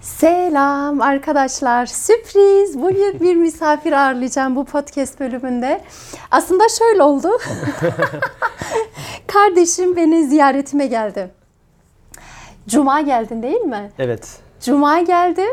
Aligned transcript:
Selam 0.00 1.00
arkadaşlar. 1.00 1.86
Sürpriz. 1.86 2.82
Bugün 2.82 3.20
bir 3.20 3.36
misafir 3.36 3.92
ağırlayacağım 3.92 4.56
bu 4.56 4.64
podcast 4.64 5.20
bölümünde. 5.20 5.80
Aslında 6.30 6.64
şöyle 6.68 7.02
oldu. 7.02 7.28
Kardeşim 9.26 9.96
beni 9.96 10.26
ziyaretime 10.26 10.86
geldi. 10.86 11.30
Cuma 12.68 13.00
geldin 13.00 13.42
değil 13.42 13.60
mi? 13.60 13.90
Evet. 13.98 14.38
Cuma 14.60 15.00
geldi. 15.00 15.44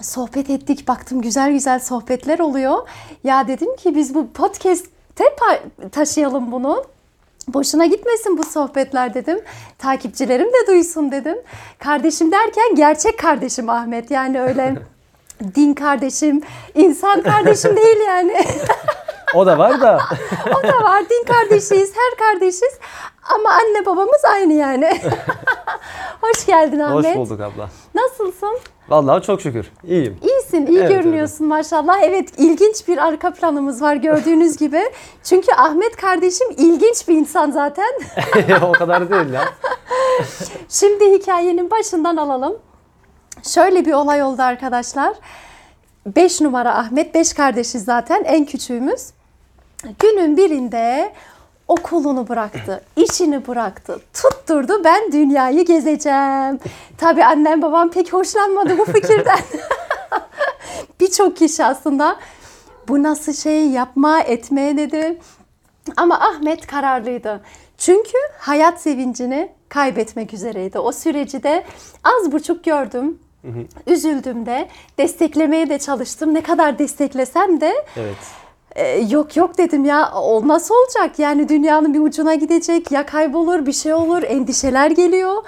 Sohbet 0.00 0.50
ettik. 0.50 0.88
Baktım 0.88 1.20
güzel 1.20 1.52
güzel 1.52 1.78
sohbetler 1.80 2.38
oluyor. 2.38 2.88
Ya 3.24 3.48
dedim 3.48 3.76
ki 3.76 3.94
biz 3.96 4.14
bu 4.14 4.32
podcast'te 4.32 5.24
taşıyalım 5.92 6.52
bunu. 6.52 6.84
Boşuna 7.54 7.86
gitmesin 7.86 8.38
bu 8.38 8.44
sohbetler 8.44 9.14
dedim. 9.14 9.40
Takipçilerim 9.78 10.48
de 10.48 10.66
duysun 10.66 11.12
dedim. 11.12 11.38
Kardeşim 11.78 12.32
derken 12.32 12.74
gerçek 12.74 13.18
kardeşim 13.18 13.68
Ahmet. 13.68 14.10
Yani 14.10 14.42
öyle 14.42 14.74
din 15.54 15.74
kardeşim, 15.74 16.42
insan 16.74 17.22
kardeşim 17.22 17.76
değil 17.76 17.98
yani. 18.06 18.44
O 19.34 19.46
da 19.46 19.58
var 19.58 19.80
da. 19.80 20.00
o 20.58 20.62
da 20.62 20.84
var. 20.84 21.02
Din 21.10 21.24
kardeşiyiz, 21.26 21.92
her 21.96 22.18
kardeşiz. 22.18 22.78
Ama 23.34 23.50
anne 23.50 23.86
babamız 23.86 24.24
aynı 24.24 24.52
yani. 24.52 25.00
Hoş 26.20 26.46
geldin 26.46 26.78
Ahmet. 26.78 27.06
Hoş 27.06 27.16
bulduk 27.16 27.40
abla. 27.40 27.68
Nasılsın? 27.94 28.58
Vallahi 28.88 29.22
çok 29.22 29.40
şükür. 29.40 29.72
İyiyim. 29.84 30.18
İyisin, 30.22 30.66
iyi 30.66 30.78
Evet, 30.78 30.90
görünüyorsun 30.90 31.46
maşallah. 31.46 32.02
Evet, 32.02 32.28
ilginç 32.38 32.88
bir 32.88 32.98
arka 32.98 33.32
planımız 33.32 33.82
var 33.82 33.96
gördüğünüz 33.96 34.56
gibi. 34.56 34.82
Çünkü 35.24 35.52
Ahmet 35.52 35.96
kardeşim 35.96 36.50
ilginç 36.50 37.08
bir 37.08 37.14
insan 37.16 37.50
zaten. 37.50 37.92
o 38.62 38.72
kadar 38.72 39.10
değil 39.10 39.32
ya. 39.32 39.44
Şimdi 40.68 41.12
hikayenin 41.12 41.70
başından 41.70 42.16
alalım. 42.16 42.56
Şöyle 43.42 43.84
bir 43.84 43.92
olay 43.92 44.22
oldu 44.22 44.42
arkadaşlar. 44.42 45.14
5 46.06 46.40
numara 46.40 46.74
Ahmet, 46.78 47.14
5 47.14 47.32
kardeşiz 47.32 47.84
zaten, 47.84 48.24
en 48.24 48.44
küçüğümüz. 48.44 49.10
Günün 49.98 50.36
birinde 50.36 51.12
okulunu 51.70 52.28
bıraktı, 52.28 52.84
işini 52.96 53.46
bıraktı, 53.46 54.00
tutturdu 54.14 54.84
ben 54.84 55.12
dünyayı 55.12 55.64
gezeceğim. 55.64 56.60
Tabii 56.98 57.24
annem 57.24 57.62
babam 57.62 57.90
pek 57.90 58.12
hoşlanmadı 58.12 58.78
bu 58.78 58.84
fikirden. 58.84 59.38
Birçok 61.00 61.36
kişi 61.36 61.64
aslında 61.64 62.16
bu 62.88 63.02
nasıl 63.02 63.32
şey 63.32 63.68
yapma 63.68 64.20
etmeye 64.20 64.76
dedi. 64.76 65.18
Ama 65.96 66.20
Ahmet 66.20 66.66
kararlıydı. 66.66 67.40
Çünkü 67.78 68.18
hayat 68.38 68.80
sevincini 68.80 69.52
kaybetmek 69.68 70.34
üzereydi. 70.34 70.78
O 70.78 70.92
süreci 70.92 71.42
de 71.42 71.64
az 72.04 72.32
buçuk 72.32 72.64
gördüm. 72.64 73.18
Üzüldüm 73.86 74.46
de, 74.46 74.68
desteklemeye 74.98 75.68
de 75.68 75.78
çalıştım. 75.78 76.34
Ne 76.34 76.42
kadar 76.42 76.78
desteklesem 76.78 77.60
de 77.60 77.84
Evet. 77.96 78.16
E, 78.76 78.98
yok 78.98 79.36
yok 79.36 79.58
dedim 79.58 79.84
ya 79.84 80.12
olmaz 80.14 80.70
olacak. 80.70 81.18
Yani 81.18 81.48
dünyanın 81.48 81.94
bir 81.94 82.00
ucuna 82.00 82.34
gidecek, 82.34 82.92
ya 82.92 83.06
kaybolur, 83.06 83.66
bir 83.66 83.72
şey 83.72 83.94
olur, 83.94 84.22
endişeler 84.22 84.90
geliyor. 84.90 85.42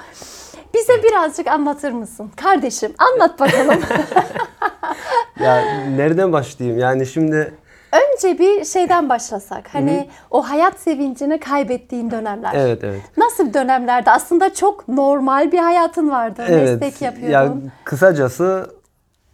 Bize 0.75 1.03
birazcık 1.03 1.47
anlatır 1.47 1.93
mısın? 1.93 2.31
Kardeşim 2.37 2.93
anlat 2.99 3.41
bakalım. 3.41 3.81
Ya 5.41 5.65
nereden 5.97 6.33
başlayayım? 6.33 6.79
Yani 6.79 7.07
şimdi 7.07 7.55
Önce 7.93 8.39
bir 8.39 8.65
şeyden 8.65 9.09
başlasak. 9.09 9.75
Hani 9.75 10.09
o 10.31 10.43
hayat 10.51 10.81
sevincini 10.81 11.41
kaybettiğin 11.41 12.11
dönemler. 12.11 12.53
evet 12.55 12.85
evet. 12.85 13.01
Nasıl 13.17 13.55
dönemlerde? 13.55 14.11
Aslında 14.11 14.55
çok 14.55 14.89
normal 14.89 15.53
bir 15.53 15.59
hayatın 15.59 16.11
vardı. 16.11 16.45
Evet. 16.49 16.81
Meslek 16.81 17.03
Ya 17.03 17.11
yapıyordun. 17.11 17.73
kısacası 17.85 18.67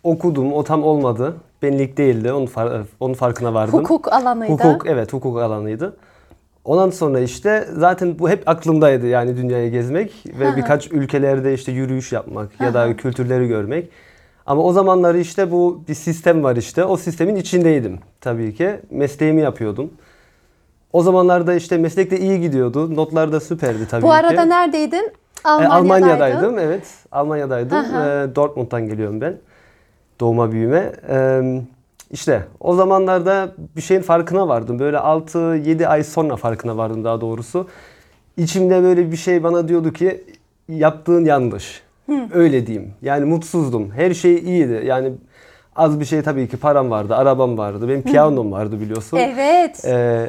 okudum. 0.02 0.52
O 0.52 0.64
tam 0.64 0.84
olmadı. 0.84 1.36
Benlik 1.62 1.96
değildi. 1.96 2.32
Onun 2.32 2.46
far- 2.46 2.84
onun 3.00 3.14
farkına 3.14 3.54
vardım. 3.54 3.78
Hukuk 3.78 4.12
alanıydı. 4.12 4.52
Hukuk 4.52 4.86
evet 4.86 5.12
hukuk 5.12 5.38
alanıydı. 5.38 5.96
Ondan 6.64 6.90
sonra 6.90 7.20
işte 7.20 7.68
zaten 7.72 8.18
bu 8.18 8.30
hep 8.30 8.48
aklımdaydı 8.48 9.06
yani 9.06 9.36
dünyayı 9.36 9.70
gezmek 9.70 10.12
ve 10.40 10.56
birkaç 10.56 10.92
ülkelerde 10.92 11.54
işte 11.54 11.72
yürüyüş 11.72 12.12
yapmak 12.12 12.60
ya 12.60 12.74
da 12.74 12.96
kültürleri 12.96 13.48
görmek. 13.48 13.88
Ama 14.46 14.62
o 14.62 14.72
zamanları 14.72 15.18
işte 15.18 15.50
bu 15.50 15.82
bir 15.88 15.94
sistem 15.94 16.42
var 16.44 16.56
işte. 16.56 16.84
O 16.84 16.96
sistemin 16.96 17.36
içindeydim 17.36 17.98
tabii 18.20 18.54
ki. 18.54 18.80
Mesleğimi 18.90 19.40
yapıyordum. 19.40 19.90
O 20.92 21.02
zamanlarda 21.02 21.54
işte 21.54 21.78
meslek 21.78 22.10
de 22.10 22.18
iyi 22.20 22.40
gidiyordu. 22.40 22.96
Notlar 22.96 23.32
da 23.32 23.40
süperdi 23.40 23.88
tabii 23.90 24.02
Bu 24.02 24.12
arada 24.12 24.42
ki. 24.42 24.48
neredeydin? 24.48 25.12
E, 25.44 25.48
Almanya'daydın. 25.48 25.70
Almanya'daydım 25.70 26.58
evet. 26.58 26.82
Almanya'daydım. 27.12 27.76
E, 27.78 28.34
Dortmund'dan 28.36 28.88
geliyorum 28.88 29.20
ben. 29.20 29.36
Doğma 30.20 30.52
büyüme. 30.52 30.92
E, 31.08 31.42
işte 32.10 32.42
o 32.60 32.74
zamanlarda 32.74 33.54
bir 33.76 33.80
şeyin 33.80 34.02
farkına 34.02 34.48
vardım. 34.48 34.78
Böyle 34.78 34.96
6-7 34.96 35.86
ay 35.86 36.04
sonra 36.04 36.36
farkına 36.36 36.76
vardım 36.76 37.04
daha 37.04 37.20
doğrusu. 37.20 37.68
İçimde 38.36 38.82
böyle 38.82 39.12
bir 39.12 39.16
şey 39.16 39.42
bana 39.42 39.68
diyordu 39.68 39.92
ki 39.92 40.24
yaptığın 40.68 41.24
yanlış. 41.24 41.82
Öyle 42.34 42.66
diyeyim. 42.66 42.92
Yani 43.02 43.24
mutsuzdum. 43.24 43.90
Her 43.90 44.14
şey 44.14 44.34
iyiydi. 44.34 44.82
Yani 44.86 45.12
az 45.76 46.00
bir 46.00 46.04
şey 46.04 46.22
tabii 46.22 46.48
ki 46.48 46.56
param 46.56 46.90
vardı, 46.90 47.16
arabam 47.16 47.58
vardı. 47.58 47.88
Benim 47.88 48.02
piyanom 48.02 48.52
vardı 48.52 48.80
biliyorsun. 48.80 49.16
Evet. 49.16 49.84
E, 49.84 50.28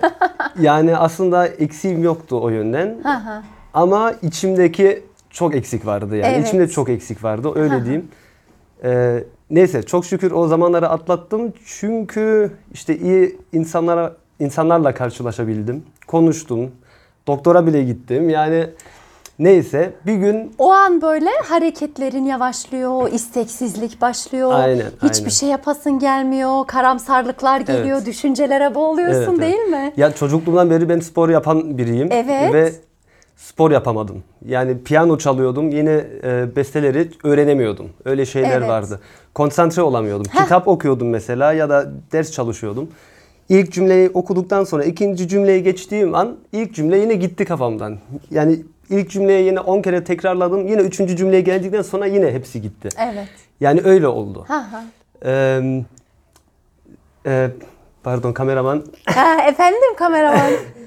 yani 0.59 0.97
aslında 0.97 1.47
eksiğim 1.47 2.03
yoktu 2.03 2.41
o 2.41 2.49
yönden. 2.49 2.97
Hı 3.03 3.09
hı. 3.09 3.41
Ama 3.73 4.13
içimdeki 4.21 5.03
çok 5.29 5.55
eksik 5.55 5.85
vardı 5.85 6.15
yani. 6.15 6.33
Evet. 6.35 6.47
İçimde 6.47 6.67
çok 6.67 6.89
eksik 6.89 7.23
vardı 7.23 7.51
öyle 7.55 7.85
diyeyim. 7.85 8.07
Ee, 8.83 9.23
neyse 9.49 9.83
çok 9.83 10.05
şükür 10.05 10.31
o 10.31 10.47
zamanları 10.47 10.89
atlattım. 10.89 11.53
Çünkü 11.65 12.51
işte 12.73 12.97
iyi 12.97 13.37
insanlara 13.53 14.13
insanlarla 14.39 14.93
karşılaşabildim. 14.93 15.83
Konuştum. 16.07 16.71
Doktora 17.27 17.65
bile 17.67 17.83
gittim. 17.83 18.29
Yani 18.29 18.65
neyse 19.39 19.93
bir 20.05 20.13
gün 20.13 20.51
O 20.57 20.71
an 20.71 21.01
böyle 21.01 21.29
hareketlerin 21.49 22.25
yavaşlıyor, 22.25 23.11
isteksizlik 23.11 24.01
başlıyor. 24.01 24.51
Aynen, 24.53 24.85
Hiçbir 25.03 25.19
aynen. 25.19 25.29
şey 25.29 25.49
yapasın 25.49 25.99
gelmiyor, 25.99 26.67
karamsarlıklar 26.67 27.59
geliyor, 27.61 27.97
Evet. 27.97 28.05
düşüncelere 28.05 28.75
boğuluyorsun 28.75 29.19
Evet, 29.21 29.29
evet. 29.29 29.41
değil 29.41 29.59
mi? 29.83 29.93
ya 29.97 30.11
çocukluğumdan 30.15 30.69
beri 30.69 30.89
ben 30.89 30.99
spor 30.99 31.29
yapan 31.29 31.77
biriyim. 31.77 32.09
Evet. 32.11 32.53
Ve 32.53 32.71
spor 33.39 33.71
yapamadım. 33.71 34.23
Yani 34.45 34.83
piyano 34.83 35.17
çalıyordum. 35.17 35.69
Yine 35.69 36.03
e, 36.23 36.55
besteleri 36.55 37.09
öğrenemiyordum. 37.23 37.89
Öyle 38.05 38.25
şeyler 38.25 38.57
Evet. 38.57 38.69
vardı. 38.69 38.99
Konsantre 39.33 39.81
olamıyordum. 39.81 40.23
Kitap 40.23 40.67
okuyordum 40.67 41.09
mesela 41.09 41.53
ya 41.53 41.69
da 41.69 41.91
ders 42.11 42.31
çalışıyordum. 42.31 42.89
İlk 43.49 43.71
cümleyi 43.73 44.09
okuduktan 44.09 44.63
sonra 44.63 44.83
ikinci 44.83 45.27
cümleye 45.27 45.59
geçtiğim 45.59 46.15
an 46.15 46.37
ilk 46.51 46.75
cümle 46.75 46.97
yine 46.97 47.13
gitti 47.13 47.45
kafamdan. 47.45 47.97
Yani 48.31 48.59
ilk 48.89 49.09
cümleyi 49.09 49.45
yine 49.45 49.59
10 49.59 49.81
kere 49.81 50.03
tekrarladım. 50.03 50.67
Yine 50.67 50.81
üçüncü 50.81 51.15
cümleye 51.15 51.41
geldikten 51.41 51.81
sonra 51.81 52.05
yine 52.05 52.31
hepsi 52.31 52.61
gitti. 52.61 52.89
Evet. 53.11 53.29
Yani 53.59 53.81
öyle 53.83 54.07
oldu. 54.07 54.45
Ha 54.47 54.67
ha. 54.71 54.83
Ee, 55.25 55.61
e, 57.25 57.49
pardon 58.03 58.33
kameraman. 58.33 58.83
Ha, 59.05 59.47
efendim 59.47 59.95
kameraman. 59.97 60.51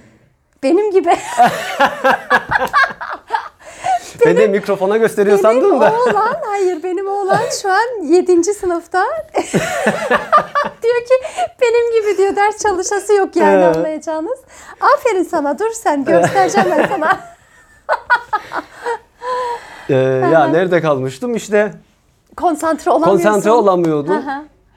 Benim 0.63 0.91
gibi. 0.91 1.17
Ben 4.27 4.37
de 4.37 4.47
mikrofona 4.49 4.97
gösteriyor 4.97 5.39
Benim 5.39 5.43
sandım 5.51 5.81
da. 5.81 5.93
oğlan, 5.93 6.37
hayır 6.47 6.83
benim 6.83 7.09
oğlan 7.09 7.41
şu 7.63 7.71
an 7.73 8.05
7. 8.05 8.45
sınıfta. 8.55 9.05
diyor 10.83 11.01
ki 11.01 11.15
benim 11.63 12.03
gibi 12.03 12.19
diyor 12.19 12.37
ders 12.37 12.59
çalışası 12.63 13.13
yok 13.13 13.37
yani 13.37 13.63
He. 13.63 13.67
anlayacağınız. 13.67 14.39
Aferin 14.81 15.23
sana 15.23 15.59
dur 15.59 15.71
sen 15.75 16.05
göstereceğim 16.05 16.69
ben 16.71 16.89
sana. 16.89 17.21
Ee, 19.91 19.95
ya 20.33 20.45
nerede 20.47 20.81
kalmıştım 20.81 21.35
işte 21.37 21.73
Konsantre 22.37 22.91
olamıyorsun. 22.91 23.23
konsantre 23.25 23.51
olamıyordum. 23.51 24.23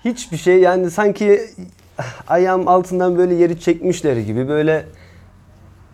Hiçbir 0.06 0.38
şey 0.38 0.60
yani 0.60 0.92
sanki 0.92 1.42
ayağım 2.28 2.68
altından 2.68 3.18
böyle 3.18 3.34
yeri 3.36 3.60
çekmişler 3.60 4.18
gibi 4.18 4.50
böyle 4.50 4.86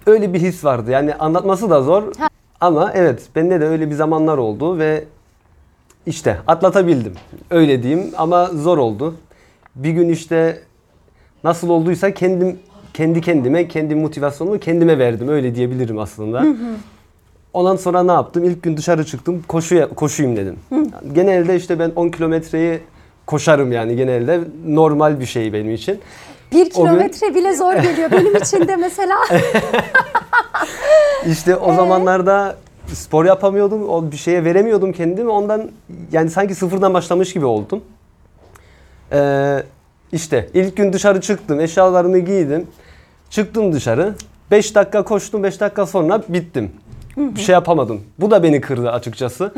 öyle 0.06 0.33
bir 0.33 0.39
his 0.39 0.65
vardı. 0.65 0.92
Yani 0.92 1.15
anlatması 1.15 1.69
da 1.69 1.81
zor 1.81 2.03
ama 2.62 2.92
evet 2.94 3.21
bende 3.36 3.62
de 3.62 3.65
öyle 3.65 3.89
bir 3.89 3.95
zamanlar 3.95 4.38
oldu 4.38 4.80
ve 4.80 5.03
işte 6.06 6.38
atlatabildim. 6.48 7.13
Öyle 7.50 7.83
diyeyim 7.83 8.12
ama 8.18 8.45
zor 8.45 8.77
oldu. 8.77 9.15
Bir 9.75 9.89
gün 9.89 10.09
işte 10.09 10.59
nasıl 11.44 11.69
olduysa 11.69 12.13
kendim 12.13 12.59
kendi 12.94 13.21
kendime 13.21 13.68
kendi 13.68 13.95
motivasyonumu 13.95 14.59
kendime 14.59 15.00
verdim. 15.00 15.30
Öyle 15.30 15.56
diyebilirim 15.56 16.00
aslında. 16.00 16.45
Ondan 17.53 17.75
sonra 17.75 18.03
ne 18.03 18.12
yaptım? 18.12 18.44
İlk 18.44 18.63
gün 18.63 18.77
dışarı 18.77 19.06
çıktım. 19.06 19.44
Koşuya 19.48 19.89
koşuyum 19.89 20.36
dedim. 20.36 20.56
Genelde 21.13 21.56
işte 21.56 21.80
ben 21.80 21.92
10 21.95 22.09
kilometreyi 22.09 22.80
koşarım 23.25 23.71
yani 23.71 23.95
genelde 23.95 24.39
normal 24.68 25.19
bir 25.19 25.25
şey 25.25 25.53
benim 25.53 25.71
için. 25.74 26.00
Bir 26.51 26.57
O 26.57 26.63
gün- 26.63 26.69
kilometre 26.71 27.36
bile 27.36 27.56
zor 27.56 27.74
geliyor 27.74 28.12
benim 28.12 28.36
için 28.36 28.68
de 28.68 28.75
mesela. 28.75 29.15
İşte 31.27 31.56
o 31.56 31.74
zamanlarda 31.74 32.56
spor 32.94 33.25
yapamıyordum. 33.25 33.89
O 33.89 34.12
bir 34.12 34.18
şeye 34.18 34.44
veremiyordum 34.44 34.92
kendimi. 34.92 35.30
Ondan 35.30 35.69
yani 36.12 36.30
sanki 36.30 36.56
sıfırdan 36.56 36.94
başlamış 36.94 37.33
gibi 37.33 37.45
oldum. 37.45 37.83
Ee, 39.12 39.63
işte 40.12 40.50
ilk 40.53 40.77
gün 40.77 40.94
dışarı 40.94 41.21
çıktım. 41.21 41.59
Eşyalarımı 41.59 42.19
giydim. 42.19 42.68
Çıktım 43.30 43.74
dışarı. 43.74 44.15
5 44.51 44.75
dakika 44.75 45.03
koştum. 45.03 45.44
5 45.44 45.62
dakika 45.62 45.86
sonra 45.86 46.21
bittim. 46.30 46.71
Bir 47.18 47.42
şey 47.42 47.53
yapamadım. 47.53 48.01
Bu 48.19 48.31
da 48.31 48.44
beni 48.44 48.62
kırdı 48.62 48.92
açıkçası. 48.92 49.53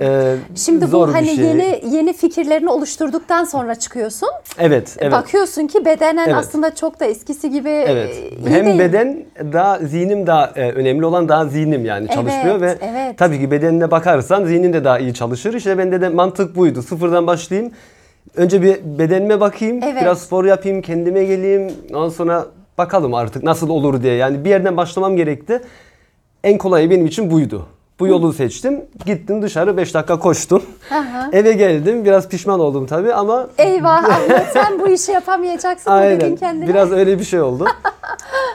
Ee, 0.00 0.36
Şimdi 0.54 0.86
zor 0.86 1.08
bu 1.08 1.14
hani 1.14 1.26
şey. 1.36 1.44
yeni 1.44 1.82
yeni 1.90 2.12
fikirlerini 2.12 2.70
oluşturduktan 2.70 3.44
sonra 3.44 3.74
çıkıyorsun. 3.74 4.28
Evet, 4.58 4.96
evet. 4.98 5.12
Bakıyorsun 5.12 5.66
ki 5.66 5.84
bedenen 5.84 6.24
Evet. 6.26 6.34
aslında 6.36 6.74
çok 6.74 7.00
da 7.00 7.04
eskisi 7.04 7.50
gibi 7.50 7.68
Evet. 7.68 8.10
e, 8.10 8.28
iyi 8.28 8.50
Hem 8.50 8.66
değil. 8.66 8.78
beden 8.78 9.24
daha 9.52 9.78
zihnim 9.78 10.26
daha 10.26 10.46
e, 10.56 10.72
önemli 10.72 11.06
olan 11.06 11.28
daha 11.28 11.46
zihnim 11.46 11.84
yani 11.84 12.04
Evet, 12.04 12.14
çalışmıyor 12.14 12.60
ve 12.60 12.78
evet. 12.80 13.18
tabii 13.18 13.40
ki 13.40 13.50
bedenine 13.50 13.90
bakarsan 13.90 14.44
zihnin 14.44 14.72
de 14.72 14.84
daha 14.84 14.98
iyi 14.98 15.14
çalışır. 15.14 15.54
İşte 15.54 15.78
bende 15.78 16.00
de 16.00 16.08
mantık 16.08 16.56
buydu. 16.56 16.82
Sıfırdan 16.82 17.26
başlayayım. 17.26 17.72
Önce 18.36 18.62
bir 18.62 18.98
bedenime 18.98 19.40
bakayım, 19.40 19.80
Evet. 19.84 20.02
biraz 20.02 20.20
spor 20.22 20.44
yapayım, 20.44 20.82
kendime 20.82 21.24
geleyim. 21.24 21.72
Ondan 21.94 22.08
sonra 22.08 22.46
bakalım 22.78 23.14
artık 23.14 23.42
nasıl 23.42 23.68
olur 23.68 24.02
diye. 24.02 24.14
Yani 24.14 24.44
bir 24.44 24.50
yerden 24.50 24.76
başlamam 24.76 25.16
gerekti. 25.16 25.60
En 26.44 26.58
kolayı 26.58 26.90
benim 26.90 27.06
için 27.06 27.30
buydu. 27.30 27.66
Bu 28.00 28.06
yolu 28.06 28.32
seçtim. 28.32 28.84
Gittim 29.06 29.42
dışarı 29.42 29.76
5 29.76 29.94
dakika 29.94 30.18
koştum. 30.18 30.62
Aha. 30.90 31.28
Eve 31.32 31.52
geldim. 31.52 32.04
Biraz 32.04 32.28
pişman 32.28 32.60
oldum 32.60 32.86
tabii 32.86 33.14
ama 33.14 33.46
Eyvah 33.58 34.04
Ahmet 34.10 34.46
sen 34.52 34.80
bu 34.80 34.88
işi 34.88 35.12
yapamayacaksın 35.12 35.92
mı 35.92 36.02
dedin 36.02 36.24
Aynen. 36.24 36.36
kendine? 36.36 36.68
Biraz 36.68 36.92
öyle 36.92 37.18
bir 37.18 37.24
şey 37.24 37.40
oldu. 37.40 37.66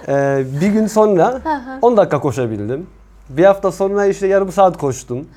Ee, 0.08 0.44
bir 0.62 0.68
gün 0.68 0.88
sonra 0.88 1.28
hı. 1.34 1.40
10 1.82 1.98
dakika 1.98 2.20
koşabildim. 2.20 2.88
Bir 3.30 3.44
hafta 3.46 3.72
sonra 3.72 4.06
işte 4.06 4.28
yarım 4.28 4.52
saat 4.52 4.78
koştum. 4.78 5.28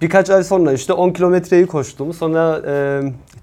Birkaç 0.00 0.30
ay 0.30 0.44
sonra 0.44 0.72
işte 0.72 0.92
10 0.92 1.10
kilometreyi 1.10 1.66
koştum. 1.66 2.12
Sonra 2.14 2.60
e, 2.66 3.00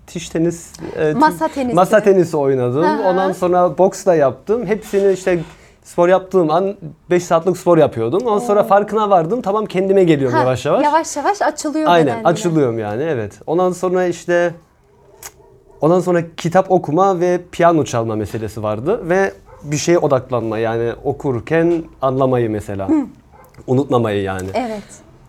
tiş 0.08 0.30
tenis, 0.30 0.68
e, 1.00 1.14
Masa 1.14 1.48
tenisi. 1.48 1.76
masa 1.76 2.00
tenisi 2.04 2.38
oynadım. 2.38 2.86
Ondan 3.06 3.32
sonra 3.32 3.78
boks 3.78 4.06
da 4.06 4.16
yaptım. 4.16 4.66
Hepsini 4.66 5.14
işte 5.14 5.40
spor 5.90 6.08
yaptığım 6.10 6.52
an 6.52 6.76
5 7.10 7.24
saatlik 7.24 7.58
spor 7.58 7.78
yapıyordum. 7.78 8.28
Ondan 8.28 8.40
sonra 8.40 8.64
farkına 8.64 9.10
vardım. 9.10 9.42
Tamam 9.42 9.66
kendime 9.66 10.04
geliyorum 10.04 10.38
Ha, 10.38 10.44
yavaş 10.44 10.66
yavaş. 10.66 10.86
Yavaş 10.86 11.18
yavaş 11.18 11.42
açılıyor 11.42 11.90
Aynen 11.90 12.08
beden 12.08 12.18
yine. 12.18 12.28
açılıyorum 12.28 12.80
yani 12.80 13.04
evet. 13.04 13.40
Ondan 13.48 13.72
sonra 13.72 14.06
işte 14.06 14.54
ondan 15.82 16.00
sonra 16.00 16.22
kitap 16.38 16.72
okuma 16.72 17.20
ve 17.20 17.42
piyano 17.52 17.84
çalma 17.86 18.16
meselesi 18.16 18.64
vardı 18.64 19.10
ve 19.10 19.34
bir 19.64 19.78
şeye 19.78 19.98
odaklanma 19.98 20.58
yani 20.58 20.92
okurken 21.04 21.84
anlamayı 22.02 22.50
mesela. 22.50 22.90
Unutmamayı 23.68 24.22
yani. 24.22 24.48
Evet. 24.54 24.84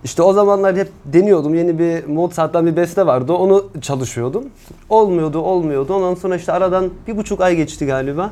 İşte 0.04 0.22
o 0.22 0.32
zamanlar 0.32 0.76
hep 0.76 0.88
deniyordum. 1.04 1.54
Yeni 1.54 1.78
bir 1.78 2.06
Mozart'tan 2.06 2.66
bir 2.66 2.76
beste 2.76 3.06
vardı. 3.06 3.32
Onu 3.32 3.66
çalışıyordum. 3.80 4.44
Olmuyordu, 4.88 5.38
olmuyordu. 5.38 5.94
Ondan 5.94 6.14
sonra 6.14 6.36
işte 6.36 6.52
aradan 6.52 6.90
bir 7.06 7.16
buçuk 7.16 7.40
ay 7.40 7.56
geçti 7.56 7.86
galiba. 7.86 8.30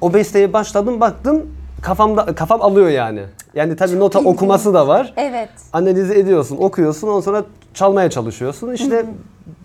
O 0.00 0.14
besteye 0.14 0.52
başladım, 0.52 1.00
baktım 1.00 1.46
kafamda 1.82 2.34
kafam 2.34 2.62
alıyor 2.62 2.88
yani. 2.88 3.20
Yani 3.54 3.76
tabii 3.76 3.98
nota 3.98 4.18
ilginç. 4.20 4.34
okuması 4.34 4.74
da 4.74 4.88
var 4.88 5.12
Evet. 5.16 5.48
analiz 5.72 6.10
ediyorsun, 6.10 6.56
okuyorsun, 6.56 7.08
ondan 7.08 7.20
sonra 7.20 7.44
çalmaya 7.74 8.10
çalışıyorsun. 8.10 8.72
İşte 8.72 9.06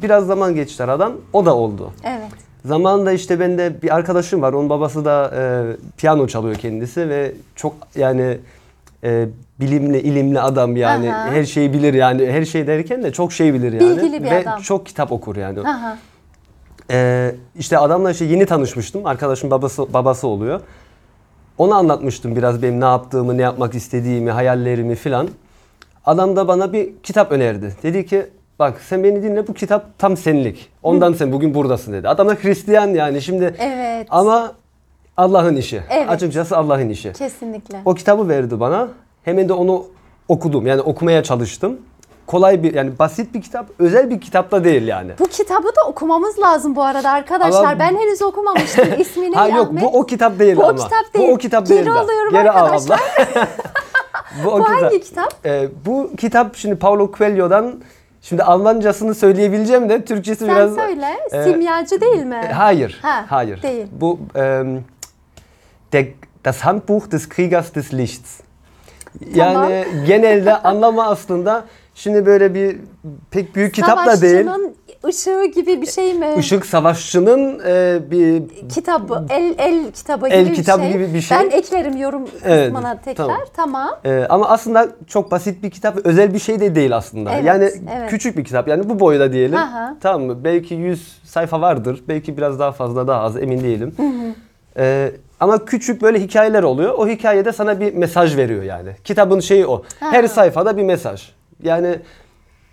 biraz 0.04 0.26
zaman 0.26 0.56
geçti 0.56 0.84
aradan, 0.84 1.14
o 1.34 1.46
da 1.46 1.56
oldu. 1.56 1.92
Evet. 2.04 2.32
Zamanında 2.66 3.12
işte 3.12 3.40
bende 3.40 3.82
bir 3.82 3.96
arkadaşım 3.96 4.42
var, 4.42 4.54
onun 4.54 4.70
babası 4.70 5.06
da 5.06 5.32
e, 5.36 5.42
piyano 5.98 6.28
çalıyor 6.28 6.56
kendisi 6.56 7.10
ve 7.10 7.32
çok 7.56 7.74
yani 7.96 8.38
e, 9.04 9.28
bilimli, 9.60 10.00
ilimli 10.00 10.42
adam 10.42 10.78
yani 10.78 11.14
Aha. 11.14 11.32
her 11.32 11.46
şeyi 11.46 11.74
bilir 11.74 11.94
yani 11.94 12.32
her 12.32 12.46
şey 12.46 12.68
derken 12.68 13.04
de 13.04 13.12
çok 13.12 13.34
şey 13.34 13.54
bilir 13.54 13.74
yani. 13.74 13.98
Bilgili 13.98 14.24
bir 14.24 14.32
ve 14.32 14.42
adam. 14.42 14.62
çok 14.62 14.86
kitap 14.86 15.12
okur 15.12 15.36
yani. 15.36 15.60
Aha. 15.60 15.98
Ee, 16.92 17.36
işte 17.60 17.78
adamla 17.78 18.12
işte 18.12 18.26
yeni 18.26 18.46
tanışmıştım. 18.46 19.06
Arkadaşım 19.06 19.52
babası 19.52 19.94
babası 19.94 20.28
oluyor. 20.28 20.62
Ona 21.58 21.76
anlatmıştım 21.76 22.36
biraz 22.36 22.62
benim 22.62 22.82
ne 22.82 22.86
yaptığımı, 22.86 23.38
ne 23.38 23.42
yapmak 23.42 23.76
istediğimi, 23.76 24.32
hayallerimi 24.32 24.96
filan. 24.96 25.30
Adam 26.06 26.36
da 26.36 26.48
bana 26.48 26.74
bir 26.74 26.90
kitap 27.04 27.32
önerdi. 27.32 27.74
Dedi 27.84 28.06
ki 28.06 28.26
bak 28.60 28.82
sen 28.88 29.04
beni 29.04 29.24
dinle 29.24 29.48
bu 29.48 29.54
kitap 29.54 30.00
tam 30.00 30.18
senlik. 30.18 30.70
Ondan 30.84 31.14
sen 31.14 31.32
bugün 31.32 31.54
buradasın 31.54 31.94
dedi. 31.94 32.08
Adam 32.10 32.30
da 32.30 32.34
Hristiyan 32.34 32.88
yani 32.88 33.22
şimdi. 33.22 33.56
Evet. 33.60 34.08
Ama 34.10 34.54
Allah'ın 35.18 35.56
işi. 35.56 35.82
Evet. 35.90 36.10
Açıkçası 36.10 36.58
Allah'ın 36.58 36.90
işi. 36.90 37.14
Kesinlikle. 37.14 37.82
O 37.86 37.94
kitabı 37.94 38.30
verdi 38.30 38.60
bana. 38.60 38.88
Hemen 39.24 39.50
de 39.50 39.54
onu 39.54 39.86
okudum. 40.28 40.68
Yani 40.68 40.82
okumaya 40.82 41.24
çalıştım. 41.24 41.80
Kolay 42.32 42.64
bir 42.64 42.74
yani 42.74 43.00
basit 43.00 43.34
bir 43.34 43.42
kitap, 43.42 43.66
özel 43.80 44.10
bir 44.10 44.22
kitap 44.22 44.52
da 44.52 44.64
değil 44.64 44.88
yani. 44.88 45.12
Bu 45.20 45.26
kitabı 45.28 45.68
da 45.68 45.88
okumamız 45.88 46.40
lazım 46.40 46.76
bu 46.76 46.84
arada 46.84 47.12
arkadaşlar. 47.12 47.64
Ama- 47.72 47.80
ben 47.80 47.96
henüz 47.98 48.22
okumamıştım. 48.22 48.88
İsmi 49.00 49.32
ne 49.32 49.36
Ha 49.36 49.48
yok 49.48 49.68
Ahmet? 49.68 49.84
bu 49.84 49.88
o 50.00 50.06
kitap 50.06 50.40
değil 50.40 50.56
Bu 50.58 50.62
o 50.62 50.70
ama. 50.70 50.76
kitap 50.78 51.14
değil. 51.14 51.30
Bu 51.30 51.34
o 51.34 51.38
kitap 51.38 51.68
Geri 51.68 51.78
değil. 51.78 51.86
de. 51.96 52.00
alıyorum 52.00 52.32
Geri 52.32 52.52
al 52.52 52.66
arkadaşlar. 52.66 53.00
bu 54.46 54.50
o 54.50 54.60
Bu 54.60 54.64
kitap. 54.64 54.82
hangi 54.84 55.02
kitap? 55.02 55.34
Ee, 55.46 55.68
bu 55.86 56.12
kitap 56.18 56.56
şimdi 56.56 56.76
Paulo 56.76 57.12
Coelho'dan 57.18 57.82
şimdi 58.22 58.44
Almancasını 58.44 59.16
söyleyebileceğim 59.16 59.90
de 59.90 60.06
Türkçesi 60.06 60.46
Sen 60.46 60.56
biraz 60.56 60.76
söyle. 60.76 61.08
e, 61.32 61.44
Simyacı 61.44 62.02
değil 62.02 62.24
mi? 62.26 62.42
Hayır. 62.56 63.00
Ha, 63.02 63.26
hayır. 63.30 63.62
değil. 63.62 63.88
Bu 63.92 64.20
em, 64.36 64.84
der, 65.94 66.06
das 66.46 66.60
Handbuch 66.62 67.12
des 67.12 67.30
Kriegers 67.30 67.76
des 67.76 67.94
Lichts. 67.94 68.40
Yani 69.36 69.86
genelde 70.08 70.58
anlama 70.64 71.08
aslında 71.08 71.66
şimdi 71.96 72.26
böyle 72.26 72.54
bir 72.54 72.78
pek 73.32 73.56
büyük 73.56 73.74
kitap 73.74 74.06
da 74.06 74.22
değil. 74.22 74.46
Savaşçının 74.46 74.76
ışığı 75.06 75.46
gibi 75.46 75.82
bir 75.82 75.88
şey 75.88 76.14
mi? 76.14 76.28
Işık 76.38 76.66
Savaşçı'nın 76.66 77.62
e, 77.68 78.00
bir 78.12 78.44
Kitabı, 78.70 79.26
el 79.30 79.56
el 79.58 79.92
kitabı 79.92 80.28
gibi 80.28 80.38
El 80.38 80.50
bir 80.50 80.56
kitabı 80.56 80.82
şey. 80.82 80.92
gibi 80.92 81.14
bir 81.14 81.22
şey. 81.22 81.38
Ben 81.38 81.50
eklerim 81.50 81.98
yorum 81.98 82.28
Evet, 82.46 82.66
kısmına 82.74 82.98
tekrar. 83.02 83.26
tamam. 83.26 83.40
Tamam. 83.56 83.90
Ee, 84.06 84.26
ama 84.30 84.50
aslında 84.50 84.88
çok 85.08 85.32
basit 85.32 85.64
bir 85.64 85.70
kitap, 85.70 85.98
özel 86.06 86.34
bir 86.34 86.40
şey 86.40 86.60
de 86.60 86.76
değil 86.76 86.96
aslında. 86.96 87.32
Evet, 87.34 87.46
yani 87.46 87.64
evet. 87.98 88.10
küçük 88.10 88.38
bir 88.38 88.44
kitap. 88.44 88.68
Yani 88.68 88.90
bu 88.90 89.00
boyda 89.00 89.34
diyelim. 89.34 89.58
Aha. 89.58 89.96
Tamam 90.02 90.22
mı? 90.22 90.44
Belki 90.44 90.74
100 90.76 91.22
sayfa 91.24 91.62
vardır. 91.62 92.04
Belki 92.08 92.38
biraz 92.38 92.60
daha 92.60 92.72
fazla, 92.72 93.08
daha 93.08 93.22
az 93.22 93.38
emin 93.38 93.64
değilim. 93.64 93.96
Ee, 94.78 95.12
ama 95.40 95.66
küçük 95.66 96.02
böyle 96.02 96.20
hikayeler 96.20 96.64
oluyor. 96.64 96.94
O 96.98 97.08
hikayede 97.08 97.52
sana 97.52 97.80
bir 97.80 97.94
mesaj 97.94 98.38
veriyor 98.38 98.64
yani. 98.64 98.90
Kitabın 99.04 99.40
şeyi 99.40 99.68
o. 99.68 99.84
Her 100.00 100.28
sayfada 100.28 100.78
bir 100.78 100.84
mesaj. 100.84 101.30
Yani 101.64 102.00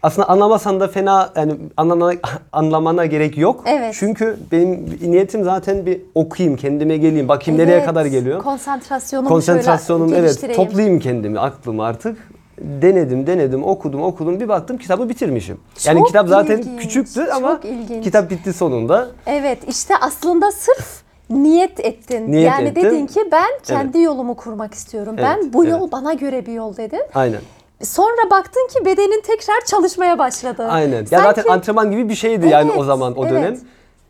aslında 0.02 0.28
anlamasan 0.28 0.80
da 0.80 0.88
fena 0.88 1.32
yani 1.36 1.54
anlamana, 1.76 2.12
anlamana 2.52 3.06
gerek 3.06 3.38
yok. 3.38 3.64
Evet. 3.66 3.96
Çünkü 3.98 4.36
benim 4.52 4.98
niyetim 5.02 5.44
zaten 5.44 5.86
bir 5.86 6.00
okuyayım, 6.14 6.56
kendime 6.56 6.96
geleyim, 6.96 7.28
bakayım 7.28 7.60
nereye 7.60 7.76
Evet, 7.76 7.86
kadar 7.86 8.06
geliyor 8.06 8.42
Konsantrasyonumu 8.42 9.28
konsantrasyonum 9.28 10.14
evet 10.14 10.56
toplayayım 10.56 10.98
kendimi 10.98 11.38
aklımı 11.40 11.84
artık 11.84 12.18
denedim 12.58 13.26
denedim 13.26 13.64
okudum 13.64 14.02
okudum 14.02 14.40
bir 14.40 14.48
baktım 14.48 14.78
kitabı 14.78 15.08
bitirmişim. 15.08 15.60
Yani 15.84 15.98
Çok 15.98 16.06
kitap 16.06 16.28
zaten 16.28 16.58
ilginç, 16.58 16.82
küçüktü 16.82 17.26
ama 17.34 17.60
ilginç. 17.64 18.04
kitap 18.04 18.30
bitti 18.30 18.52
sonunda. 18.52 19.08
Evet 19.26 19.58
işte 19.68 19.94
aslında 20.00 20.52
sırf 20.52 21.02
niyet 21.30 21.80
ettin. 21.80 22.32
Niyet 22.32 22.46
yani 22.46 22.68
ettim. 22.68 22.84
dedin 22.84 23.06
ki 23.06 23.20
ben 23.32 23.48
kendi 23.62 24.00
yolumu 24.00 24.36
kurmak 24.36 24.74
istiyorum. 24.74 25.14
ben 25.18 25.38
Evet, 25.42 25.52
bu 25.54 25.64
evet. 25.64 25.72
yol 25.72 25.92
bana 25.92 26.12
göre 26.12 26.46
bir 26.46 26.52
yol 26.52 26.76
dedin. 26.76 27.02
Aynen. 27.14 27.40
Sonra 27.82 28.30
baktın 28.30 28.68
ki 28.68 28.84
bedenin 28.84 29.20
tekrar 29.20 29.60
çalışmaya 29.66 30.18
başladı. 30.18 30.66
Aynen. 30.70 30.98
Ya 31.00 31.06
Sanki 31.06 31.24
zaten 31.24 31.52
antrenman 31.52 31.90
gibi 31.90 32.08
bir 32.08 32.14
şeydi 32.14 32.48
yani 32.48 32.68
Evet, 32.70 32.80
o 32.80 32.84
zaman 32.84 33.16
o 33.16 33.22
evet. 33.22 33.32
dönem. 33.32 33.60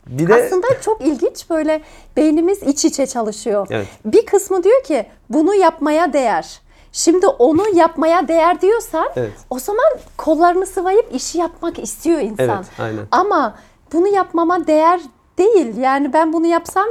Bir 0.06 0.28
de 0.28 0.34
aslında 0.34 0.66
çok 0.84 1.00
ilginç 1.00 1.50
böyle 1.50 1.82
beynimiz 2.16 2.62
iç 2.62 2.84
içe 2.84 3.06
çalışıyor. 3.06 3.66
Evet. 3.70 3.86
Bir 4.04 4.26
kısmı 4.26 4.62
diyor 4.62 4.82
ki 4.82 5.06
bunu 5.30 5.54
yapmaya 5.54 6.12
değer. 6.12 6.60
Şimdi 6.92 7.26
onu 7.26 7.62
yapmaya 7.74 8.28
değer 8.28 8.60
diyorsan 8.60 9.08
Evet. 9.16 9.32
o 9.50 9.58
zaman 9.58 9.86
kollarını 10.16 10.66
sıvayıp 10.66 11.14
işi 11.14 11.38
yapmak 11.38 11.78
istiyor 11.78 12.20
insan. 12.20 12.48
Evet, 12.48 12.66
aynen. 12.78 13.06
Ama 13.10 13.54
bunu 13.92 14.08
yapmama 14.08 14.66
değer 14.66 15.00
değil. 15.38 15.76
Yani 15.76 16.12
ben 16.12 16.32
bunu 16.32 16.46
yapsam 16.46 16.86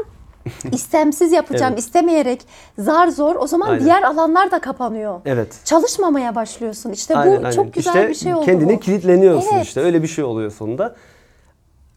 istemsiz 0.71 1.31
yapacağım, 1.31 1.73
Evet. 1.73 1.83
istemeyerek 1.83 2.41
zar 2.79 3.07
zor 3.07 3.35
o 3.35 3.47
zaman 3.47 3.67
Aynen. 3.69 3.83
diğer 3.85 4.01
alanlar 4.03 4.51
da 4.51 4.59
kapanıyor. 4.59 5.19
evet. 5.25 5.55
Çalışmamaya 5.65 6.35
başlıyorsun. 6.35 6.91
İşte 6.91 7.13
bu 7.15 7.19
Aynen, 7.19 7.35
aynen. 7.37 7.51
çok 7.51 7.73
güzel 7.73 7.91
işte 7.91 8.09
bir 8.09 8.13
şey 8.15 8.33
oldu. 8.33 8.45
kendini 8.45 8.75
bu. 8.75 8.79
kilitleniyorsun 8.79 9.49
Evet. 9.55 9.65
işte 9.65 9.81
öyle 9.81 10.03
bir 10.03 10.07
şey 10.07 10.23
oluyor 10.23 10.51
sonunda. 10.51 10.95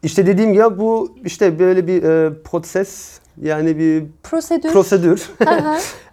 İşte 0.03 0.27
dediğim 0.27 0.53
gibi 0.53 0.79
bu 0.79 1.13
işte 1.25 1.59
böyle 1.59 1.87
bir 1.87 2.03
e, 2.03 2.43
proses 2.43 3.21
yani 3.43 3.79
bir 3.79 4.05
Prosedür. 4.23 4.73
prosedür. 4.73 5.31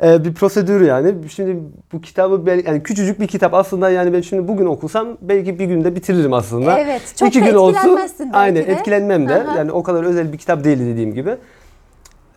Ee, 0.03 0.24
bir 0.25 0.34
prosedür 0.34 0.82
yani. 0.82 1.15
Şimdi 1.29 1.60
bu 1.94 2.01
kitabı 2.01 2.46
ben 2.46 2.62
yani 2.67 2.84
küçücük 2.84 3.20
bir 3.20 3.27
kitap 3.27 3.53
aslında 3.53 3.89
yani 3.89 4.13
ben 4.13 4.22
şimdi 4.22 4.48
bugün 4.48 4.65
okusam 4.65 5.08
belki 5.22 5.60
bir 5.60 5.65
günde 5.65 5.96
bitiririm 5.96 6.34
aslında. 6.34 6.79
Evet, 6.79 7.01
çok 7.15 7.29
İki 7.29 7.41
da 7.41 7.46
gün 7.46 7.53
olsun. 7.56 7.75
etkilenmezsin 7.77 8.25
belki 8.25 8.38
Aynen 8.38 8.67
de. 8.67 8.72
etkilenmem 8.72 9.29
de. 9.29 9.44
Aha. 9.44 9.58
Yani 9.58 9.72
o 9.72 9.84
kadar 9.84 10.03
özel 10.03 10.34
bir 10.34 10.38
kitap 10.38 10.63
değil 10.63 10.79
dediğim 10.79 11.13
gibi. 11.13 11.36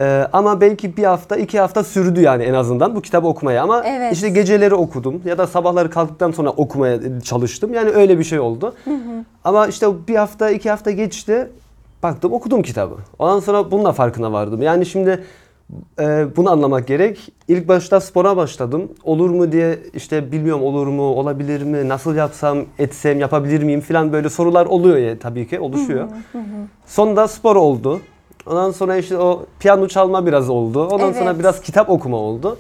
Ee, 0.01 0.27
ama 0.33 0.61
belki 0.61 0.97
bir 0.97 1.05
hafta, 1.05 1.37
iki 1.37 1.61
hafta 1.61 1.85
sürdü 1.85 2.21
yani 2.21 2.43
en 2.43 2.55
azından 2.55 2.97
bu 2.97 3.01
kitabı 3.03 3.27
okumaya. 3.27 3.63
Ama 3.63 3.83
Evet. 3.87 4.13
işte 4.13 4.29
geceleri 4.29 4.75
okudum 4.75 5.23
ya 5.25 5.39
da 5.39 5.47
sabahları 5.47 5.91
kalktıktan 5.91 6.31
sonra 6.31 6.51
okumaya 6.51 7.21
çalıştım. 7.21 7.75
Yani 7.75 7.91
öyle 7.91 8.19
bir 8.19 8.25
şey 8.25 8.41
oldu. 8.41 8.75
Ama 9.45 9.67
işte 9.67 9.87
bir 10.09 10.15
hafta, 10.17 10.51
iki 10.51 10.71
hafta 10.71 10.91
geçti. 10.91 11.49
Baktım 12.03 12.33
okudum 12.33 12.63
kitabı. 12.63 12.95
Ondan 13.19 13.41
sonra 13.41 13.71
bununla 13.71 13.93
farkına 13.93 14.33
vardım. 14.33 14.63
Yani 14.63 14.87
şimdi 14.87 15.25
e, 16.01 16.27
bunu 16.37 16.51
anlamak 16.51 16.87
gerek. 16.87 17.33
İlk 17.49 17.69
başta 17.69 18.01
spora 18.01 18.37
başladım. 18.37 18.89
Olur 19.05 19.31
mu 19.31 19.53
diye 19.53 19.79
işte 19.95 20.33
bilmiyorum 20.33 20.63
olur 20.63 20.87
mu, 20.87 21.03
olabilir 21.03 21.63
mi, 21.63 21.89
nasıl 21.89 22.15
yapsam, 22.15 22.59
etsem, 22.79 23.21
yapabilir 23.21 23.63
miyim 23.63 23.81
falan 23.81 24.13
böyle 24.13 24.31
sorular 24.31 24.67
oluyor 24.67 24.97
ya 24.97 25.19
tabii 25.19 25.49
ki 25.49 25.61
oluşuyor. 25.61 26.09
Sonunda 26.87 27.29
spor 27.29 27.57
oldu. 27.57 28.01
Ondan 28.47 28.71
sonra 28.71 28.97
işte 28.97 29.19
o 29.19 29.47
piyano 29.61 29.89
çalma 29.89 30.27
biraz 30.27 30.51
oldu. 30.51 30.87
Ondan 30.87 31.07
Evet. 31.07 31.17
sonra 31.19 31.39
biraz 31.39 31.61
kitap 31.61 31.91
okuma 31.91 32.17
oldu. 32.17 32.59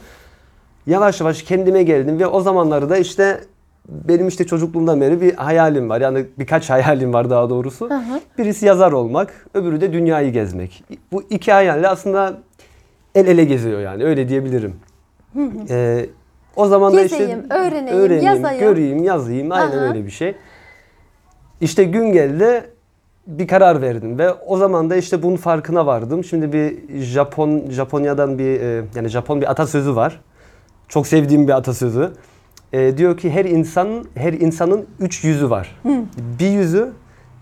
Yavaş 0.87 1.21
yavaş 1.21 1.43
kendime 1.43 1.83
geldim 1.83 2.19
ve 2.19 2.27
o 2.27 2.41
zamanlarda 2.41 2.97
işte 2.97 3.41
benim 3.89 4.29
işte 4.29 4.47
çocukluğumdan 4.47 5.01
beri 5.01 5.21
bir 5.21 5.35
hayalim 5.35 5.91
var. 5.91 6.01
Yani 6.01 6.27
birkaç 6.39 6.71
hayalim 6.71 7.13
var 7.13 7.31
daha 7.31 7.51
doğrusu. 7.51 7.91
Birisi 8.39 8.67
yazar 8.67 8.93
olmak, 8.93 9.47
öbürü 9.55 9.81
de 9.81 9.93
dünyayı 9.93 10.33
gezmek. 10.33 10.85
Bu 11.13 11.23
iki 11.31 11.53
hayalle 11.53 11.89
aslında 11.89 12.39
el 13.15 13.27
ele 13.27 13.45
geziyor 13.45 13.81
yani 13.81 14.05
öyle 14.05 14.29
diyebilirim. 14.29 14.77
Ee, 15.71 16.07
o 16.57 16.67
zaman 16.67 16.97
da 16.97 17.03
işte 17.03 17.19
Gezeyim, 17.19 17.51
öğreneyim, 17.51 18.23
yazayım. 18.23 18.61
göreyim, 18.61 19.05
yazayım. 19.05 19.53
Aynen 19.53 19.79
Aha. 19.79 19.85
öyle 19.87 20.07
bir 20.07 20.11
şey. 20.11 20.35
İşte 21.61 21.85
gün 21.85 22.13
geldi 22.13 22.71
bir 23.39 23.47
karar 23.47 23.83
verdim 23.83 24.19
ve 24.19 24.33
o 24.33 24.57
zaman 24.57 24.91
da 24.91 24.97
işte 24.97 25.23
bunun 25.23 25.37
farkına 25.37 25.87
vardım. 25.87 26.25
Şimdi 26.25 26.53
bir 26.53 26.99
Japon 27.03 27.71
Japonya'dan 27.71 28.39
bir 28.39 28.61
e, 28.61 28.85
yani 28.95 29.09
Japon 29.09 29.41
bir 29.41 29.51
atasözü 29.51 29.97
var. 29.97 30.21
Çok 30.89 31.07
sevdiğim 31.07 31.49
bir 31.49 31.53
atasözü. 31.53 32.13
E, 32.73 32.99
diyor 32.99 33.17
ki 33.17 33.31
her 33.31 33.45
insan 33.45 34.05
her 34.15 34.33
insanın 34.33 34.87
üç 35.01 35.25
yüzü 35.25 35.51
var. 35.51 35.81
Bir 36.39 36.51
yüzü 36.51 36.93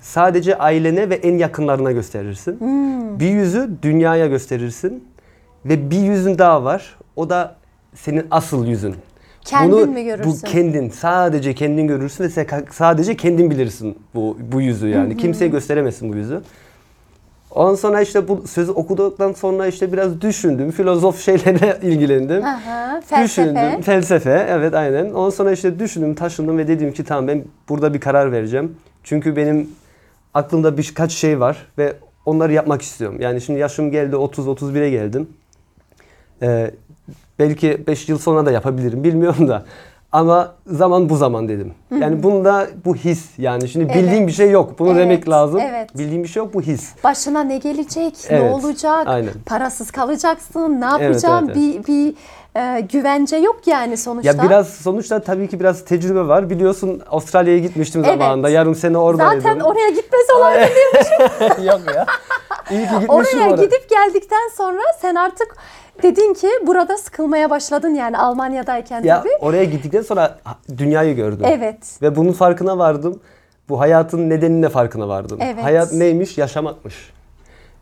sadece 0.01 0.59
ailene 0.59 1.11
ve 1.11 1.15
en 1.15 1.39
yakınlarına 1.39 1.93
gösterirsin. 1.93 2.61
Bir 3.21 3.31
yüzü 3.31 3.71
dünyaya 3.83 4.27
gösterirsin 4.27 5.05
ve 5.65 5.91
bir 5.91 6.01
yüzün 6.01 6.39
daha 6.39 6.65
var. 6.65 6.97
O 7.17 7.31
da 7.31 7.57
senin 7.95 8.27
asıl 8.31 8.67
yüzün. 8.67 8.95
Kendin 9.45 9.91
mi 9.91 10.05
görürsün? 10.05 10.33
Bu 10.33 10.51
kendin, 10.51 10.91
sadece 10.91 11.55
kendin 11.55 11.87
görürsün 11.89 12.25
ve 12.25 12.47
sadece 12.71 13.17
kendin 13.17 13.51
bilirsin 13.51 13.99
bu 14.15 14.39
bu 14.53 14.61
yüzü 14.61 14.89
yani. 14.89 15.17
Kimseye 15.17 15.49
gösteremezsin 15.49 16.13
bu 16.13 16.17
yüzü. 16.17 16.41
Ondan 17.51 17.75
sonra 17.75 18.01
işte 18.01 18.29
bu 18.29 18.47
sözü 18.47 18.73
okuduktan 18.73 19.33
sonra 19.33 19.67
işte 19.67 19.93
biraz 19.93 20.21
düşündüm, 20.21 20.71
filozof 20.71 21.21
şeylerle 21.25 21.79
ilgilendim. 21.83 22.45
Aha, 22.45 23.01
felsefe. 23.01 23.25
Düşündüm, 23.25 23.83
felsefe, 23.83 24.47
evet 24.51 24.75
aynen. 24.75 25.11
Ondan 25.11 25.31
sonra 25.31 25.53
işte 25.53 25.79
düşündüm, 25.79 26.15
taşındım 26.15 26.59
ve 26.59 26.69
dedim 26.69 26.93
ki 26.93 27.05
tamam 27.05 27.29
ben 27.29 27.45
burada 27.69 27.95
bir 27.95 28.01
karar 28.01 28.33
vereceğim. 28.33 28.77
Çünkü 29.05 29.37
benim 29.37 29.71
aklımda 30.35 30.79
birkaç 30.79 31.13
şey 31.13 31.41
var 31.41 31.67
ve 31.79 31.93
onları 32.27 32.53
yapmak 32.53 32.83
istiyorum. 32.83 33.21
Yani 33.21 33.41
şimdi 33.41 33.59
yaşım 33.59 33.91
geldi 33.91 34.17
30-31'e 34.17 34.91
geldim. 34.91 35.29
Ee, 36.43 36.71
belki 37.39 37.87
5 37.87 38.09
yıl 38.09 38.19
sonra 38.19 38.47
da 38.47 38.51
yapabilirim 38.51 39.05
bilmiyorum 39.05 39.49
da. 39.49 39.65
Ama 40.13 40.55
zaman 40.67 41.09
bu 41.09 41.17
zaman 41.17 41.49
dedim. 41.49 41.75
Yani 42.01 42.23
bunda 42.23 42.67
bu 42.85 42.95
his 42.97 43.27
yani 43.39 43.69
şimdi 43.69 43.89
bildiğim 43.89 44.09
Evet. 44.09 44.27
bir 44.29 44.33
şey 44.33 44.51
yok. 44.51 44.79
Bunu 44.79 44.89
Evet, 44.91 45.01
demek 45.01 45.29
lazım. 45.29 45.61
evet. 45.61 45.99
Bildiğim 45.99 46.23
bir 46.23 46.29
şey 46.29 46.43
yok 46.43 46.55
bu 46.55 46.63
his. 46.63 46.91
Başına 47.05 47.41
ne 47.45 47.59
gelecek, 47.59 48.15
ne 48.31 48.37
Evet, 48.37 48.55
olacak, 48.55 49.03
aynen. 49.07 49.33
parasız 49.47 49.91
kalacaksın, 49.91 50.81
ne 50.81 50.87
Evet, 50.91 51.01
yapacağım, 51.03 51.45
evet, 51.47 51.57
bir 51.57 51.85
bir 51.87 52.15
e, 52.57 52.81
güvence 52.81 53.37
yok 53.37 53.61
yani 53.67 53.97
sonuçta. 53.97 54.33
Ya 54.37 54.43
biraz 54.43 54.69
sonuçta 54.69 55.21
tabii 55.21 55.49
ki 55.49 55.61
biraz 55.61 55.85
tecrübe 55.85 56.29
var. 56.29 56.51
Biliyorsun 56.51 57.03
Avustralya'ya 57.11 57.59
gitmiştim 57.59 58.05
Evet. 58.05 58.19
zamanında. 58.19 58.49
Yarım 58.49 58.75
sene 58.75 58.99
oradaydım. 58.99 59.41
Zaten 59.41 59.61
oraya 59.61 59.89
gitmesi 59.91 60.33
olaydı. 60.39 60.71
yok 61.67 61.81
ya. 61.95 62.07
İyi 62.71 62.81
ki 62.87 62.91
gitmişim 63.01 63.09
Oraya 63.09 63.49
oraya. 63.55 63.65
gidip 63.65 63.91
geldikten 63.91 64.49
sonra 64.57 64.81
sen 65.01 65.15
artık 65.15 65.57
dedin 66.03 66.35
ki 66.35 66.49
burada 66.67 66.97
sıkılmaya 66.97 67.51
başladın 67.51 67.95
yani 67.95 68.19
Almanya'dayken 68.19 69.03
Ya 69.03 69.19
tabii. 69.21 69.29
oraya 69.41 69.65
gittikten 69.65 70.03
sonra 70.03 70.39
dünyayı 70.79 71.17
gördüm. 71.17 71.47
Evet. 71.49 72.03
Ve 72.03 72.17
bunun 72.17 72.33
farkına 72.33 72.79
vardım. 72.79 73.21
Bu 73.69 73.81
hayatın 73.81 74.31
nedenine 74.31 74.69
farkına 74.69 75.09
vardım. 75.09 75.39
Evet. 75.43 75.65
Hayat 75.65 75.93
neymiş? 75.93 76.39
Yaşamakmış. 76.39 77.11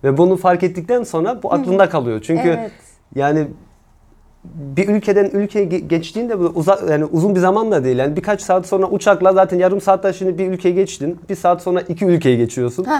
Ve 0.04 0.16
bunu 0.16 0.36
fark 0.36 0.62
ettikten 0.62 1.02
sonra 1.02 1.42
bu 1.42 1.52
aklında 1.54 1.88
kalıyor. 1.88 2.20
Çünkü 2.26 2.48
Evet. 2.48 2.70
yani 3.14 3.46
bir 4.44 4.88
ülkeden 4.88 5.24
ülkeye 5.24 5.66
ge- 5.66 5.86
geçtiğinde 5.88 6.38
bu 6.40 6.42
uzak 6.54 6.90
yani 6.90 7.04
uzun 7.04 7.34
bir 7.34 7.40
zaman 7.40 7.70
da 7.70 7.84
değil. 7.84 7.98
Yani 7.98 8.16
birkaç 8.16 8.40
saat 8.42 8.66
sonra 8.66 8.86
uçakla 8.86 9.32
zaten 9.32 9.58
yarım 9.58 9.80
saatte 9.80 10.12
şimdi 10.12 10.38
bir 10.38 10.46
ülkeye 10.50 10.70
geçtin. 10.74 11.20
Bir 11.28 11.34
saat 11.36 11.62
sonra 11.62 11.80
iki 11.80 12.04
ülkeye 12.04 12.36
geçiyorsun. 12.36 12.84
Hı. 12.84 12.90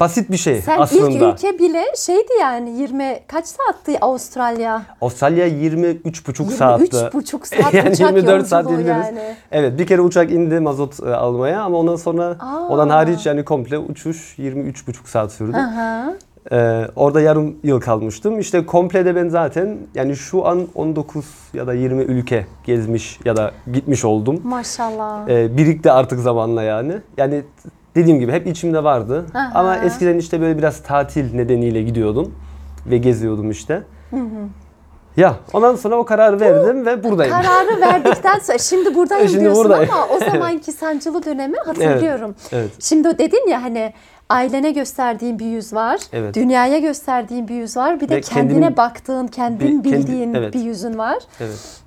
Basit 0.00 0.30
bir 0.30 0.36
şey 0.36 0.60
Sen 0.62 0.78
aslında. 0.78 1.10
ilk 1.10 1.22
ülke 1.34 1.58
bile 1.58 1.84
şeydi 1.96 2.32
yani 2.40 2.70
20 2.78 3.20
kaç 3.26 3.46
saatti 3.46 4.00
Avustralya? 4.00 4.82
Avustralya 5.00 5.48
23,5 5.48 6.38
23 6.38 6.52
saatte. 6.56 7.12
buçuk 7.12 7.46
saat 7.46 7.74
yani 7.74 7.90
uçak 7.90 8.16
24 8.16 8.46
saat 8.46 8.70
yani. 8.70 9.36
Evet 9.52 9.78
bir 9.78 9.86
kere 9.86 10.00
uçak 10.00 10.30
indi 10.32 10.60
mazot 10.60 11.00
e, 11.06 11.14
almaya 11.14 11.62
ama 11.62 11.78
ondan 11.78 11.96
sonra 11.96 12.36
Aa. 12.40 12.68
ondan 12.68 12.88
hariç 12.88 13.26
yani 13.26 13.44
komple 13.44 13.78
uçuş 13.78 14.38
23,5 14.38 14.94
saat 15.04 15.32
sürdü. 15.32 15.56
Hı 15.56 15.60
hı. 15.60 16.18
Ee, 16.52 16.86
orada 16.96 17.20
yarım 17.20 17.56
yıl 17.62 17.80
kalmıştım. 17.80 18.38
İşte 18.40 18.66
komple 18.66 19.04
de 19.04 19.16
ben 19.16 19.28
zaten 19.28 19.78
yani 19.94 20.16
şu 20.16 20.46
an 20.46 20.68
19 20.74 21.24
ya 21.54 21.66
da 21.66 21.74
20 21.74 22.02
ülke 22.02 22.46
gezmiş 22.64 23.18
ya 23.24 23.36
da 23.36 23.52
gitmiş 23.72 24.04
oldum. 24.04 24.40
Maşallah. 24.44 25.28
Ee, 25.28 25.56
birikti 25.56 25.92
artık 25.92 26.20
zamanla 26.20 26.62
yani. 26.62 26.92
Yani 27.16 27.42
dediğim 27.98 28.20
gibi 28.20 28.32
hep 28.32 28.46
içimde 28.46 28.84
vardı. 28.84 29.26
Aha. 29.34 29.50
Ama 29.54 29.76
eskiden 29.76 30.18
işte 30.18 30.40
böyle 30.40 30.58
biraz 30.58 30.82
tatil 30.82 31.34
nedeniyle 31.34 31.82
gidiyordum 31.82 32.34
ve 32.86 32.98
geziyordum 32.98 33.50
işte. 33.50 33.82
Ya 35.16 35.34
ondan 35.52 35.76
sonra 35.76 35.96
o 35.96 36.04
kararı 36.04 36.40
verdim 36.40 36.86
ve 36.86 37.04
buradayım. 37.04 37.32
Kararı 37.32 37.80
verdikten 37.80 38.38
sonra 38.38 38.58
şimdi 38.58 38.94
buradayım 38.94 39.28
Şimdi 39.28 39.40
diyorsun 39.40 39.64
buradayım. 39.64 39.90
ama 39.94 40.06
o 40.06 40.18
zamanki 40.32 40.72
sancılı 40.72 41.24
dönemi 41.24 41.56
hatırlıyorum. 41.66 42.34
evet. 42.52 42.70
Şimdi 42.80 43.08
o 43.08 43.18
dedin 43.18 43.48
ya 43.50 43.62
hani 43.62 43.92
ailene 44.30 44.70
gösterdiğin 44.70 45.38
bir 45.38 45.46
yüz 45.46 45.72
var. 45.74 46.00
Evet. 46.12 46.34
Dünyaya 46.34 46.78
gösterdiğin 46.78 47.48
bir 47.48 47.54
yüz 47.54 47.76
var. 47.76 48.00
Bir 48.00 48.08
de 48.08 48.16
Ve 48.16 48.20
kendine 48.20 48.60
kendim- 48.60 48.76
baktığın, 48.76 49.26
kendin 49.26 49.84
Bir- 49.84 49.90
kendi- 49.90 50.06
bildiğin 50.06 50.34
evet. 50.34 50.54
bir 50.54 50.60
yüzün 50.60 50.98
var. 50.98 51.18
Evet. 51.40 51.80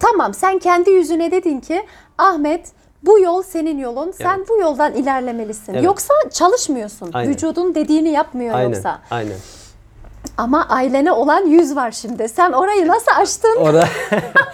Tamam 0.00 0.34
sen 0.34 0.58
kendi 0.58 0.90
yüzüne 0.90 1.30
dedin 1.30 1.60
ki 1.60 1.82
Ahmet 2.18 2.72
bu 3.02 3.18
yol 3.18 3.42
senin 3.42 3.78
yolun. 3.78 4.10
Sen 4.10 4.44
bu 4.48 4.56
yoldan 4.58 4.94
ilerlemelisin. 4.94 5.74
Evet. 5.74 5.84
Yoksa 5.84 6.14
çalışmıyorsun. 6.32 7.10
Aynen. 7.12 7.32
Vücudun 7.32 7.74
dediğini 7.74 8.08
yapmıyor 8.08 8.54
Aynen. 8.54 8.68
yoksa. 8.74 8.98
Aynen. 9.10 9.36
Ama 10.36 10.66
ailene 10.68 11.12
olan 11.12 11.46
yüz 11.46 11.76
var 11.76 11.90
şimdi. 11.90 12.28
Sen 12.28 12.52
orayı 12.52 12.88
nasıl 12.88 13.12
açtın? 13.20 13.56
Orada 13.60 13.88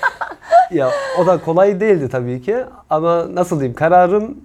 ya 0.70 0.90
o 1.18 1.26
da 1.26 1.40
kolay 1.40 1.80
değildi 1.80 2.08
tabii 2.08 2.42
ki 2.42 2.56
ama 2.90 3.34
nasıl 3.34 3.60
diyeyim 3.60 3.74
kararım 3.76 4.36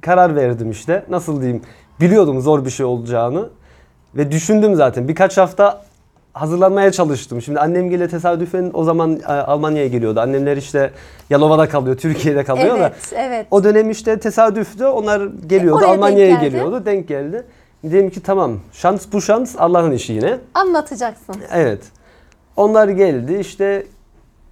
karar 0.00 0.36
verdim 0.36 0.70
işte. 0.70 1.04
Nasıl 1.08 1.40
diyeyim 1.40 1.62
biliyordum 2.00 2.40
zor 2.40 2.64
bir 2.64 2.70
şey 2.70 2.86
olacağını 2.86 3.48
ve 4.14 4.32
düşündüm 4.32 4.74
zaten. 4.74 5.08
Birkaç 5.08 5.36
hafta 5.38 5.82
hazırlanmaya 6.32 6.92
çalıştım. 6.92 7.42
Şimdi 7.42 7.60
annem 7.60 7.90
gele 7.90 8.08
tesadüfen 8.08 8.70
o 8.74 8.84
zaman 8.84 9.20
e, 9.20 9.26
Almanya'ya 9.26 9.88
geliyordu. 9.88 10.20
Annemler 10.20 10.56
işte 10.56 10.90
Yalova'da 11.30 11.68
kalıyor, 11.68 11.96
Türkiye'de 11.96 12.44
kalıyor 12.44 12.78
da. 12.78 12.78
evet, 12.78 13.12
evet. 13.12 13.46
O 13.50 13.64
dönem 13.64 13.90
işte 13.90 14.18
tesadüftü. 14.18 14.84
Onlar 14.84 15.28
geliyordu. 15.46 15.80
Denk 15.80 15.90
Almanya'ya 15.90 16.36
geliyordu. 16.40 16.86
Denk 16.86 17.08
geldi. 17.08 17.44
Dedim 17.84 18.10
ki 18.10 18.22
tamam 18.22 18.60
şans 18.72 19.06
bu 19.12 19.22
şans 19.22 19.56
Allah'ın 19.58 19.92
işi 19.92 20.12
yine. 20.12 20.38
Anlatacaksın. 20.54 21.36
Evet. 21.52 21.82
Onlar 22.56 22.88
geldi 22.88 23.38
işte 23.40 23.86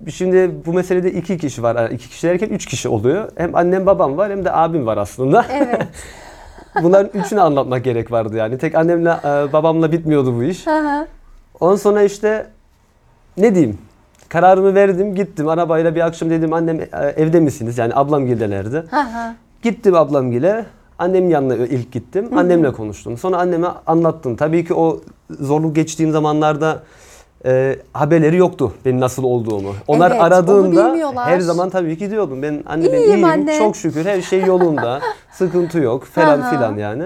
şimdi 0.08 0.50
bu 0.66 0.72
meselede 0.72 1.12
iki 1.12 1.38
kişi 1.38 1.62
var. 1.62 1.90
İki 1.90 2.08
kişi 2.08 2.26
derken 2.26 2.48
üç 2.48 2.66
kişi 2.66 2.88
oluyor. 2.88 3.28
Hem 3.36 3.54
annem 3.54 3.86
babam 3.86 4.16
var 4.16 4.30
hem 4.30 4.44
de 4.44 4.52
abim 4.52 4.86
var 4.86 4.96
aslında. 4.96 5.46
Evet. 5.50 5.82
Bunların 6.82 7.20
üçünü 7.20 7.40
anlatmak 7.40 7.84
gerek 7.84 8.12
vardı 8.12 8.36
yani. 8.36 8.58
Tek 8.58 8.74
annemle 8.74 9.10
e, 9.10 9.52
babamla 9.52 9.92
bitmiyordu 9.92 10.36
bu 10.36 10.42
iş. 10.42 10.66
Ondan 11.60 11.76
sonra 11.76 12.02
işte 12.02 12.46
ne 13.36 13.54
diyeyim? 13.54 13.78
Kararımı 14.28 14.74
verdim 14.74 15.14
gittim 15.14 15.48
arabayla 15.48 15.94
bir 15.94 16.00
akşam 16.06 16.30
dedim 16.30 16.52
annem 16.52 16.80
e, 16.80 16.86
evde 17.16 17.40
misiniz? 17.40 17.78
Yani 17.78 17.92
ablam 17.94 18.26
gildelerdi. 18.26 18.84
Gittim 19.62 19.94
ablam 19.94 20.30
gile. 20.30 20.66
Annemin 20.98 21.28
yanına 21.30 21.56
ilk 21.56 21.92
gittim. 21.92 22.38
Annemle 22.38 22.72
konuştum. 22.72 23.18
Sonra 23.18 23.36
anneme 23.36 23.68
anlattım. 23.86 24.36
Tabii 24.36 24.64
ki 24.64 24.74
o 24.74 25.00
zorluk 25.40 25.74
geçtiğim 25.76 26.12
zamanlarda 26.12 26.82
e, 27.44 27.76
haberleri 27.92 28.36
yoktu 28.36 28.72
benim 28.84 29.00
nasıl 29.00 29.22
olduğumu. 29.24 29.74
Onlar 29.86 30.10
Evet, 30.10 30.22
aradığında 30.22 30.96
her 31.24 31.40
zaman 31.40 31.70
tabii 31.70 31.98
ki 31.98 32.10
diyordum. 32.10 32.42
Ben 32.42 32.62
anne 32.66 32.92
ben 32.92 32.98
İyiyim 32.98 33.10
iyiyim. 33.14 33.24
anne. 33.24 33.58
Çok 33.58 33.76
şükür 33.76 34.04
her 34.06 34.20
şey 34.22 34.40
yolunda. 34.44 35.00
sıkıntı 35.32 35.78
yok 35.78 36.04
falan 36.04 36.50
filan 36.50 36.76
yani. 36.76 37.04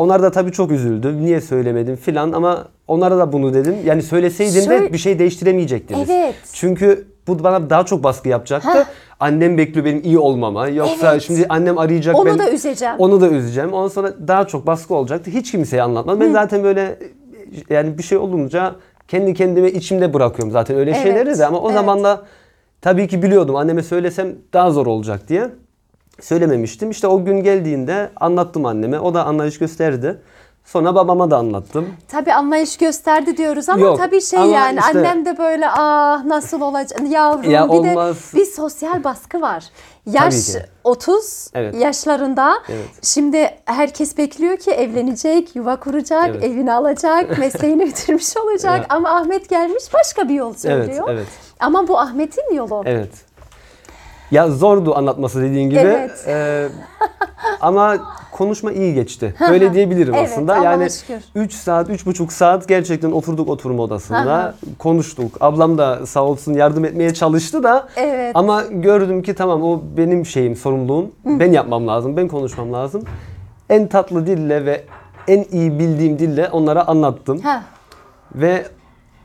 Onlar 0.00 0.22
da 0.22 0.30
tabii 0.30 0.52
çok 0.52 0.70
üzüldü. 0.70 1.24
Niye 1.24 1.40
söylemedim 1.40 1.96
filan 1.96 2.32
ama 2.32 2.68
onlara 2.88 3.18
da 3.18 3.32
bunu 3.32 3.54
dedim. 3.54 3.74
Yani 3.84 4.02
söyleseydim 4.02 4.62
Şöyle- 4.62 4.84
de 4.84 4.92
bir 4.92 4.98
şey 4.98 5.18
değiştiremeyecektiniz. 5.18 6.10
Evet. 6.10 6.34
Çünkü 6.52 7.06
bu 7.26 7.44
bana 7.44 7.70
daha 7.70 7.84
çok 7.84 8.04
baskı 8.04 8.28
yapacaktı. 8.28 8.68
Heh. 8.68 8.84
Annem 9.20 9.58
bekliyor 9.58 9.86
benim 9.86 10.02
iyi 10.04 10.18
olmama. 10.18 10.68
Yoksa 10.68 11.12
Evet. 11.12 11.22
şimdi 11.22 11.46
annem 11.48 11.78
arayacak 11.78 12.16
Onu 12.16 12.26
ben 12.26 12.38
da 12.38 12.50
üzeceğim. 12.50 12.94
Onu 12.98 13.20
da 13.20 13.28
üzeceğim. 13.28 13.72
Ondan 13.72 13.88
sonra 13.88 14.14
daha 14.28 14.46
çok 14.46 14.66
baskı 14.66 14.94
olacaktı. 14.94 15.30
Hiç 15.30 15.50
kimseye 15.52 15.82
anlatmadım. 15.82 16.20
Ben 16.20 16.32
zaten 16.32 16.64
böyle 16.64 16.98
yani 17.70 17.98
bir 17.98 18.02
şey 18.02 18.18
olunca 18.18 18.74
kendi 19.08 19.34
kendime 19.34 19.70
içimde 19.70 20.14
bırakıyorum 20.14 20.52
zaten 20.52 20.76
öyle 20.76 20.90
Evet, 20.90 21.02
şeyleri 21.02 21.38
de 21.38 21.46
ama 21.46 21.60
o 21.60 21.66
evet. 21.66 21.74
zaman 21.78 22.04
da 22.04 22.22
tabii 22.80 23.08
ki 23.08 23.22
biliyordum 23.22 23.56
anneme 23.56 23.82
söylesem 23.82 24.28
daha 24.52 24.70
zor 24.70 24.86
olacak 24.86 25.28
diye. 25.28 25.50
Söylememiştim. 26.20 26.90
İşte 26.90 27.06
o 27.06 27.24
gün 27.24 27.42
geldiğinde 27.42 28.10
anlattım 28.16 28.66
anneme. 28.66 29.00
O 29.00 29.14
da 29.14 29.24
anlayış 29.24 29.58
gösterdi. 29.58 30.18
Sonra 30.64 30.94
babama 30.94 31.30
da 31.30 31.36
anlattım. 31.36 31.88
Tabii 32.08 32.32
anlayış 32.32 32.76
gösterdi 32.76 33.36
diyoruz 33.36 33.68
ama 33.68 33.80
Yok, 33.86 33.98
tabii 33.98 34.20
şey 34.20 34.38
ama 34.38 34.52
yani 34.52 34.78
işte- 34.86 34.98
annem 34.98 35.24
de 35.24 35.38
böyle 35.38 35.68
ah 35.70 36.24
nasıl 36.24 36.60
olacak 36.60 37.00
yavrum 37.10 37.50
Ya 37.50 37.64
bir 37.68 37.68
olmaz. 37.74 38.32
de 38.34 38.38
bir 38.38 38.44
sosyal 38.44 39.04
baskı 39.04 39.40
var. 39.40 39.64
Yaş 40.06 40.46
Tabii 40.46 40.58
ki. 40.62 40.68
30 40.84 41.48
Evet. 41.54 41.74
yaşlarında 41.80 42.52
Evet. 42.68 42.88
şimdi 43.02 43.50
herkes 43.64 44.18
bekliyor 44.18 44.56
ki 44.56 44.70
evlenecek, 44.70 45.56
yuva 45.56 45.76
kuracak, 45.76 46.28
Evet. 46.28 46.44
evini 46.44 46.72
alacak, 46.72 47.38
mesleğini 47.38 47.86
bitirmiş 47.86 48.36
olacak 48.36 48.78
Ya. 48.78 48.86
ama 48.88 49.10
Ahmet 49.16 49.48
gelmiş 49.48 49.84
başka 49.94 50.28
bir 50.28 50.34
yol 50.34 50.54
söylüyor. 50.54 51.08
evet. 51.10 51.26
Ama 51.60 51.88
bu 51.88 51.98
Ahmet'in 51.98 52.54
yolu. 52.54 52.82
Evet. 52.86 53.10
Ya 54.30 54.50
zordu 54.50 54.96
anlatması 54.96 55.42
dediğin 55.42 55.70
gibi. 55.70 55.80
Evet. 55.80 56.24
Ee, 56.26 56.68
ama 57.60 57.96
konuşma 58.32 58.72
iyi 58.72 58.94
geçti. 58.94 59.34
Böyle 59.50 59.74
diyebilirim 59.74 60.14
Evet, 60.14 60.28
aslında. 60.32 60.56
Yani 60.56 60.90
şükür. 60.90 61.22
3 61.34 61.52
saat, 61.54 61.88
3,5 61.88 62.30
saat 62.30 62.68
gerçekten 62.68 63.10
oturduk 63.12 63.48
oturma 63.48 63.82
odasında. 63.82 64.54
Konuştuk. 64.78 65.36
Ablam 65.40 65.78
da 65.78 66.06
sağ 66.06 66.24
olsun 66.24 66.52
yardım 66.52 66.84
etmeye 66.84 67.14
çalıştı 67.14 67.62
da. 67.62 67.88
Evet. 67.96 68.32
Ama 68.36 68.62
gördüm 68.70 69.22
ki 69.22 69.34
tamam 69.34 69.62
o 69.62 69.82
benim 69.96 70.26
şeyim, 70.26 70.56
sorumluluğum. 70.56 71.10
Ben 71.24 71.52
yapmam 71.52 71.88
lazım, 71.88 72.16
ben 72.16 72.28
konuşmam 72.28 72.72
lazım. 72.72 73.02
En 73.70 73.86
tatlı 73.86 74.26
dille 74.26 74.64
ve 74.64 74.84
en 75.28 75.44
iyi 75.52 75.78
bildiğim 75.78 76.18
dille 76.18 76.48
onlara 76.48 76.86
anlattım. 76.88 77.40
Ve 78.34 78.66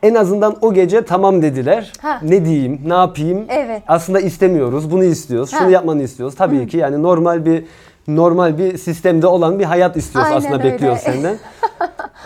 en 0.02 0.14
azından 0.14 0.56
o 0.60 0.74
gece 0.74 1.04
tamam 1.04 1.42
dediler. 1.42 1.92
Ha. 2.02 2.20
Ne 2.22 2.44
diyeyim, 2.44 2.80
ne 2.86 2.94
yapayım? 2.94 3.44
Evet. 3.48 3.82
Aslında 3.88 4.20
istemiyoruz, 4.20 4.90
bunu 4.90 5.04
istiyoruz, 5.04 5.52
Ha. 5.52 5.58
şunu 5.58 5.70
yapmanı 5.70 6.02
istiyoruz. 6.02 6.34
Tabii 6.36 6.66
ki 6.66 6.76
yani 6.76 7.02
normal 7.02 7.46
bir 7.46 7.64
normal 8.08 8.58
bir 8.58 8.78
sistemde 8.78 9.26
olan 9.26 9.58
bir 9.58 9.64
hayat 9.64 9.96
istiyoruz 9.96 10.30
Aynen 10.30 10.38
aslında 10.38 10.62
öyle. 10.62 10.72
bekliyoruz 10.72 11.00
senden. 11.00 11.36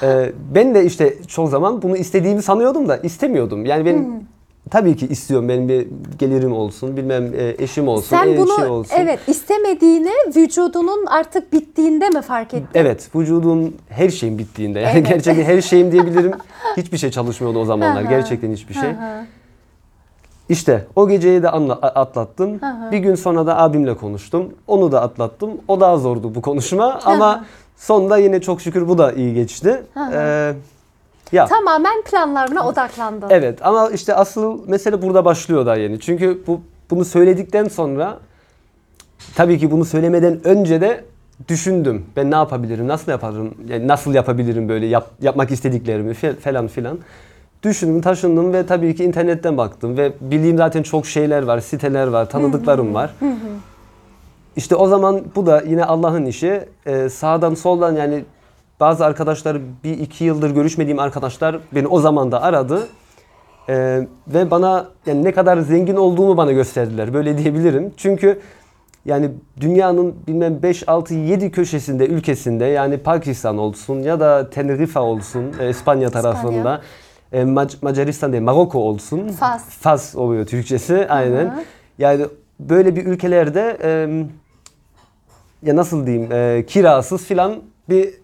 Ee, 0.03 0.33
ben 0.55 0.75
de 0.75 0.85
işte 0.85 1.15
çoğu 1.29 1.47
zaman 1.47 1.83
bunu 1.83 1.97
istediğimi 1.97 2.43
sanıyordum 2.43 2.89
da 2.89 2.97
istemiyordum. 2.97 3.67
Yani 3.67 3.85
benim 3.85 4.09
tabii 4.71 4.97
ki 4.97 5.07
istiyorum 5.07 5.49
benim 5.49 5.69
bir 5.69 5.87
gelirim 6.19 6.53
olsun, 6.53 6.97
bilmem 6.97 7.35
e, 7.35 7.55
eşim 7.59 7.89
olsun, 7.89 8.17
Sen 8.17 8.37
bunu 8.37 8.57
şey 8.57 8.67
olsun. 8.67 8.95
evet 8.99 9.21
istemediğini 9.27 10.11
vücudunun 10.37 11.07
artık 11.07 11.53
bittiğinde 11.53 12.09
mi 12.09 12.23
fark 12.23 12.55
ettin? 12.55 12.69
Evet, 12.75 13.09
vücudum 13.15 13.75
her 13.89 14.09
şeyin 14.09 14.39
bittiğinde. 14.39 14.81
Yani 14.81 14.93
Evet. 14.93 15.09
gerçekten 15.09 15.45
her 15.45 15.61
şeyim 15.61 15.93
diyebilirim. 15.93 16.33
Hiçbir 16.77 16.99
şey 16.99 17.11
çalışmıyordu 17.11 17.59
o 17.59 17.65
zamanlar. 17.65 18.03
Hı 18.03 18.07
hı. 18.07 18.11
gerçekten 18.11 18.53
hiçbir 18.53 18.75
şey. 18.75 18.91
Hı 18.91 18.95
hı. 18.95 19.25
İşte 20.49 20.87
o 20.97 21.09
geceyi 21.09 21.43
de 21.43 21.51
anla, 21.51 21.75
atlattım. 21.75 22.61
Hı 22.63 22.67
hı. 22.67 22.93
Bir 22.93 22.99
gün 22.99 23.15
sonra 23.15 23.47
da 23.47 23.59
abimle 23.59 23.95
konuştum. 23.97 24.55
Onu 24.67 24.93
da 24.93 25.03
atlattım. 25.03 25.51
O 25.69 25.81
daha 25.81 25.97
zordu 25.97 26.35
bu 26.35 26.43
konuşma 26.43 27.01
ama 27.05 27.45
sonunda 27.77 28.19
yine 28.19 28.41
çok 28.41 28.61
şükür 28.61 28.89
bu 28.89 28.99
da 28.99 29.13
iyi 29.13 29.35
geçti. 29.35 29.83
Hı 29.95 30.01
hı. 30.01 30.13
Ee, 30.15 30.55
ya 31.33 31.47
Tamamen 31.47 32.03
planlarına 32.03 32.69
odaklandın. 32.69 33.27
evet 33.31 33.59
ama 33.67 33.91
işte 33.91 34.15
asıl 34.15 34.69
mesele 34.69 35.03
burada 35.03 35.25
başlıyor 35.25 35.67
daha 35.67 35.77
yeni. 35.77 36.01
Çünkü 36.01 36.43
bu 36.47 36.61
bunu 36.91 37.05
söyledikten 37.05 37.69
sonra 37.69 38.19
tabii 39.35 39.59
ki 39.59 39.71
bunu 39.71 39.85
söylemeden 39.85 40.41
önce 40.47 40.81
de 40.81 41.05
düşündüm. 41.49 42.07
Ben 42.17 42.31
ne 42.31 42.35
yapabilirim? 42.35 42.89
Nasıl 42.89 43.13
yaparım? 43.13 43.55
Yani 43.69 43.89
nasıl 43.89 44.15
yapabilirim 44.15 44.69
böyle 44.69 44.87
yap- 44.87 45.11
yapmak 45.23 45.51
istediklerimi 45.51 46.15
falan 46.15 46.67
filan. 46.67 46.99
Düşündüm, 47.63 48.01
taşındım 48.01 48.53
ve 48.53 48.67
tabii 48.67 48.95
ki 48.95 49.05
internetten 49.05 49.57
baktım 49.57 49.97
ve 49.97 50.13
bildiğim 50.21 50.57
zaten 50.57 50.83
çok 50.83 51.07
şeyler 51.07 51.43
var, 51.43 51.61
siteler 51.61 52.07
var, 52.07 52.31
tanıdıklarım 52.31 52.95
var. 52.95 53.11
İşte 54.57 54.75
o 54.77 54.87
zaman 54.89 55.23
bu 55.37 55.47
da 55.47 55.63
yine 55.67 55.85
Allah'ın 55.85 56.25
işi. 56.25 56.65
Ee, 56.87 57.09
sağdan 57.09 57.55
soldan 57.55 57.97
yani 57.97 58.25
bazı 58.81 59.05
arkadaşlar 59.05 59.59
bir 59.85 59.99
iki 59.99 60.25
yıldır 60.25 60.51
görüşmediğim 60.51 60.99
arkadaşlar 60.99 61.59
beni 61.75 61.87
o 61.87 62.01
zaman 62.01 62.33
da 62.33 62.43
aradı. 62.43 62.89
Ee, 63.69 64.09
ve 64.29 64.51
bana 64.51 64.87
yani 65.07 65.25
ne 65.25 65.33
kadar 65.33 65.59
zengin 65.59 65.97
olduğumu 65.97 66.37
bana 66.37 66.53
gösterdiler. 66.53 67.15
Böyle 67.15 67.39
diyebilirim. 67.39 67.93
Çünkü 67.97 68.41
yani 69.05 69.31
dünyanın 69.61 70.15
bilmem 70.27 70.63
5, 70.63 70.89
6, 70.89 71.15
7 71.15 71.51
köşesinde, 71.51 72.07
ülkesinde 72.07 72.65
yani 72.65 72.99
Pakistan 72.99 73.59
olsun 73.59 74.01
ya 74.01 74.21
da 74.21 74.51
Tenerife 74.51 74.99
olsun 74.99 75.55
e, 75.61 75.71
İspanya 75.71 76.11
tarafında. 76.11 76.81
E, 77.33 77.43
Mac- 77.43 77.77
Macaristan 77.83 78.33
değil, 78.33 78.43
Maroko 78.43 78.79
olsun. 78.79 79.29
Fas. 79.29 79.65
Fas 79.69 80.17
oluyor 80.17 80.47
Türkçesi 80.47 81.07
aynen. 81.09 81.47
Hı. 81.47 81.63
Yani 81.99 82.27
böyle 82.61 82.97
bir 82.97 83.07
ülkelerde 83.07 83.79
e, 83.83 83.91
ya 85.63 85.77
nasıl 85.77 86.07
diyeyim 86.07 86.33
e, 86.33 86.65
kirasız 86.67 87.25
filan 87.25 87.57
bir 87.89 88.20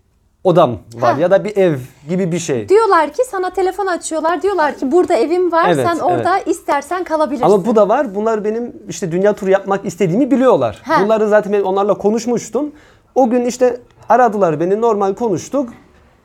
odam 0.46 0.78
var 0.94 1.14
Ha. 1.14 1.20
ya 1.20 1.30
da 1.30 1.44
bir 1.44 1.56
ev 1.56 1.74
gibi 2.08 2.32
bir 2.32 2.38
şey. 2.38 2.68
Diyorlar 2.68 3.12
ki 3.12 3.22
sana 3.30 3.50
telefon 3.50 3.86
açıyorlar. 3.86 4.42
Diyorlar 4.42 4.76
ki 4.76 4.92
burada 4.92 5.14
evim 5.14 5.52
var. 5.52 5.68
Evet, 5.68 5.86
sen 5.86 5.98
orada 5.98 6.38
istersen 6.38 7.04
kalabilirsin. 7.04 7.44
Ama 7.46 7.66
bu 7.66 7.76
da 7.76 7.88
var. 7.88 8.14
Bunlar 8.14 8.44
benim 8.44 8.72
işte 8.88 9.12
dünya 9.12 9.32
turu 9.32 9.50
yapmak 9.50 9.84
istediğimi 9.84 10.30
biliyorlar. 10.30 10.82
Ha. 10.84 11.04
Bunları 11.04 11.28
zaten 11.28 11.52
ben 11.52 11.62
onlarla 11.62 11.94
konuşmuştum. 11.94 12.72
O 13.14 13.30
gün 13.30 13.44
işte 13.44 13.80
aradılar 14.08 14.60
beni 14.60 14.80
normal 14.80 15.14
konuştuk. 15.14 15.68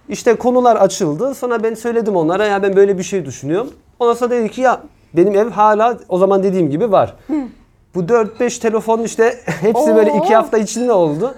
İşte 0.09 0.35
konular 0.35 0.75
açıldı. 0.75 1.35
Sonra 1.35 1.63
ben 1.63 1.73
söyledim 1.73 2.15
onlara 2.15 2.45
ya 2.45 2.63
ben 2.63 2.75
böyle 2.75 2.97
bir 2.97 3.03
şey 3.03 3.25
düşünüyorum. 3.25 3.69
Ondan 3.99 4.13
sonra 4.13 4.29
dedi 4.31 4.51
ki 4.51 4.61
ya 4.61 4.81
benim 5.13 5.35
ev 5.35 5.49
hala 5.49 5.97
o 6.09 6.17
zaman 6.17 6.43
dediğim 6.43 6.69
gibi 6.69 6.91
var. 6.91 7.15
Bu 7.95 7.99
4-5 7.99 8.61
telefon 8.61 9.03
işte 9.03 9.39
hepsi 9.45 9.95
böyle 9.95 10.11
Oo. 10.11 10.17
iki 10.17 10.35
hafta 10.35 10.57
içinde 10.57 10.91
oldu. 10.93 11.35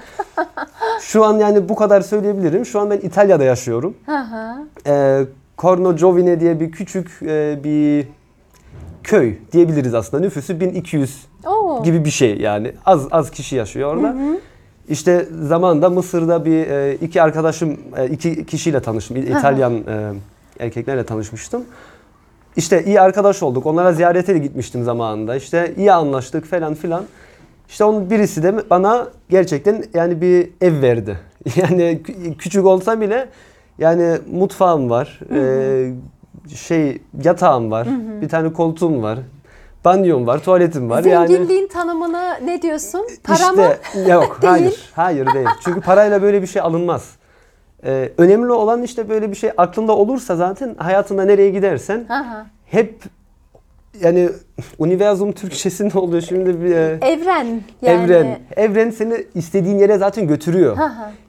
Şu 1.08 1.26
an 1.26 1.38
yani 1.38 1.70
bu 1.70 1.76
kadar 1.76 2.02
söyleyebilirim. 2.02 2.66
Şu 2.66 2.80
an 2.80 2.90
ben 2.90 2.98
İtalya'da 2.98 3.44
yaşıyorum. 3.44 3.94
Hı 4.06 4.18
hı. 4.18 4.54
Ee, 4.88 5.26
Corno 5.58 5.96
Giovine 5.96 6.40
diye 6.40 6.60
bir 6.60 6.72
küçük 6.72 7.20
e, 7.22 7.60
bir 7.64 8.08
köy 9.04 9.36
diyebiliriz 9.52 9.94
aslında. 9.94 10.24
Nüfusu 10.24 10.60
1200 10.60 11.26
Oo. 11.46 11.84
gibi 11.84 12.06
bir 12.06 12.10
şey 12.10 12.38
yani. 12.38 12.72
Az 12.86 13.08
az 13.12 13.32
kişi 13.32 13.56
yaşıyor 13.56 13.96
orada. 13.96 14.16
İşte 14.90 15.28
zamanında 15.42 15.90
Mısır'da 15.90 16.46
bir 16.46 16.68
e, 16.68 16.96
iki 16.96 17.22
arkadaşım 17.22 17.78
e, 17.98 18.08
iki 18.08 18.46
kişiyle 18.46 18.80
tanıştım. 18.80 19.18
İtalyan 19.18 19.74
e, 19.74 20.12
erkeklerle 20.60 21.06
tanışmıştım. 21.06 21.64
İşte 22.58 22.84
iyi 22.84 23.02
arkadaş 23.02 23.44
olduk. 23.44 23.66
Onlara 23.66 23.94
ziyarete 23.94 24.36
de 24.36 24.40
gitmiştim 24.40 24.84
zamanında. 24.84 25.36
İşte 25.36 25.74
iyi 25.78 25.94
anlaştık 25.94 26.46
falan 26.46 26.74
filan. 26.74 27.04
İşte 27.70 27.84
onun 27.84 28.10
birisi 28.10 28.44
de 28.44 28.70
bana 28.70 29.08
gerçekten 29.30 29.84
yani 29.94 30.22
bir 30.22 30.50
ev 30.62 30.82
verdi. 30.82 31.20
Yani 31.56 32.02
kü- 32.04 32.38
küçük 32.38 32.66
olsa 32.66 33.02
bile 33.02 33.30
yani 33.78 34.18
mutfağım 34.32 34.90
var. 34.90 35.20
e, 35.36 35.94
şey 36.56 37.02
yatağım 37.24 37.72
var. 37.72 37.88
Bir 38.22 38.30
tane 38.30 38.54
koltuğum 38.54 39.02
var. 39.02 39.20
Banyom 39.86 40.28
var, 40.28 40.40
tuvaletim 40.44 40.90
var. 40.90 41.04
Yani 41.04 41.28
Zenginliğin 41.28 41.68
tanımını 41.68 42.38
ne 42.46 42.62
diyorsun? 42.62 43.02
Para 43.24 43.52
mı? 43.52 43.68
işte, 43.96 44.12
Yok 44.12 44.38
Değil. 44.42 44.52
hayır. 44.54 44.92
Hayır 44.96 45.34
değil. 45.34 45.48
Çünkü 45.64 45.82
parayla 45.82 46.22
böyle 46.22 46.42
bir 46.42 46.48
şey 46.48 46.62
alınmaz. 46.62 47.10
Ee, 47.86 48.12
önemli 48.18 48.52
olan 48.52 48.84
işte 48.84 49.10
böyle 49.10 49.32
bir 49.32 49.36
şey 49.36 49.52
aklında 49.58 49.96
olursa 49.98 50.36
zaten 50.36 50.76
hayatında 50.78 51.24
nereye 51.26 51.50
gidersen 51.50 52.06
Hı 52.08 52.14
hı. 52.18 52.46
hep 52.66 53.04
yani 54.02 54.30
universum 54.80 55.32
Türkçesi 55.32 55.90
ne 55.90 56.00
oluyor 56.00 56.22
şimdi 56.22 56.62
bir 56.62 56.72
e, 56.76 56.98
Evren 57.02 57.62
yani. 57.82 58.04
evren. 58.04 58.40
Evren 58.56 58.90
seni 58.90 59.26
istediğin 59.36 59.78
yere 59.78 59.98
zaten 59.98 60.28
götürüyor. 60.28 60.78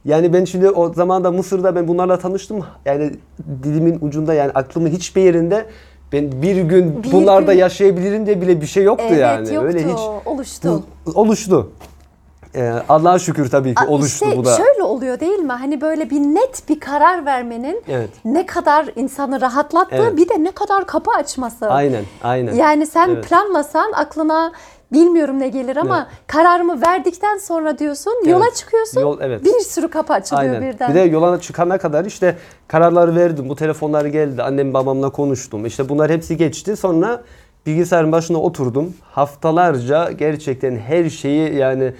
Yani 0.05 0.33
ben 0.33 0.45
şimdi 0.45 0.71
o 0.71 0.93
zaman 0.95 1.25
da 1.25 1.31
Mısır'da 1.31 1.75
ben 1.77 1.89
bunlarla 1.89 2.19
tanıştım. 2.19 2.65
Yani 2.85 3.11
dilimin 3.63 3.99
ucunda 4.01 4.35
yani 4.35 4.51
aklımın 4.55 4.91
hiçbir 4.91 5.23
yerinde 5.23 5.67
ben 6.13 6.43
bir 6.43 6.57
gün 6.57 7.03
Bir 7.03 7.13
bunlarda 7.13 7.53
gün- 7.53 7.61
yaşayabilirim 7.61 8.27
diye 8.27 8.41
bile 8.41 8.61
bir 8.61 8.67
şey 8.67 8.85
yoktu 8.85 9.05
Evet 9.09 9.21
yani. 9.21 9.55
yoktu. 9.55 9.69
Öyle 9.69 9.79
hiç 9.85 9.99
Oluştu. 10.27 10.83
oluştu. 11.15 11.73
Ee, 12.57 12.73
Allah'a 12.89 13.19
şükür 13.19 13.49
tabii 13.51 13.75
ki 13.75 13.83
Aa, 13.85 13.89
oluştu 13.89 14.25
işte 14.25 14.37
bu 14.39 14.45
da. 14.45 14.57
Şöyle 14.57 14.83
oluyor 15.05 15.21
değil 15.21 15.39
mi? 15.39 15.53
Hani 15.53 15.81
böyle 15.81 16.11
bir 16.11 16.21
net 16.21 16.69
bir 16.69 16.81
karar 16.81 17.27
vermenin 17.27 17.83
Evet. 17.89 18.11
ne 18.25 18.47
kadar 18.47 18.87
insanı 18.97 19.41
rahatlattığı 19.41 19.97
Evet. 19.97 20.17
bir 20.17 20.29
de 20.29 20.45
ne 20.45 20.51
kadar 20.51 20.87
kapı 20.87 21.11
açması. 21.11 21.71
Aynen, 21.71 22.05
aynen. 22.23 22.55
Yani 22.55 22.87
sen 22.87 23.09
Evet. 23.09 23.29
planlasan 23.29 23.93
aklına 23.93 24.53
bilmiyorum 24.93 25.41
ne 25.41 25.49
gelir 25.49 25.77
ama 25.77 26.07
kararımı 26.27 26.83
verdikten 26.83 27.39
sonra 27.39 27.79
diyorsun 27.79 28.13
yola 28.27 28.45
Evet. 28.45 28.57
çıkıyorsun. 28.57 29.01
Yol- 29.01 29.19
evet. 29.21 29.45
Bir 29.45 29.61
sürü 29.61 29.89
kapı 29.89 30.13
açılıyor 30.13 30.55
Aynen. 30.55 30.73
birden. 30.73 30.91
Bir 30.91 30.95
de 30.95 31.01
yola 31.01 31.41
çıkana 31.41 31.79
kadar 31.79 32.05
işte 32.05 32.37
kararları 32.69 33.17
verdim. 33.17 33.49
Bu 33.49 33.57
telefonlar 33.57 34.05
geldi. 34.05 34.43
Annem 34.43 34.75
babamla 34.75 35.11
konuştum. 35.11 35.67
İşte 35.67 35.89
bunlar 35.89 36.11
hepsi 36.11 36.37
geçti. 36.37 36.77
Sonra 36.77 37.23
bilgisayarın 37.67 38.13
başına 38.13 38.39
oturdum. 38.39 38.95
Haftalarca 39.11 40.11
gerçekten 40.13 40.77
her 40.77 41.11
şeyi 41.11 41.55
yani 41.55 41.93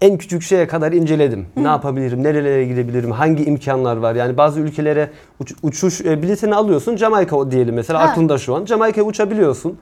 en 0.00 0.18
küçük 0.18 0.42
şeye 0.42 0.66
kadar 0.68 0.92
inceledim. 0.92 1.46
Ne 1.56 1.68
yapabilirim? 1.68 2.22
Nerelere 2.24 2.64
gidebilirim? 2.64 3.10
Hangi 3.10 3.44
imkanlar 3.44 3.96
var? 3.96 4.14
Yani 4.14 4.36
bazı 4.36 4.60
ülkelere 4.60 5.10
uç- 5.40 5.54
uçuş 5.62 6.00
e, 6.00 6.22
biletini 6.22 6.54
alıyorsun. 6.54 6.96
Jamaika 6.96 7.50
diyelim 7.50 7.74
mesela 7.74 8.00
Ha. 8.00 8.04
aklında 8.04 8.38
şu 8.38 8.54
an. 8.54 8.64
Jamaika'ya 8.66 9.06
uçabiliyorsun. 9.06 9.78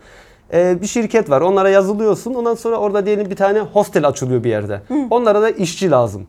E, 0.52 0.78
bir 0.82 0.86
şirket 0.86 1.30
var. 1.30 1.40
Onlara 1.40 1.68
yazılıyorsun. 1.70 2.34
Ondan 2.34 2.54
sonra 2.54 2.76
orada 2.76 3.06
diyelim 3.06 3.30
bir 3.30 3.36
tane 3.36 3.60
hostel 3.60 4.08
açılıyor 4.08 4.44
bir 4.44 4.50
yerde. 4.50 4.82
Onlara 5.10 5.42
da 5.42 5.50
işçi 5.50 5.90
lazım. 5.90 6.26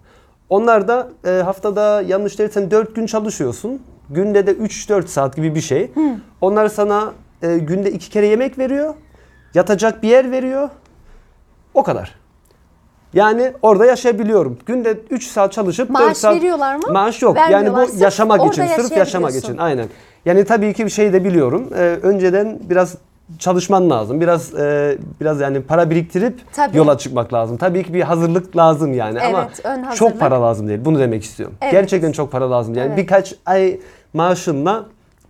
Onlar 0.49 0.87
da 0.87 1.07
e, 1.25 1.29
haftada 1.29 2.01
yanlış 2.01 2.39
değilsen 2.39 2.71
4 2.71 2.95
gün 2.95 3.05
çalışıyorsun. 3.05 3.81
Günde 4.09 4.47
de 4.47 4.51
3-4 4.51 5.07
saat 5.07 5.35
gibi 5.35 5.55
bir 5.55 5.61
şey. 5.61 5.91
Onlar 6.41 6.67
sana 6.67 7.11
e, 7.41 7.57
günde 7.57 7.91
iki 7.91 8.09
kere 8.09 8.27
yemek 8.27 8.57
veriyor. 8.57 8.93
Yatacak 9.53 10.03
bir 10.03 10.07
yer 10.09 10.31
veriyor. 10.31 10.69
O 11.73 11.83
kadar. 11.83 12.15
Yani 13.13 13.51
orada 13.61 13.85
yaşayabiliyorum. 13.85 14.57
Günde 14.65 14.97
3 15.09 15.27
saat 15.27 15.53
çalışıp 15.53 15.89
Maaş 15.89 16.03
4 16.03 16.17
saat... 16.17 16.35
veriyorlar 16.35 16.75
mı? 16.75 16.81
Maaş 16.91 17.21
yok. 17.21 17.37
Yani 17.51 17.73
bu 17.73 18.03
yaşamak 18.03 18.53
için, 18.53 18.67
sırf 18.67 18.97
yaşamak 18.97 19.35
için. 19.35 19.57
Aynen. 19.57 19.87
Yani 20.25 20.45
tabii 20.45 20.73
ki 20.73 20.85
bir 20.85 20.89
şey 20.89 21.13
de 21.13 21.23
biliyorum. 21.25 21.69
Ee, 21.75 21.79
önceden 22.03 22.59
biraz 22.69 22.95
çalışman 23.39 23.89
lazım. 23.89 24.21
Biraz 24.21 24.55
e, 24.55 24.97
biraz 25.21 25.41
yani 25.41 25.61
para 25.61 25.89
biriktirip 25.89 26.39
Tabii. 26.53 26.77
yola 26.77 26.97
çıkmak 26.97 27.33
lazım. 27.33 27.57
Tabii 27.57 27.83
ki 27.83 27.93
bir 27.93 28.01
hazırlık 28.01 28.57
lazım 28.57 28.93
yani 28.93 29.21
ama 29.21 29.47
Evet, 29.47 29.61
ön 29.65 29.69
hazırlık. 29.83 29.95
çok 29.95 30.19
para 30.19 30.41
lazım 30.41 30.67
değil. 30.67 30.79
Bunu 30.85 30.99
demek 30.99 31.23
istiyorum. 31.23 31.55
Evet. 31.61 31.71
Gerçekten 31.71 32.11
çok 32.11 32.31
para 32.31 32.51
lazım. 32.51 32.73
Yani 32.75 32.87
Evet. 32.87 32.97
birkaç 32.97 33.35
ay 33.45 33.79
maaşınla 34.13 34.85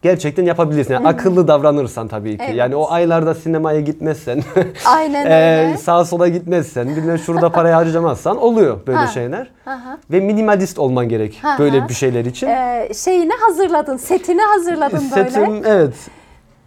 gerçekten 0.08 0.44
yapabilirsin. 0.46 0.94
Yani 0.94 1.08
akıllı 1.08 1.48
davranırsan 1.48 2.08
tabii 2.08 2.38
ki. 2.38 2.44
Evet. 2.48 2.56
Yani 2.56 2.76
o 2.76 2.92
aylarda 2.92 3.34
sinemaya 3.36 3.80
gitmezsen, 3.80 4.44
Aynen 4.86 5.26
eee, 5.26 5.66
öyle. 5.68 5.78
sağa 5.78 6.06
sola 6.06 6.28
gitmezsen, 6.28 6.96
bilmem 6.96 7.18
şurada 7.18 7.52
parayı 7.52 7.74
harcamazsan 7.82 8.38
oluyor 8.38 8.80
böyle 8.88 9.00
Ha. 9.00 9.08
şeyler. 9.08 9.52
Aha. 9.66 9.98
Ve 10.12 10.20
minimalist 10.20 10.80
olman 10.80 11.10
gerek 11.10 11.40
Ha, 11.42 11.56
böyle 11.60 11.90
bir 11.90 11.94
şeyler 11.94 12.26
için. 12.26 12.48
Ee, 12.48 12.90
şeyini 12.96 13.34
hazırladın, 13.48 13.98
setini 13.98 14.42
hazırladın 14.42 15.04
böyle. 15.16 15.30
Setim 15.30 15.62
evet. 15.66 15.94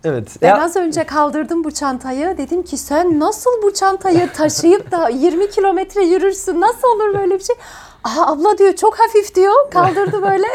Evet. 0.04 0.28
Ben 0.42 0.48
Ya- 0.48 0.62
az 0.62 0.76
önce 0.76 1.04
kaldırdım 1.04 1.64
bu 1.64 1.70
çantayı. 1.70 2.38
Dedim 2.38 2.62
ki 2.62 2.76
sen 2.76 3.20
nasıl 3.20 3.50
bu 3.62 3.74
çantayı 3.74 4.32
taşıyıp 4.32 4.92
da 4.92 5.08
20 5.08 5.50
kilometre 5.50 6.02
yürürsün? 6.04 6.60
Nasıl 6.60 6.88
olur 6.88 7.18
böyle 7.18 7.34
bir 7.34 7.44
şey? 7.44 7.56
Aa 8.04 8.32
abla 8.32 8.58
diyor 8.58 8.72
çok 8.72 8.98
hafif 8.98 9.34
diyor. 9.34 9.54
Kaldırdı 9.70 10.22
böyle. 10.22 10.46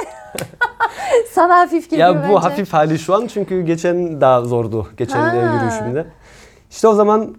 Sana 1.31 1.58
hafif 1.60 1.89
geliyor 1.89 2.08
Ya 2.10 2.15
bu 2.19 2.23
bence. 2.23 2.34
hafif 2.47 2.73
hali 2.73 2.99
şu 2.99 3.15
an 3.15 3.27
çünkü 3.27 3.62
geçen 3.62 4.21
daha 4.21 4.41
zordu. 4.41 4.88
Geçen 4.97 5.19
Ha. 5.19 5.36
yürüyüşümde. 5.36 6.05
İşte 6.71 6.88
o 6.88 6.93
zaman 6.93 7.36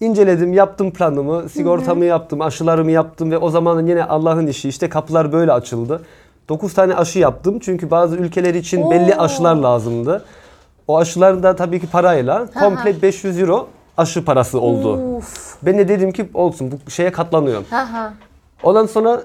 inceledim, 0.00 0.52
yaptım 0.52 0.90
planımı, 0.90 1.48
sigortamı 1.48 2.04
yaptım, 2.04 2.40
aşılarımı 2.40 2.90
yaptım 2.90 3.30
ve 3.30 3.38
o 3.38 3.50
zaman 3.50 3.86
yine 3.86 4.04
Allah'ın 4.04 4.46
işi 4.46 4.68
işte 4.68 4.88
kapılar 4.88 5.32
böyle 5.32 5.52
açıldı. 5.52 6.02
9 6.48 6.74
tane 6.74 6.94
aşı 6.94 7.18
yaptım 7.18 7.58
çünkü 7.58 7.90
bazı 7.90 8.16
ülkeler 8.16 8.54
için 8.54 8.90
belli 8.90 9.14
Oo. 9.14 9.20
aşılar 9.22 9.54
lazımdı. 9.56 10.24
O 10.88 10.98
aşılar 10.98 11.42
da 11.42 11.56
tabii 11.56 11.80
ki 11.80 11.86
parayla 11.86 12.46
komple 12.60 13.02
500 13.02 13.38
euro 13.40 13.68
aşı 13.96 14.24
parası 14.24 14.60
oldu. 14.60 15.16
Uf. 15.16 15.56
Ben 15.62 15.78
de 15.78 15.88
dedim 15.88 16.12
ki 16.12 16.30
olsun 16.34 16.80
bu 16.86 16.90
şeye 16.90 17.12
katlanıyorum. 17.12 17.64
Aha. 17.72 18.12
Ondan 18.62 18.86
sonra 18.86 19.20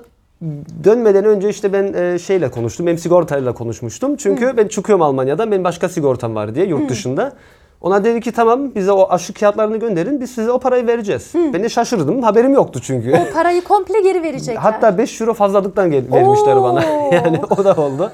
dönmeden 0.84 1.26
önce 1.26 1.50
işte 1.50 1.74
ben 1.74 1.93
e, 1.93 2.19
şeyle 2.19 2.52
konuştum. 2.52 2.86
Benim 2.86 2.98
sigortayla 2.98 3.54
konuşmuştum. 3.54 4.15
Çünkü 4.15 4.58
ben 4.58 4.67
çıkıyorum 4.67 5.02
Almanya'dan. 5.02 5.52
Benim 5.52 5.63
başka 5.63 5.89
sigortam 5.89 6.36
var 6.36 6.56
diye 6.56 6.65
yurt 6.65 6.89
dışında. 6.89 7.34
Ona 7.82 8.04
dedi 8.04 8.21
ki 8.21 8.32
tamam 8.32 8.76
bize 8.76 8.91
o 8.91 9.10
aşı 9.10 9.34
kağıtlarını 9.34 9.78
gönderin. 9.78 10.21
Biz 10.21 10.32
size 10.32 10.52
o 10.52 10.60
parayı 10.60 10.88
vereceğiz. 10.88 11.32
Ben 11.36 11.63
de 11.63 11.69
şaşırdım. 11.69 12.24
Haberim 12.24 12.54
yoktu 12.54 12.80
çünkü. 12.84 13.13
O 13.13 13.34
parayı 13.34 13.63
komple 13.63 14.02
geri 14.02 14.24
verecekler. 14.24 14.62
Hatta 14.62 14.98
5 14.98 15.21
euro 15.21 15.34
fazlalıktan 15.34 15.91
gel- 15.91 16.12
vermişler 16.12 16.62
bana. 16.63 16.84
Yani 17.12 17.41
o 17.60 17.63
da 17.63 17.74
oldu. 17.76 18.12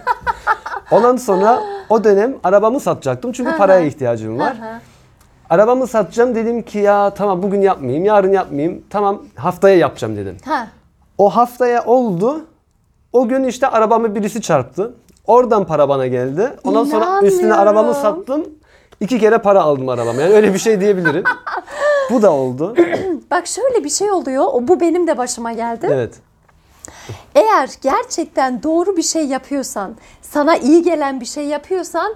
Ondan 0.91 1.17
sonra 1.17 1.63
o 1.89 2.03
dönem 2.03 2.35
arabamı 2.43 2.79
satacaktım. 2.79 3.31
Çünkü 3.31 3.57
paraya 3.57 3.81
ihtiyacım 3.85 4.39
var. 4.39 4.55
Aha. 4.61 4.81
Arabamı 5.49 5.87
satacağım 5.87 6.35
dedim 6.35 6.61
ki 6.61 6.79
ya 6.79 7.09
tamam 7.09 7.43
bugün 7.43 7.61
yapmayayım, 7.61 8.05
yarın 8.05 8.31
yapmayayım. 8.31 8.81
Tamam 8.89 9.21
haftaya 9.35 9.75
yapacağım 9.77 10.17
dedim. 10.17 10.37
Ha. 10.45 10.67
O 11.21 11.29
haftaya 11.29 11.85
oldu. 11.85 12.45
O 13.13 13.27
gün 13.27 13.43
işte 13.43 13.67
arabamı 13.67 14.15
birisi 14.15 14.41
çarptı. 14.41 14.93
Oradan 15.27 15.65
para 15.65 15.89
bana 15.89 16.07
geldi. 16.07 16.53
Ondan 16.63 16.85
sonra 16.85 17.21
üstüne 17.21 17.53
arabamı 17.53 17.93
sattım. 17.93 18.45
İki 18.99 19.19
kere 19.19 19.37
para 19.37 19.61
aldım 19.61 19.89
arabama. 19.89 20.21
Yani 20.21 20.33
öyle 20.33 20.53
bir 20.53 20.59
şey 20.59 20.81
diyebilirim. 20.81 21.23
Bu 22.11 22.21
da 22.21 22.31
oldu. 22.31 22.75
Bak 23.31 23.47
şöyle 23.47 23.83
bir 23.83 23.89
şey 23.89 24.11
oluyor. 24.11 24.43
O 24.51 24.67
bu 24.67 24.79
benim 24.79 25.07
de 25.07 25.17
başıma 25.17 25.53
geldi. 25.53 25.87
Evet. 25.91 26.13
Eğer 27.35 27.69
gerçekten 27.81 28.63
doğru 28.63 28.97
bir 28.97 29.03
şey 29.03 29.25
yapıyorsan, 29.25 29.95
sana 30.21 30.57
iyi 30.57 30.83
gelen 30.83 31.21
bir 31.21 31.25
şey 31.25 31.45
yapıyorsan 31.45 32.15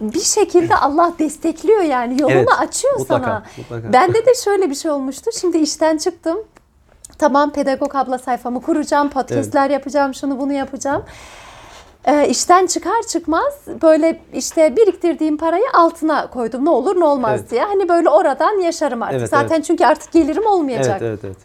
bir 0.00 0.20
şekilde 0.20 0.76
Allah 0.76 1.12
destekliyor 1.18 1.82
yani 1.82 2.22
yolunu 2.22 2.36
Evet, 2.36 2.48
açıyor 2.58 2.98
mutlaka, 2.98 3.24
sana. 3.24 3.42
mutlaka. 3.56 3.92
Bende 3.92 4.26
de 4.26 4.34
şöyle 4.44 4.70
bir 4.70 4.74
şey 4.74 4.90
olmuştu. 4.90 5.30
Şimdi 5.40 5.58
işten 5.58 5.96
çıktım. 5.96 6.38
Tamam 7.18 7.52
pedagog 7.52 7.96
abla 7.96 8.18
sayfamı 8.18 8.62
kuracağım, 8.62 9.10
podcastler 9.10 9.70
yapacağım, 9.70 10.14
şunu 10.14 10.40
bunu 10.40 10.52
yapacağım. 10.52 11.02
Ee, 12.04 12.28
işten 12.28 12.66
çıkar 12.66 13.02
çıkmaz 13.08 13.54
böyle 13.82 14.20
işte 14.34 14.76
biriktirdiğim 14.76 15.36
parayı 15.36 15.64
altına 15.74 16.30
koydum. 16.30 16.64
Ne 16.64 16.70
olur 16.70 17.00
ne 17.00 17.04
olmaz 17.04 17.40
Evet. 17.40 17.50
diye. 17.50 17.64
Hani 17.64 17.88
böyle 17.88 18.08
oradan 18.10 18.60
yaşarım 18.60 19.02
artık. 19.02 19.18
Evet, 19.18 19.30
Zaten 19.30 19.60
çünkü 19.60 19.84
artık 19.84 20.12
gelirim 20.12 20.46
olmayacak 20.46 21.02
Evet, 21.02 21.02
evet, 21.02 21.20
evet. 21.24 21.36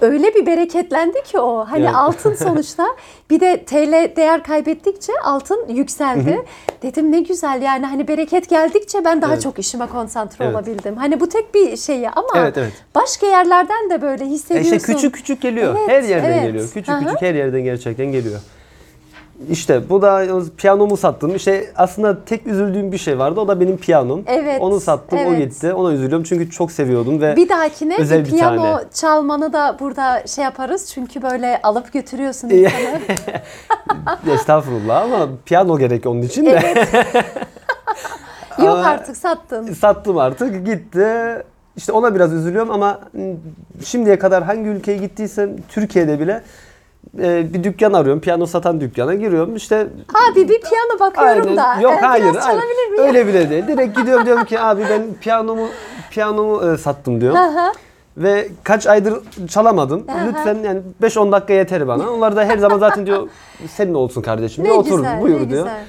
Öyle 0.00 0.34
bir 0.34 0.46
bereketlendi 0.46 1.22
ki 1.22 1.38
o. 1.38 1.64
Hani 1.70 1.84
Evet. 1.84 1.94
altın 1.94 2.34
sonuçta 2.44 2.86
bir 3.30 3.40
de 3.40 3.64
TL 3.64 4.16
değer 4.16 4.42
kaybettikçe 4.42 5.12
altın 5.24 5.68
yükseldi. 5.68 6.42
Dedim 6.82 7.12
ne 7.12 7.20
güzel 7.20 7.62
yani 7.62 7.86
hani 7.86 8.08
bereket 8.08 8.48
geldikçe 8.48 9.04
ben 9.04 9.22
daha 9.22 9.32
Evet. 9.32 9.42
çok 9.42 9.58
işime 9.58 9.86
konsantre 9.86 10.44
Evet. 10.44 10.54
olabildim. 10.54 10.96
Hani 10.96 11.20
bu 11.20 11.28
tek 11.28 11.54
bir 11.54 11.76
şeyi 11.76 12.10
ama 12.10 12.28
Evet, 12.34 12.58
evet. 12.58 12.72
başka 12.94 13.26
yerlerden 13.26 13.90
de 13.90 14.02
böyle 14.02 14.24
E 14.24 14.26
hissediyorsun. 14.26 14.76
işte 14.76 14.92
küçük 14.94 15.14
küçük 15.14 15.40
geliyor. 15.42 15.76
Evet, 15.80 15.88
her 15.90 16.02
yerden 16.02 16.32
evet. 16.32 16.42
geliyor. 16.42 16.64
Küçük 16.74 16.94
hı. 16.94 16.98
küçük 17.00 17.22
her 17.22 17.34
yerden 17.34 17.64
gerçekten 17.64 18.06
geliyor. 18.12 18.40
İşte 19.50 19.88
bu 19.88 20.02
da 20.02 20.26
o 20.34 20.42
piyanomu 20.56 20.96
sattım. 20.96 21.34
İşte 21.34 21.64
aslında 21.76 22.24
tek 22.24 22.46
üzüldüğüm 22.46 22.92
bir 22.92 22.98
şey 22.98 23.18
vardı. 23.18 23.40
O 23.40 23.48
da 23.48 23.60
benim 23.60 23.76
piyanom. 23.76 24.22
Evet, 24.26 24.60
Onu 24.60 24.80
sattım, 24.80 25.18
o 25.18 25.22
evet. 25.22 25.38
gitti. 25.38 25.72
Ona 25.72 25.92
üzülüyorum 25.92 26.22
çünkü 26.22 26.50
çok 26.50 26.72
seviyordum 26.72 27.20
ve 27.20 27.36
Bir 27.36 27.48
dahakine 27.48 27.96
Özel 27.98 28.24
bir 28.24 28.30
piyano 28.30 28.62
tane. 28.62 28.84
çalmanı 28.94 29.52
da 29.52 29.76
burada 29.80 30.26
şey 30.26 30.44
yaparız. 30.44 30.90
Çünkü 30.94 31.22
böyle 31.22 31.60
alıp 31.62 31.92
götürüyorsun 31.92 32.48
insanı. 32.50 33.00
estağfurullah 34.34 35.02
ama 35.02 35.28
piyano 35.46 35.78
gerek 35.78 36.06
onun 36.06 36.22
için 36.22 36.46
de. 36.46 36.50
Yok 38.58 38.68
Ama- 38.68 38.84
artık 38.86 39.16
sattın. 39.16 39.72
Sattım 39.72 40.18
artık 40.18 40.66
gitti. 40.66 41.08
İşte 41.76 41.92
ona 41.92 42.14
biraz 42.14 42.32
üzülüyorum 42.32 42.70
ama 42.70 43.00
şimdiye 43.84 44.18
kadar 44.18 44.44
hangi 44.44 44.68
ülkeye 44.68 44.98
gittiysem 44.98 45.50
Türkiye'de 45.68 46.20
bile 46.20 46.42
e, 47.18 47.54
bir 47.54 47.64
dükkan 47.64 47.92
arıyorum. 47.92 48.20
Piyano 48.20 48.46
satan 48.46 48.80
dükkana 48.80 49.14
giriyorum. 49.14 49.56
İşte 49.56 49.86
Abi 50.32 50.48
bir 50.48 50.60
piyano 50.60 51.00
bakıyorum 51.00 51.56
da. 51.56 51.80
Yok 51.80 51.92
e, 51.92 51.96
hayır. 51.96 52.24
Biraz 52.24 52.46
hayır. 52.46 52.60
çalabilir 52.60 52.88
miyim? 52.90 53.04
Öyle 53.04 53.26
bile 53.26 53.50
değil. 53.50 53.66
Direkt 53.68 53.96
gidiyorum 53.98 54.26
diyorum 54.26 54.44
ki 54.44 54.60
abi 54.60 54.82
ben 54.90 55.02
piyanomu 55.20 55.68
piyanomu 56.10 56.72
e, 56.72 56.76
sattım 56.78 57.20
diyorum. 57.20 57.38
Aha. 57.38 57.72
Ve 58.16 58.48
kaç 58.64 58.86
aydır 58.86 59.14
çalamadım. 59.48 60.04
Aha. 60.08 60.26
Lütfen 60.28 60.58
yani 60.64 60.80
5-10 61.02 61.32
dakika 61.32 61.52
yeter 61.52 61.88
bana. 61.88 62.10
Onlar 62.10 62.36
da 62.36 62.44
her 62.44 62.58
zaman 62.58 62.78
zaten 62.78 63.06
diyor 63.06 63.28
senin 63.74 63.94
olsun 63.94 64.22
kardeşim. 64.22 64.64
Ne 64.64 64.68
diyor. 64.68 64.78
Otur 64.78 64.96
güzel, 64.96 65.20
buyur 65.20 65.40
ne 65.40 65.50
diyor. 65.50 65.62
güzel. 65.64 65.84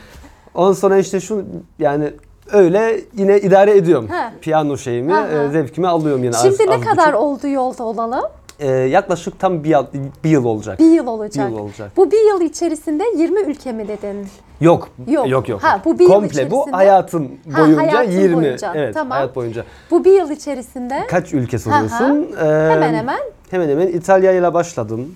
Ondan 0.56 0.74
sonra 0.74 0.98
işte 0.98 1.20
şu 1.20 1.44
yani 1.80 2.14
öyle 2.52 3.02
yine 3.18 3.40
idare 3.40 3.78
ediyorum. 3.78 4.08
Ha. 4.08 4.32
Piyano 4.42 4.78
şeyimi, 4.78 5.14
Aha. 5.16 5.28
e, 5.28 5.50
zevkimi 5.50 5.88
alıyorum 5.88 6.24
yine. 6.24 6.34
Şimdi 6.34 6.64
az- 6.64 6.70
ne 6.70 6.76
az 6.76 6.82
kadar 6.82 7.08
buçuk. 7.08 7.22
oldu 7.22 7.48
yolda 7.48 7.84
olalı? 7.84 8.30
E, 8.60 8.72
yaklaşık 8.72 9.40
tam 9.40 9.64
bir 9.64 9.70
yıl, 9.70 9.86
bir 10.24 10.30
yıl 10.30 10.46
olacak. 10.46 10.80
Bir 10.80 10.92
yıl 10.92 11.08
olacak. 11.08 11.48
Bir 11.48 11.52
yıl 11.54 11.60
olacak. 11.60 11.92
Bu 11.98 12.12
bir 12.12 12.28
yıl 12.28 12.42
içerisinde 12.42 13.04
20 13.18 13.40
ülke 13.42 13.72
mi 13.72 13.88
dedin? 13.88 14.28
Yok. 14.62 14.90
Yok. 15.08 15.30
Yok 15.30 15.50
yok. 15.50 15.64
Ha, 15.64 15.82
bu 15.86 16.00
bir 16.00 16.04
yıl 16.04 16.12
Komple 16.12 16.52
bu 16.52 16.56
içerisinde- 16.56 16.76
hayatın 16.76 17.32
Ha, 17.52 17.62
boyunca 17.62 17.82
hayatın 17.82 18.12
20. 18.12 18.36
boyunca. 18.36 18.72
Evet, 18.76 18.94
Tamam. 18.94 19.12
hayat 19.12 19.36
boyunca. 19.36 19.64
Bu 19.92 20.06
bir 20.06 20.12
yıl 20.12 20.30
içerisinde 20.32 21.04
Kaç 21.08 21.34
ülke 21.34 21.60
soruyorsun? 21.60 22.28
Ee, 22.42 22.46
Hemen 22.46 22.94
hemen. 22.94 23.20
Hemen 23.52 23.70
hemen 23.70 23.88
İtalya 23.88 24.32
ile 24.32 24.54
başladım. 24.54 25.16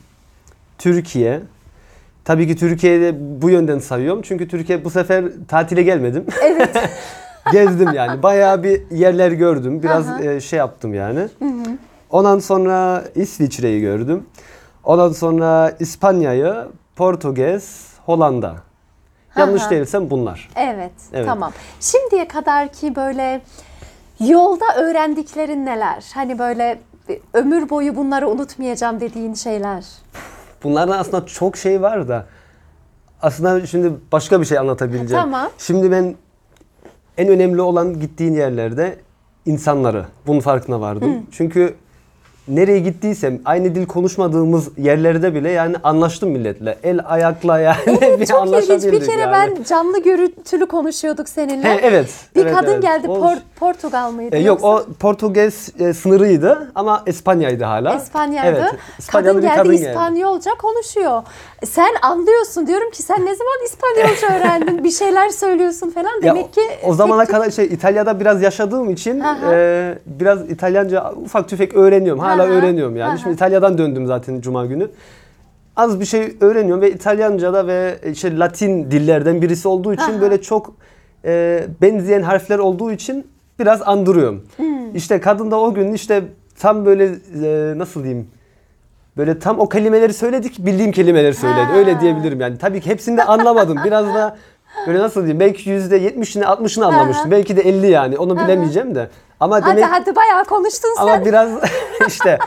Türkiye. 0.78 1.39
Tabii 2.26 2.47
ki 2.47 2.56
Türkiye'de 2.56 3.15
bu 3.41 3.50
yönden 3.50 3.80
sayıyorum. 3.80 4.21
Çünkü 4.21 4.47
Türkiye 4.47 4.86
bu 4.86 4.89
sefer 4.89 5.26
tatile 5.47 5.84
gelmedim. 5.84 6.26
evet 6.43 6.76
Gezdim 7.52 7.93
yani. 7.93 8.23
Bayağı 8.23 8.63
bir 8.63 8.91
yerler 8.91 9.32
gördüm. 9.32 9.84
Biraz 9.84 10.21
e, 10.26 10.41
şey 10.41 10.60
yaptım 10.60 10.93
yani. 10.93 11.19
Ondan 12.10 12.39
sonra 12.39 13.04
İsviçre'yi 13.15 13.82
gördüm. 13.82 14.26
Ondan 14.84 15.12
sonra 15.12 15.76
İspanya'yı, 15.80 16.56
Portekiz, 16.96 17.88
Hollanda. 18.06 18.56
Yanlış 19.38 19.70
değilsem 19.70 20.10
bunlar. 20.10 20.50
Evet, 20.56 20.91
Evet. 21.13 21.26
tamam. 21.26 21.52
Şimdiye 21.80 22.28
kadar 22.28 22.67
ki 22.67 22.96
böyle 22.96 23.41
yolda 24.20 24.65
öğrendiklerin 24.78 25.65
neler? 25.65 26.06
Hani 26.13 26.39
böyle 26.39 26.80
bir 27.10 27.20
ömür 27.34 27.70
boyu 27.70 27.96
bunları 27.96 28.30
unutmayacağım 28.30 29.00
dediğin 29.00 29.34
şeyler. 29.34 29.86
Bunlardan 30.63 30.98
aslında 30.98 31.26
çok 31.26 31.58
şey 31.58 31.82
var 31.82 32.08
da 32.08 32.26
aslında 33.22 33.65
şimdi 33.65 33.93
başka 34.12 34.41
bir 34.41 34.46
şey 34.46 34.58
anlatabileceğim. 34.58 35.24
Tamam. 35.24 35.50
Şimdi 35.58 35.91
ben 35.91 36.15
en 37.17 37.28
önemli 37.28 37.62
olan 37.62 38.00
gittiğin 38.00 38.34
yerlerde 38.34 39.00
insanları. 39.46 40.06
Bunun 40.28 40.39
farkına 40.39 40.82
vardım. 40.82 41.26
Çünkü 41.32 41.76
nereye 42.48 42.80
gittiysem 42.80 43.40
aynı 43.46 43.76
dil 43.76 43.86
konuşmadığımız 43.86 44.78
yerlerde 44.78 45.36
bile 45.36 45.50
yani 45.50 45.76
anlaştım 45.84 46.30
milletle. 46.30 46.78
El 46.84 47.00
ayakla 47.06 47.60
yani 47.60 47.78
bir 47.88 48.02
Çok 48.02 48.02
ilginç. 48.12 48.30
Bir 48.30 48.34
anlaşabildik 48.34 49.06
kere 49.06 49.22
yani. 49.22 49.32
ben 49.58 49.64
canlı 49.64 50.04
görüntülü 50.04 50.66
konuşuyorduk 50.66 51.30
seninle. 51.30 51.68
He, 51.68 51.80
evet. 51.84 52.10
Bir 52.36 52.42
evet, 52.42 52.56
kadın 52.56 52.72
evet. 52.72 52.82
geldi. 52.82 53.08
O- 53.10 53.18
Por- 53.18 53.40
Portugal 53.60 54.12
mıydı? 54.12 54.36
E, 54.36 54.40
yok 54.40 54.48
yoksa? 54.64 54.68
o 54.68 54.94
Portekiz 55.00 55.70
e, 55.80 55.94
sınırıydı 55.94 56.72
ama 56.76 57.04
İspanya'ydı 57.06 57.64
hala. 57.64 57.96
İspanya'ydı. 57.96 58.58
Evet. 58.62 58.72
İspanya'da 59.00 59.30
kadın 59.30 59.42
bir 59.42 59.48
geldi 59.48 59.58
kadın 59.58 59.72
geldi. 59.78 59.88
İspanyolca 59.90 60.52
konuşuyor. 60.62 61.24
Sen 61.66 61.90
anlıyorsun 62.02 62.68
diyorum 62.68 62.92
ki 62.92 63.04
sen 63.04 63.26
ne 63.26 63.36
zaman 63.36 63.54
İspanyolca 63.66 64.38
öğrendin? 64.40 64.84
bir 64.84 64.92
şeyler 64.92 65.30
söylüyorsun 65.30 65.90
falan. 65.90 66.10
Ya, 66.10 66.22
Demek 66.36 66.54
ki 66.54 66.62
o 66.84 66.94
zamana 66.94 67.26
tek- 67.26 67.36
kadar 67.36 67.52
şey 67.52 67.66
İtalya'da 67.66 68.20
biraz 68.20 68.42
yaşadığım 68.42 68.90
için 68.90 69.20
Aha. 69.20 69.54
e, 69.54 69.98
biraz 70.06 70.50
İtalyanca 70.52 71.14
ufak 71.26 71.50
tüfek 71.50 71.74
öğreniyorum. 71.76 72.20
Hala 72.22 72.37
Aha, 72.43 72.50
öğreniyorum 72.50 72.95
yani. 72.95 73.10
aha. 73.10 73.17
Şimdi 73.17 73.36
İtalya'dan 73.36 73.78
döndüm 73.78 74.08
zaten 74.08 74.41
cuma 74.41 74.65
günü. 74.65 74.89
Az 75.76 76.00
bir 76.00 76.06
şey 76.06 76.38
öğreniyorum 76.41 76.82
ve 76.82 76.91
İtalyanca'da 76.91 77.67
ve 77.67 78.00
işte 78.12 78.38
Latin 78.38 78.91
dillerden 78.91 79.41
birisi 79.41 79.67
olduğu 79.67 79.93
için 79.93 80.04
Aha. 80.04 80.21
böyle 80.21 80.41
çok 80.41 80.76
e, 81.26 81.63
benzeyen 81.82 82.21
harfler 82.21 82.60
olduğu 82.60 82.91
için 82.91 83.28
biraz 83.60 83.82
andırıyorum. 83.82 84.43
Hmm. 84.58 84.95
İşte 84.95 85.19
kadın 85.19 85.52
da 85.52 85.60
o 85.60 85.73
gün 85.73 85.93
işte 85.93 86.23
tam 86.60 86.86
böyle 86.86 87.06
e, 87.43 87.78
nasıl 87.78 88.04
diyeyim 88.04 88.28
Böyle 89.17 89.39
tam 89.39 89.60
o 89.60 89.69
kelimeleri 89.69 90.13
söyledik, 90.13 90.65
bildiğim 90.65 90.91
kelimeleri 90.91 91.34
söyledi. 91.34 91.60
Ha. 91.60 91.78
Öyle 91.78 92.00
diyebilirim 92.00 92.41
yani. 92.41 92.58
Tabii 92.58 92.82
ki 92.82 92.89
hepsini 92.89 93.17
de 93.17 93.23
anlamadım. 93.23 93.78
Biraz 93.86 94.06
da 94.06 94.38
böyle 94.88 95.00
nasıl 95.00 95.22
diyeyim, 95.22 95.40
belki 95.40 95.70
yüzde 95.70 95.98
yetmişini, 95.98 96.46
altmışını 96.48 96.86
anlamıştım. 96.86 97.32
Belki 97.32 97.58
de 97.58 97.62
50 97.62 97.88
yani. 97.92 98.18
Onu 98.18 98.38
bilemeyeceğim 98.40 98.96
de. 98.96 99.10
Ama 99.40 99.56
Hadi 99.56 99.66
demek 99.66 99.92
hadi 99.92 100.16
bayağı 100.16 100.46
konuştun 100.46 100.90
sen. 100.98 101.04
ama 101.04 101.26
biraz 101.26 101.50
işte 102.08 102.38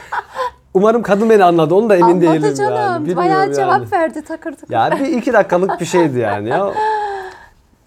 umarım 0.75 1.03
kadın 1.03 1.31
beni 1.31 1.45
anladı. 1.45 1.75
Onu 1.75 1.91
da 1.91 1.97
emin 1.97 2.05
Anladı 2.05 2.21
değilim 2.33 2.55
canım. 2.55 2.75
yani. 2.77 3.01
Bilmiyorum 3.01 3.23
bayağı 3.23 3.41
yani. 3.43 3.55
cevap 3.55 3.93
verdi 3.93 4.23
takır 4.23 4.53
takır. 4.53 4.73
Ya 4.75 4.91
bir 5.01 5.07
iki 5.07 5.33
dakikalık 5.33 5.81
bir 5.81 5.87
şeydi 5.87 6.19
yani 6.19 6.49
ya. 6.49 6.71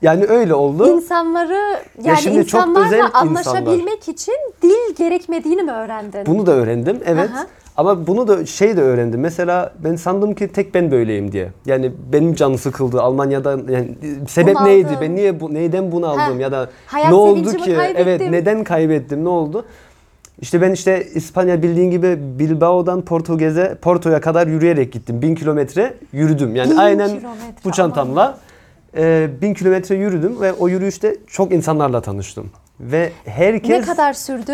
Yani 0.02 0.26
öyle 0.26 0.54
oldu. 0.54 0.88
İnsanları 0.88 1.80
yani 2.04 2.18
şimdi 2.18 2.48
çok 2.48 2.62
özel 2.62 2.80
insanlarla 3.00 3.08
insanlar. 3.08 3.22
anlaşabilmek 3.28 4.10
için 4.10 4.36
dil 4.62 4.96
gerekmediğini 4.98 5.64
mi 5.64 5.72
öğrendin? 5.72 6.26
Bunu 6.26 6.46
da 6.46 6.52
öğrendim 6.52 7.00
evet. 7.06 7.30
Aha. 7.34 7.46
Ama 7.78 8.08
bunu 8.08 8.28
da 8.28 8.46
şey 8.46 8.78
de 8.78 8.82
öğrendim. 8.82 9.20
Mesela 9.20 9.74
ben 9.84 9.96
sandım 9.96 10.36
ki 10.36 10.48
tek 10.48 10.74
ben 10.74 10.92
böyleyim 10.92 11.32
diye. 11.32 11.50
Yani 11.66 11.92
benim 12.14 12.36
canı 12.36 12.58
sıkıldı 12.58 13.02
Almanya'da 13.02 13.52
yani 13.52 13.90
sebep 14.28 14.56
Bunu 14.56 14.66
neydi? 14.66 14.98
Ben 15.02 15.16
niye 15.16 15.40
bu 15.40 15.54
neyden 15.54 15.92
bunu 15.92 16.08
aldım 16.08 16.40
ya 16.40 16.52
da 16.52 16.70
Hayat 16.86 17.10
ne 17.10 17.16
oldu 17.16 17.52
ki? 17.52 17.76
kaybettim. 17.76 18.08
Evet, 18.08 18.22
neden 18.30 18.64
kaybettim? 18.64 19.24
Ne 19.24 19.30
oldu? 19.30 19.66
İşte 20.42 20.62
ben 20.62 20.72
işte 20.72 21.08
İspanya 21.14 21.62
bildiğin 21.64 21.92
gibi 21.92 22.18
Bilbao'dan 22.40 23.02
Portugez'e 23.02 23.76
Porto'ya 23.82 24.22
kadar 24.22 24.48
yürüyerek 24.48 24.94
gittim. 24.94 25.22
Bin 25.22 25.36
kilometre 25.36 25.94
yürüdüm. 26.12 26.56
Yani 26.56 26.72
Bin 26.72 26.78
aynen 26.78 27.08
kilometre, 27.08 27.64
bu 27.66 27.72
çantamla 27.72 28.38
e, 28.98 29.30
bin 29.42 29.54
kilometre 29.54 29.96
yürüdüm 29.96 30.42
ve 30.42 30.54
o 30.54 30.68
yürüyüşte 30.68 31.16
çok 31.28 31.52
insanlarla 31.52 32.02
tanıştım. 32.02 32.52
Ve 32.80 33.12
herkes 33.26 33.70
Ne 33.70 33.82
kadar 33.82 34.14
sürdü? 34.14 34.54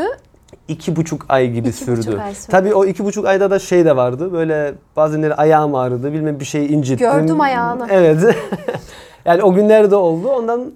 İki 0.68 0.96
buçuk 0.96 1.26
ay 1.30 1.52
gibi 1.52 1.68
İki 1.68 1.78
sürdü. 1.78 1.98
buçuk 2.00 2.20
ay 2.20 2.36
sürdü. 2.36 2.52
Tabii 2.52 2.74
o 2.74 2.86
iki 2.86 3.06
buçuk 3.06 3.26
ayda 3.26 3.52
da 3.52 3.60
şey 3.60 3.86
de 3.86 3.96
vardı. 3.96 4.34
Böyle 4.34 4.74
bazenleri 4.96 5.36
ayağım 5.36 5.76
ağrıdı. 5.76 6.14
Bilmem 6.14 6.40
bir 6.40 6.46
şey 6.46 6.66
incittim. 6.74 7.12
Gördüm 7.12 7.42
ayağını. 7.42 7.88
Evet. 7.90 8.36
yani 9.26 9.44
o 9.44 9.54
günler 9.54 9.92
de 9.92 9.96
oldu. 9.96 10.28
Ondan 10.28 10.72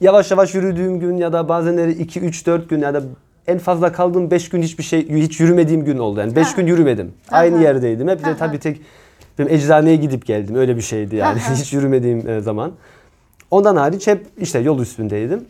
yavaş 0.00 0.30
yavaş 0.30 0.54
yürüdüğüm 0.54 1.00
gün 1.00 1.16
ya 1.16 1.32
da 1.32 1.48
bazenleri 1.48 1.92
2 1.92 2.20
3 2.20 2.46
4 2.46 2.70
gün 2.70 2.80
ya 2.80 2.94
da 2.94 3.02
en 3.46 3.58
fazla 3.58 3.92
kaldığım 3.92 4.30
5 4.30 4.48
gün 4.48 4.62
hiçbir 4.62 4.84
şey 4.84 5.08
hiç 5.08 5.40
yürümediğim 5.40 5.84
gün 5.84 5.98
oldu. 5.98 6.20
Yani 6.20 6.36
5 6.36 6.46
Ha. 6.46 6.52
gün 6.56 6.66
yürümedim. 6.66 7.12
Aha. 7.30 7.36
Aynı 7.38 7.62
yerdeydim. 7.62 8.08
Hep 8.08 8.24
de 8.24 8.36
tabii 8.36 8.58
tek 8.58 8.80
benim 9.38 9.52
eczaneye 9.54 9.96
gidip 9.96 10.26
geldim. 10.26 10.54
Öyle 10.54 10.76
bir 10.76 10.82
şeydi 10.82 11.16
yani. 11.16 11.40
Aha. 11.40 11.54
hiç 11.54 11.72
yürümediğim 11.72 12.28
e, 12.28 12.40
zaman. 12.40 12.72
Ondan 13.50 13.76
hariç 13.76 14.06
hep 14.06 14.26
işte 14.38 14.58
yol 14.58 14.78
üstündeydim. 14.80 15.44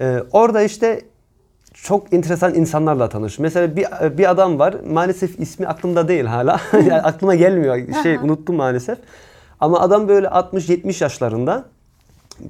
Ee, 0.00 0.18
orada 0.32 0.62
işte 0.62 1.00
çok 1.74 2.12
enteresan 2.12 2.54
insanlarla 2.54 3.08
tanıştım. 3.08 3.42
Mesela 3.42 3.76
bir 3.76 3.86
bir 4.18 4.30
adam 4.30 4.58
var. 4.58 4.74
Maalesef 4.90 5.40
ismi 5.40 5.66
aklımda 5.66 6.08
değil 6.08 6.24
hala. 6.24 6.60
yani 6.72 7.02
aklıma 7.02 7.34
gelmiyor. 7.34 8.02
Şey 8.02 8.16
unuttum 8.16 8.56
maalesef. 8.56 8.98
Ama 9.60 9.80
adam 9.80 10.08
böyle 10.08 10.26
60-70 10.26 11.02
yaşlarında. 11.02 11.64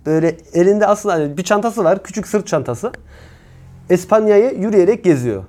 Böyle 0.06 0.36
elinde 0.54 0.86
aslında 0.86 1.14
hani 1.14 1.36
bir 1.36 1.42
çantası 1.42 1.84
var. 1.84 2.02
Küçük 2.02 2.26
sırt 2.26 2.46
çantası. 2.46 2.92
İspanya'yı 3.90 4.58
yürüyerek 4.58 5.04
geziyor. 5.04 5.44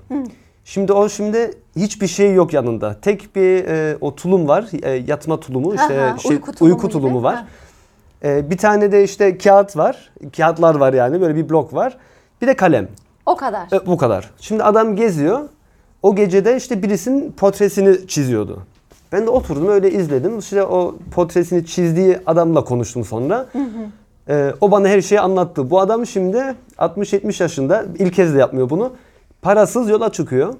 Şimdi 0.65 0.93
o 0.93 1.09
şimdi 1.09 1.51
hiçbir 1.75 2.07
şey 2.07 2.33
yok 2.33 2.53
yanında. 2.53 2.95
Tek 3.01 3.35
bir 3.35 3.65
e, 3.65 3.97
o 4.01 4.15
tulum 4.15 4.47
var. 4.47 4.65
E, 4.83 4.91
yatma 4.91 5.39
tulumu. 5.39 5.75
işte 5.75 6.01
Aha, 6.01 6.17
şey, 6.17 6.31
uyku 6.31 6.51
uyku, 6.51 6.57
tulumu 6.57 6.89
tulumu, 6.89 7.17
gibi. 7.17 7.23
var. 7.23 7.35
Ha. 7.35 7.47
E, 8.23 8.49
bir 8.49 8.57
tane 8.57 8.91
de 8.91 9.03
işte 9.03 9.37
kağıt 9.37 9.77
var. 9.77 10.11
Kağıtlar 10.37 10.75
var 10.75 10.93
yani. 10.93 11.21
Böyle 11.21 11.35
bir 11.35 11.49
blok 11.49 11.73
var. 11.73 11.97
Bir 12.41 12.47
de 12.47 12.55
kalem. 12.55 12.87
O 13.25 13.35
kadar. 13.35 13.67
E, 13.71 13.85
bu 13.85 13.97
kadar. 13.97 14.31
Şimdi 14.39 14.63
adam 14.63 14.95
geziyor. 14.95 15.39
O 16.03 16.15
gecede 16.15 16.57
işte 16.57 16.83
birisinin 16.83 17.31
portresini 17.31 18.07
çiziyordu. 18.07 18.63
Ben 19.11 19.25
de 19.25 19.29
oturdum 19.29 19.67
öyle 19.67 19.91
izledim. 19.91 20.39
İşte 20.39 20.63
o 20.63 20.95
portresini 21.11 21.65
çizdiği 21.65 22.19
adamla 22.25 22.63
konuştum 22.63 23.05
sonra. 23.05 23.45
E, 24.29 24.53
o 24.61 24.71
bana 24.71 24.87
her 24.87 25.01
şeyi 25.01 25.21
anlattı. 25.21 25.69
Bu 25.69 25.79
adam 25.79 26.05
şimdi 26.05 26.55
60-70 26.77 27.43
yaşında. 27.43 27.85
İlk 27.99 28.13
kez 28.13 28.33
de 28.35 28.37
yapmıyor 28.39 28.69
bunu. 28.69 28.91
Parasız 29.41 29.89
yola 29.89 30.11
çıkıyor. 30.11 30.53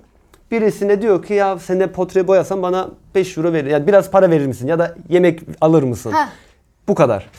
Birisine 0.52 1.02
diyor 1.02 1.24
ki 1.24 1.34
ya 1.34 1.60
sen 1.60 1.80
de 1.80 1.92
portre 1.92 2.28
boyasan 2.28 2.62
bana 2.62 2.88
5 3.16 3.38
euro 3.38 3.54
verir. 3.54 3.70
Yani 3.70 3.88
biraz 3.88 4.12
para 4.12 4.32
verir 4.32 4.46
misin? 4.48 4.68
Ya 4.68 4.80
da 4.80 4.96
yemek 5.10 5.42
alır 5.62 5.84
mısın? 5.84 6.12
Heh. 6.12 6.28
Bu 6.88 6.96
kadar. 6.96 7.30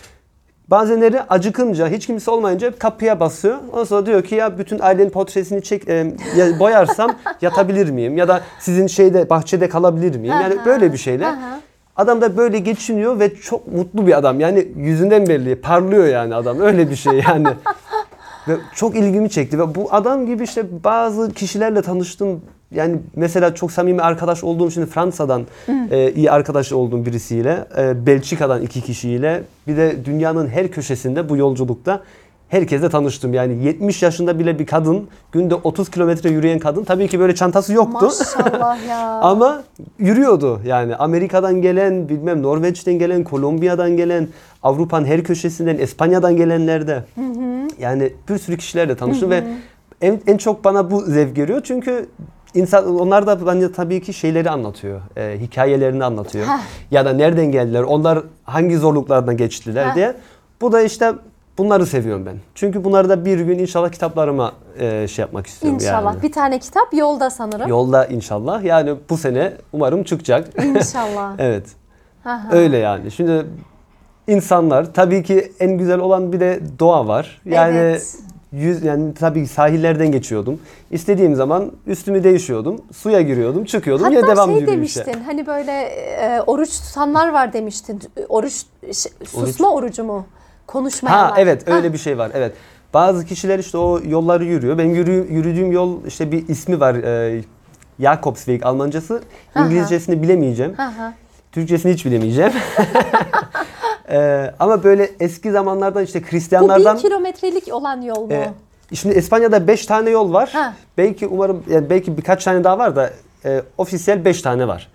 Bazenleri 0.69 1.23
acıkınca 1.23 1.89
hiç 1.89 2.07
kimse 2.07 2.31
olmayınca 2.31 2.79
kapıya 2.79 3.21
basıyor. 3.21 3.57
Ondan 3.73 3.85
sonra 3.85 4.07
diyor 4.07 4.25
ki 4.25 4.35
ya 4.35 4.59
bütün 4.59 4.79
ailenin 4.79 5.11
portresini 5.11 5.63
çek 5.63 5.89
e, 5.89 6.15
ya 6.37 6.61
boyarsam 6.61 7.11
yatabilir 7.41 7.91
miyim? 7.91 8.17
Ya 8.17 8.29
da 8.29 8.41
sizin 8.61 8.87
şeyde 8.87 9.31
bahçede 9.31 9.69
kalabilir 9.69 10.17
miyim? 10.17 10.35
Yani 10.43 10.57
böyle 10.67 10.93
bir 10.93 10.99
şeyler. 10.99 11.35
Adam 11.97 12.21
da 12.21 12.37
böyle 12.37 12.59
geçiniyor 12.59 13.21
ve 13.21 13.35
çok 13.35 13.73
mutlu 13.73 14.07
bir 14.07 14.19
adam. 14.19 14.41
Yani 14.41 14.69
yüzünden 14.77 15.27
belli. 15.27 15.61
Parlıyor 15.61 16.07
yani 16.07 16.35
adam. 16.35 16.61
Öyle 16.61 16.91
bir 16.91 16.97
şey 16.97 17.23
yani. 17.29 17.49
ve 18.49 18.57
çok 18.75 18.97
ilgimi 18.97 19.31
çekti. 19.31 19.59
Ve 19.59 19.75
bu 19.75 19.89
adam 19.91 20.27
gibi 20.27 20.45
işte 20.45 20.85
bazı 20.85 21.33
kişilerle 21.33 21.83
tanıştım. 21.83 22.43
Yani 22.71 22.99
mesela 23.17 23.55
çok 23.55 23.73
samimi 23.73 24.03
arkadaş 24.03 24.45
olduğum 24.45 24.71
şimdi 24.71 24.87
Fransa'dan 24.87 25.47
e, 25.91 26.13
iyi 26.13 26.31
arkadaş 26.31 26.73
olduğum 26.73 27.07
birisiyle, 27.07 27.65
e, 27.79 28.07
Belçika'dan 28.07 28.63
iki 28.63 28.81
kişiyle, 28.81 29.43
bir 29.67 29.77
de 29.77 30.05
dünyanın 30.05 30.49
her 30.49 30.71
köşesinde 30.71 31.29
bu 31.29 31.37
yolculukta 31.37 32.03
herkesle 32.49 32.89
tanıştım. 32.89 33.35
Yani 33.35 33.65
70 33.65 34.03
yaşında 34.03 34.39
bile 34.39 34.59
bir 34.59 34.67
kadın, 34.67 35.09
günde 35.33 35.55
30 35.55 35.91
kilometre 35.91 36.31
yürüyen 36.31 36.59
kadın. 36.59 36.85
Tabii 36.85 37.09
ki 37.09 37.21
böyle 37.21 37.35
çantası 37.35 37.73
yoktu. 37.73 38.07
Maşallah 38.07 38.89
ya. 38.89 39.11
Ama 39.23 39.63
yürüyordu 39.99 40.61
yani 40.67 40.97
Amerika'dan 40.97 41.63
gelen, 41.63 42.09
bilmem 42.09 42.43
Norveç'ten 42.43 42.95
gelen, 42.95 43.25
Kolombiya'dan 43.25 43.97
gelen, 43.97 44.29
Avrupa'nın 44.63 45.07
her 45.07 45.25
köşesinden, 45.25 45.79
İspanya'dan 45.79 46.37
gelenler 46.37 46.89
de. 46.89 47.05
Yani 47.79 48.13
bir 48.29 48.39
sürü 48.39 48.57
kişilerle 48.57 48.97
tanıştım 48.97 49.31
ve 49.31 49.45
en, 50.01 50.21
en 50.27 50.37
çok 50.37 50.65
bana 50.65 50.91
bu 50.91 51.01
zevk 51.01 51.39
veriyor 51.39 51.61
çünkü 51.65 52.07
insan 52.57 53.01
onlar 53.01 53.27
da 53.27 53.47
bence 53.47 53.73
tabii 53.73 54.03
ki 54.03 54.13
şeyleri 54.13 54.51
anlatıyor. 54.51 55.01
e, 55.17 55.37
hikayelerini 55.41 56.05
anlatıyor. 56.05 56.47
Heh. 56.47 56.61
Ya 56.91 57.05
da 57.05 57.13
nereden 57.13 57.47
geldiler, 57.53 57.83
onlar 57.83 58.19
hangi 58.45 58.77
zorluklardan 58.77 59.37
geçtiler 59.37 59.87
Heh. 59.87 59.95
diye. 59.95 60.15
Bu 60.61 60.73
da 60.73 60.81
işte 60.83 61.13
bunları 61.59 61.87
seviyorum 61.87 62.27
ben. 62.27 62.37
Çünkü 62.55 62.85
bunları 62.85 63.09
da 63.09 63.25
bir 63.25 63.41
gün 63.41 63.59
inşallah 63.59 63.89
kitaplarıma 63.91 64.53
e, 64.79 65.09
şey 65.09 65.23
yapmak 65.23 65.47
istiyorum 65.47 65.79
İnşallah. 65.83 66.15
yani. 66.15 66.23
Bir 66.23 66.33
tane 66.33 66.59
kitap 66.59 66.95
yolda 66.95 67.31
sanırım. 67.31 67.69
Yolda 67.69 68.07
inşallah. 68.07 68.65
Yani 68.65 68.95
bu 69.11 69.17
sene 69.17 69.53
umarım 69.73 70.05
çıkacak. 70.05 70.49
İnşallah. 70.65 71.35
evet. 71.39 71.67
Aha. 72.25 72.49
Öyle 72.53 72.77
yani. 72.77 73.11
Şimdi 73.11 73.47
insanlar 74.29 74.95
tabii 74.95 75.23
ki 75.23 75.53
en 75.61 75.79
güzel 75.79 75.99
olan 75.99 76.33
bir 76.33 76.41
de 76.41 76.61
doğa 76.79 77.09
var. 77.09 77.41
Yani 77.45 77.77
Evet. 77.77 78.17
Yüz 78.53 78.85
yani 78.85 79.15
tabii 79.15 79.47
sahillerden 79.47 80.13
geçiyordum. 80.13 80.61
İstediğim 80.91 81.35
zaman 81.35 81.73
üstümü 81.87 82.25
değişiyordum. 82.25 82.81
Suya 82.93 83.21
giriyordum, 83.21 83.65
çıkıyordum. 83.65 84.05
Hatta 84.05 84.27
devam 84.27 84.51
şey 84.51 84.61
yürüyüşe. 84.61 84.73
demiştin 85.07 85.25
hani 85.25 85.47
böyle 85.47 85.73
e, 85.73 86.41
oruç 86.47 86.81
tutanlar 86.81 87.29
var 87.33 87.53
demiştin. 87.53 88.01
Oruç 88.29 88.63
ş- 88.93 89.11
susma 89.27 89.73
orucu 89.73 90.05
mu? 90.05 90.27
Konuşmayanlar. 90.67 91.31
Ha 91.31 91.35
evet 91.41 91.69
öyle 91.69 91.93
bir 91.93 91.99
şey 91.99 92.19
var. 92.19 92.31
Evet. 92.35 92.53
Bazı 92.95 93.25
kişiler 93.27 93.59
işte 93.59 93.79
o 93.79 94.01
yolları 94.09 94.45
yürüyor. 94.45 94.79
Ben 94.79 94.85
yürü, 94.85 95.27
yürüdüğüm 95.31 95.73
yol 95.73 96.05
işte 96.07 96.33
bir 96.33 96.49
ismi 96.49 96.81
var. 96.81 96.95
E, 96.95 97.43
Jakobsweg 98.01 98.67
Almancası. 98.67 99.23
Aha. 99.55 99.65
İngilizcesini 99.67 100.23
bilemeyeceğim. 100.23 100.75
Ha 100.75 100.93
ha. 100.99 101.15
Türkçesini 101.53 101.93
hiç 101.93 102.05
bilemeyeceğim. 102.07 102.53
E, 104.11 104.51
ama 104.59 104.85
böyle 104.85 105.11
eski 105.21 105.51
zamanlardan 105.51 106.05
işte 106.05 106.23
Bu 106.23 106.27
Hristiyanlardan 106.27 106.97
bin 106.97 107.03
kilometrelik 107.03 107.73
olan 107.73 108.03
yol 108.03 108.27
mu? 108.27 108.33
e, 108.33 108.51
şimdi 108.95 109.15
İspanya'da 109.15 109.67
5 109.67 109.87
tane 109.87 110.11
yol 110.11 110.33
var. 110.33 110.51
Ha. 110.53 110.75
Belki 110.99 111.27
umarım 111.27 111.65
yani 111.71 111.91
belki 111.91 112.17
birkaç 112.17 112.45
tane 112.45 112.65
daha 112.65 112.79
var 112.79 112.97
da 112.97 113.11
e, 113.45 113.63
ofisiyel 113.79 114.25
5 114.25 114.43
tane 114.43 114.69
var. 114.69 114.89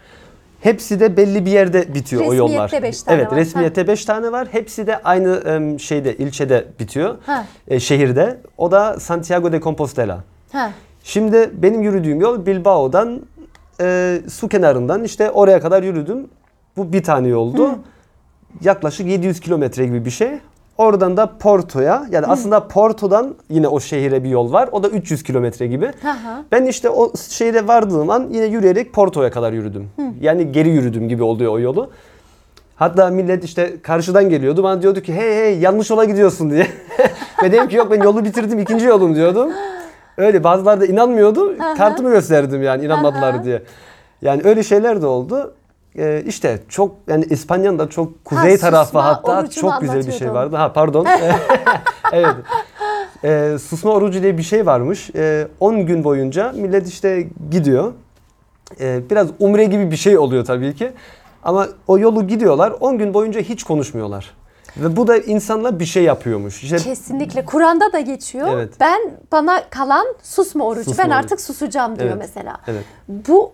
Hepsi 0.61 0.99
de 0.99 1.17
belli 1.17 1.45
bir 1.45 1.51
yerde 1.51 1.93
bitiyor 1.93 2.25
o 2.25 2.33
yollar. 2.33 2.71
Resmiyette 2.71 2.83
beş 2.83 3.03
tane 3.03 3.17
evet, 3.17 3.31
var. 3.31 3.37
resmiyette 3.37 3.87
5 3.87 4.05
tane 4.05 4.31
var. 4.31 4.47
Hepsi 4.51 4.87
de 4.87 5.03
aynı 5.03 5.35
em, 5.45 5.79
şeyde, 5.79 6.17
ilçede 6.17 6.67
bitiyor. 6.79 7.17
Ha. 7.25 7.45
E, 7.67 7.79
şehirde. 7.79 8.37
O 8.57 8.71
da 8.71 8.99
Santiago 8.99 9.51
de 9.51 9.61
Compostela. 9.61 10.23
ha. 10.51 10.71
Şimdi 11.03 11.51
benim 11.53 11.81
yürüdüğüm 11.81 12.21
yol 12.21 12.45
Bilbao'dan 12.45 13.21
e, 13.81 14.21
su 14.29 14.49
kenarından 14.49 15.03
işte 15.03 15.31
oraya 15.31 15.59
kadar 15.59 15.83
yürüdüm. 15.83 16.27
Bu 16.77 16.93
bir 16.93 17.03
tane 17.03 17.27
yoldu. 17.27 17.79
Yaklaşık 18.61 19.07
700 19.07 19.39
kilometre 19.39 19.85
gibi 19.85 20.05
bir 20.05 20.09
şey. 20.09 20.31
Oradan 20.77 21.17
da 21.17 21.37
Porto'ya 21.39 22.05
yani 22.11 22.25
aslında 22.25 22.67
Porto'dan 22.67 23.35
yine 23.49 23.67
o 23.67 23.79
şehire 23.79 24.23
bir 24.23 24.29
yol 24.29 24.53
var. 24.53 24.69
O 24.71 24.83
da 24.83 24.89
300 24.89 25.23
kilometre 25.23 25.67
gibi. 25.67 25.85
Ha 25.85 26.09
ha. 26.23 26.43
Ben 26.51 26.65
işte 26.65 26.89
o 26.89 27.13
şehre 27.29 27.67
vardığım 27.67 28.09
an 28.09 28.27
yine 28.31 28.45
yürüyerek 28.45 28.93
Porto'ya 28.93 29.31
kadar 29.31 29.53
yürüdüm. 29.53 29.89
Yani 30.21 30.51
geri 30.51 30.69
yürüdüm 30.69 31.09
gibi 31.09 31.23
oluyor 31.23 31.51
o 31.51 31.59
yolu. 31.59 31.89
Hatta 32.75 33.09
millet 33.09 33.43
işte 33.43 33.81
karşıdan 33.81 34.29
geliyordu. 34.29 34.63
Bana 34.63 34.81
diyordu 34.81 35.01
ki 35.01 35.13
hey 35.13 35.35
hey 35.35 35.59
yanlış 35.59 35.89
yola 35.89 36.05
gidiyorsun 36.05 36.49
diye. 36.49 36.67
Ve 37.43 37.51
dedim 37.51 37.67
ki 37.67 37.75
yok 37.75 37.91
ben 37.91 38.03
yolu 38.03 38.25
bitirdim 38.25 38.59
ikinci 38.59 38.85
yolum 38.85 39.15
diyordum. 39.15 39.51
Öyle 40.17 40.43
bazıları 40.43 40.81
da 40.81 40.85
inanmıyordu. 40.85 41.57
Kartımı 41.77 42.09
gösterdim 42.09 42.63
yani 42.63 42.85
inanmadılar 42.85 43.33
Aha. 43.33 43.43
diye. 43.43 43.61
Yani 44.21 44.41
öyle 44.43 44.63
şeyler 44.63 45.01
de 45.01 45.05
oldu. 45.05 45.53
Ee, 45.97 46.23
işte 46.27 46.59
çok 46.69 46.95
yani 47.07 47.25
İspanya'nın 47.29 47.79
da 47.79 47.89
çok 47.89 48.25
kuzey 48.25 48.53
susma 48.53 48.69
tarafı 48.69 48.99
hatta 48.99 49.39
orucunu 49.39 49.61
çok 49.61 49.81
güzel 49.81 50.07
bir 50.07 50.11
şey 50.11 50.33
vardı. 50.33 50.55
Ha 50.55 50.73
pardon. 50.73 51.07
evet. 52.11 52.35
Ee, 53.23 53.57
susma 53.63 53.91
orucu 53.91 54.21
diye 54.21 54.37
bir 54.37 54.43
şey 54.43 54.65
varmış. 54.65 55.09
Ee, 55.15 55.47
10 55.59 55.85
gün 55.85 56.03
boyunca 56.03 56.51
millet 56.51 56.87
işte 56.87 57.27
gidiyor. 57.51 57.93
Ee, 58.79 59.01
biraz 59.09 59.27
umre 59.39 59.65
gibi 59.65 59.91
bir 59.91 59.97
şey 59.97 60.17
oluyor 60.17 60.45
tabii 60.45 60.75
ki. 60.75 60.91
Ama 61.43 61.67
o 61.87 61.99
yolu 61.99 62.27
gidiyorlar 62.27 62.73
10 62.79 62.97
gün 62.97 63.13
boyunca 63.13 63.41
hiç 63.41 63.63
konuşmuyorlar. 63.63 64.33
Ve 64.77 64.95
bu 64.95 65.07
da 65.07 65.17
insanla 65.17 65.79
bir 65.79 65.85
şey 65.85 66.03
yapıyormuş. 66.03 66.63
İşte 66.63 66.77
Kesinlikle. 66.77 67.45
Kur'an'da 67.45 67.93
da 67.93 67.99
geçiyor. 67.99 68.47
Evet. 68.53 68.73
Ben 68.79 69.01
bana 69.31 69.69
kalan 69.69 70.05
susma 70.23 70.65
orucu. 70.65 70.83
Susma 70.83 71.03
ben 71.03 71.09
orucu. 71.09 71.19
artık 71.19 71.41
susacağım 71.41 71.99
diyor 71.99 72.09
Evet. 72.09 72.17
mesela. 72.19 72.57
evet. 72.67 72.83
Bu 73.07 73.51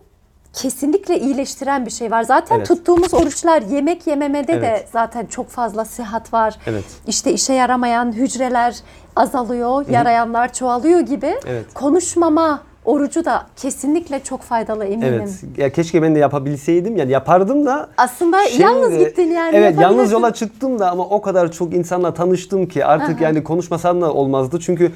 kesinlikle 0.62 1.20
iyileştiren 1.20 1.86
bir 1.86 1.92
şey 1.92 2.12
var. 2.12 2.24
Zaten 2.24 2.58
Evet. 2.58 2.68
tuttuğumuz 2.68 3.14
oruçlar 3.14 3.62
yemek 3.62 4.08
yememede 4.08 4.62
de 4.62 4.68
Evet. 4.68 4.88
zaten 4.94 5.26
çok 5.26 5.50
fazla 5.50 5.86
sıhhat 5.86 6.34
var. 6.34 6.56
Evet. 6.68 6.84
İşte 7.08 7.32
işe 7.34 7.54
yaramayan 7.54 8.12
hücreler 8.12 8.76
azalıyor, 9.16 9.86
yarayanlar 9.90 10.54
çoğalıyor 10.54 11.00
gibi. 11.00 11.36
Evet. 11.48 11.66
Konuşmama 11.74 12.62
orucu 12.86 13.26
da 13.26 13.46
kesinlikle 13.56 14.20
çok 14.24 14.42
faydalı 14.42 14.86
eminim. 14.86 15.14
Evet. 15.14 15.44
Ya 15.58 15.70
keşke 15.70 16.02
ben 16.02 16.16
de 16.16 16.20
yapabilseydim. 16.20 16.98
Yani 16.98 17.12
yapardım 17.12 17.66
da 17.66 17.90
Aslında 17.98 18.48
Şey 18.48 18.60
yalnız 18.60 18.92
de- 18.92 18.98
gittin 19.04 19.32
yani. 19.32 19.56
Evet 19.56 19.80
yalnız 19.80 20.12
yola 20.12 20.34
çıktım 20.34 20.80
da 20.80 20.92
ama 20.92 21.04
o 21.04 21.22
kadar 21.22 21.52
çok 21.52 21.74
insanla 21.74 22.14
tanıştım 22.14 22.68
ki 22.68 22.86
artık 22.86 23.22
yani 23.22 23.44
konuşmasam 23.44 24.02
da 24.02 24.14
olmazdı. 24.14 24.60
Çünkü 24.60 24.92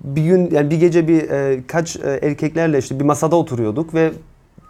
bir 0.00 0.22
gün 0.22 0.50
yani 0.50 0.70
bir 0.70 0.76
gece 0.80 1.08
bir 1.08 1.30
e, 1.30 1.60
kaç 1.66 1.96
e, 1.96 2.18
erkeklerle 2.22 2.78
işte 2.78 3.00
bir 3.00 3.04
masada 3.04 3.36
oturuyorduk 3.36 3.94
ve 3.94 4.12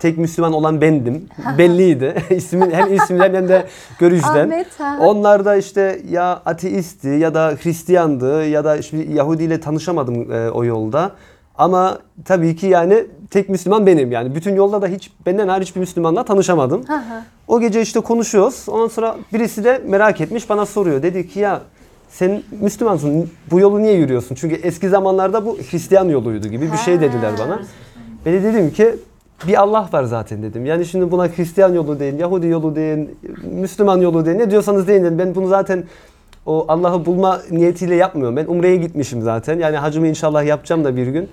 tek 0.02 0.18
Müslüman 0.18 0.52
olan 0.52 0.80
bendim. 0.80 1.28
Belliydi. 1.58 2.14
İsmin 2.30 2.70
hem 2.70 2.94
isimden 2.94 3.34
hem 3.34 3.48
de 3.48 3.66
görüşten. 3.98 4.44
Ahmet, 4.44 4.80
ha. 4.80 4.98
Onlar 5.00 5.44
da 5.44 5.56
işte 5.56 6.00
ya 6.10 6.42
ateisti 6.46 7.08
ya 7.08 7.34
da 7.34 7.54
Hristiyandı 7.62 8.46
ya 8.46 8.64
da 8.64 8.76
işte 8.76 8.96
Yahudi 8.96 9.42
ile 9.42 9.60
tanışamadım 9.60 10.32
e, 10.32 10.50
o 10.50 10.64
yolda. 10.64 11.10
Ama 11.58 11.98
tabii 12.24 12.56
ki 12.56 12.66
yani 12.66 13.06
tek 13.30 13.48
Müslüman 13.48 13.86
benim 13.86 14.12
yani. 14.12 14.34
Bütün 14.34 14.54
yolda 14.54 14.82
da 14.82 14.86
hiç 14.86 15.10
benden 15.26 15.48
hariç 15.48 15.74
bir 15.76 15.80
Müslümanla 15.80 16.24
tanışamadım. 16.24 16.88
Hı 16.88 16.94
hı. 16.94 17.22
O 17.48 17.60
gece 17.60 17.82
işte 17.82 18.00
konuşuyoruz. 18.00 18.64
Ondan 18.68 18.88
sonra 18.88 19.16
birisi 19.32 19.64
de 19.64 19.82
merak 19.86 20.20
etmiş 20.20 20.50
bana 20.50 20.66
soruyor. 20.66 21.02
Dedi 21.02 21.28
ki 21.28 21.40
ya 21.40 21.60
sen 22.08 22.42
Müslümansın 22.60 23.30
bu 23.50 23.60
yolu 23.60 23.82
niye 23.82 23.94
yürüyorsun? 23.94 24.34
Çünkü 24.34 24.54
eski 24.54 24.88
zamanlarda 24.88 25.46
bu 25.46 25.58
Hristiyan 25.70 26.08
yoluydu 26.08 26.48
gibi 26.48 26.72
bir 26.72 26.78
şey 26.78 27.00
dediler 27.00 27.32
bana. 27.38 27.62
Ben 28.26 28.32
de 28.32 28.42
dedim 28.42 28.70
ki 28.70 28.96
bir 29.46 29.60
Allah 29.60 29.88
var 29.92 30.04
zaten 30.04 30.42
dedim. 30.42 30.66
Yani 30.66 30.84
şimdi 30.86 31.10
buna 31.10 31.28
Hristiyan 31.28 31.72
yolu 31.74 32.00
deyin, 32.00 32.18
Yahudi 32.18 32.46
yolu 32.46 32.76
deyin, 32.76 33.18
Müslüman 33.52 34.00
yolu 34.00 34.26
deyin. 34.26 34.38
Ne 34.38 34.50
diyorsanız 34.50 34.88
deyin 34.88 35.04
dedim. 35.04 35.18
Ben 35.18 35.34
bunu 35.34 35.46
zaten 35.48 35.84
o 36.46 36.64
Allah'ı 36.68 37.06
bulma 37.06 37.40
niyetiyle 37.50 37.94
yapmıyorum. 37.94 38.36
Ben 38.36 38.46
Umre'ye 38.46 38.76
gitmişim 38.76 39.22
zaten. 39.22 39.58
Yani 39.58 39.76
hacımı 39.76 40.06
inşallah 40.06 40.44
yapacağım 40.44 40.84
da 40.84 40.96
bir 40.96 41.06
gün. 41.06 41.28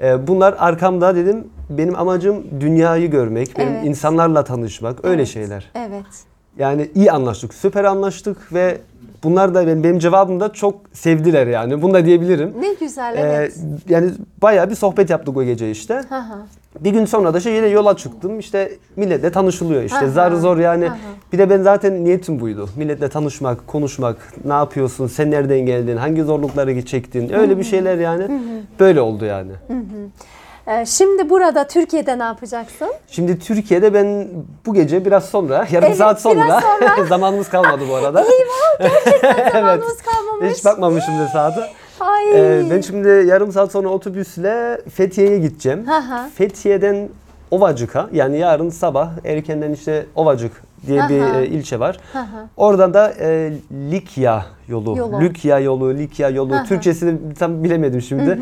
Ee, 0.00 0.26
bunlar 0.26 0.54
arkamda 0.58 1.16
dedim. 1.16 1.44
Benim 1.70 1.96
amacım 1.98 2.44
dünyayı 2.60 3.10
görmek, 3.10 3.58
benim 3.58 3.72
Evet. 3.72 3.86
insanlarla 3.86 4.44
tanışmak, 4.44 5.04
öyle 5.04 5.16
Evet. 5.22 5.28
şeyler. 5.28 5.70
Evet. 5.74 6.04
Yani 6.58 6.90
iyi 6.94 7.12
anlaştık, 7.12 7.54
süper 7.54 7.84
anlaştık 7.84 8.52
ve 8.52 8.78
bunlar 9.24 9.54
da 9.54 9.66
benim, 9.66 9.84
benim 9.84 9.98
cevabımı 9.98 10.40
da 10.40 10.52
çok 10.52 10.74
sevdiler 10.92 11.46
yani. 11.46 11.82
Bunu 11.82 11.94
da 11.94 12.04
diyebilirim. 12.06 12.54
Ne 12.60 12.74
güzel 12.80 13.14
Ee, 13.16 13.20
evet. 13.20 13.58
yani 13.88 14.10
bayağı 14.42 14.70
bir 14.70 14.74
sohbet 14.74 15.10
yaptık 15.10 15.36
o 15.36 15.44
gece 15.44 15.70
işte. 15.70 15.94
Hı 16.08 16.16
hı. 16.18 16.38
Bir 16.80 16.90
gün 16.90 17.04
sonra 17.04 17.34
da 17.34 17.40
şey 17.40 17.52
yine 17.52 17.66
yola 17.66 17.96
çıktım. 17.96 18.38
İşte 18.38 18.72
milletle 18.96 19.32
tanışılıyor 19.32 19.82
işte. 19.82 20.08
Zar 20.08 20.32
zor 20.32 20.56
yani. 20.56 20.90
Bir 21.32 21.38
de 21.38 21.50
ben 21.50 21.62
zaten 21.62 22.04
niyetim 22.04 22.40
buydu. 22.40 22.68
Milletle 22.76 23.08
tanışmak, 23.08 23.66
konuşmak. 23.66 24.16
Ne 24.44 24.52
yapıyorsun? 24.52 25.06
Sen 25.06 25.30
nereden 25.30 25.60
geldin? 25.60 25.96
Hangi 25.96 26.22
zorlukları 26.22 26.84
çektin? 26.84 27.32
Öyle 27.32 27.58
bir 27.58 27.64
şeyler 27.64 27.98
yani. 27.98 28.40
Böyle 28.80 29.00
oldu 29.00 29.24
yani. 29.24 29.52
Ee, 30.66 30.86
şimdi 30.86 31.30
burada 31.30 31.66
Türkiye'de 31.66 32.18
ne 32.18 32.22
yapacaksın? 32.22 32.88
Şimdi 33.08 33.38
Türkiye'de 33.38 33.94
ben 33.94 34.28
bu 34.66 34.74
gece 34.74 35.04
biraz 35.04 35.24
sonra, 35.24 35.66
yarım 35.70 35.88
Evet, 35.88 35.96
saat 35.96 36.20
sonra, 36.20 36.44
biraz 36.44 36.62
sonra. 36.62 37.06
zamanımız 37.08 37.48
kalmadı 37.48 37.84
bu 37.90 37.94
arada. 37.94 38.24
Zamanımız 39.52 40.02
kalmamış. 40.02 40.56
Hiç 40.56 40.64
bakmamışım 40.64 41.18
da 41.18 41.28
saate. 41.28 41.60
Ay. 42.00 42.30
Ee, 42.34 42.70
ben 42.70 42.80
şimdi 42.80 43.08
yarım 43.08 43.52
saat 43.52 43.72
sonra 43.72 43.88
otobüsle 43.88 44.80
Fethiye'ye 44.94 45.38
gideceğim. 45.38 45.86
Hı 45.86 45.96
hı. 45.96 46.28
Fethiye'den 46.34 47.08
Ovacık'a 47.50 48.08
yani 48.12 48.38
yarın 48.38 48.70
sabah 48.70 49.10
erkenden 49.24 49.72
işte 49.72 50.06
Ovacık 50.14 50.52
diye 50.86 51.02
bir 51.08 51.20
Aha. 51.20 51.40
e, 51.40 51.46
ilçe 51.46 51.80
var. 51.80 51.98
Hı 52.12 52.18
hı. 52.18 52.48
Oradan 52.56 52.94
da 52.94 53.14
e, 53.20 53.52
Likya 53.90 54.46
yolu, 54.68 54.98
Yolu. 54.98 55.20
Lükya 55.20 55.58
yolu, 55.58 55.94
Likya 55.94 56.28
yolu. 56.28 56.54
Aha. 56.54 56.64
Türkçesini 56.64 57.34
tam 57.34 57.64
bilemedim 57.64 58.02
şimdi. 58.02 58.38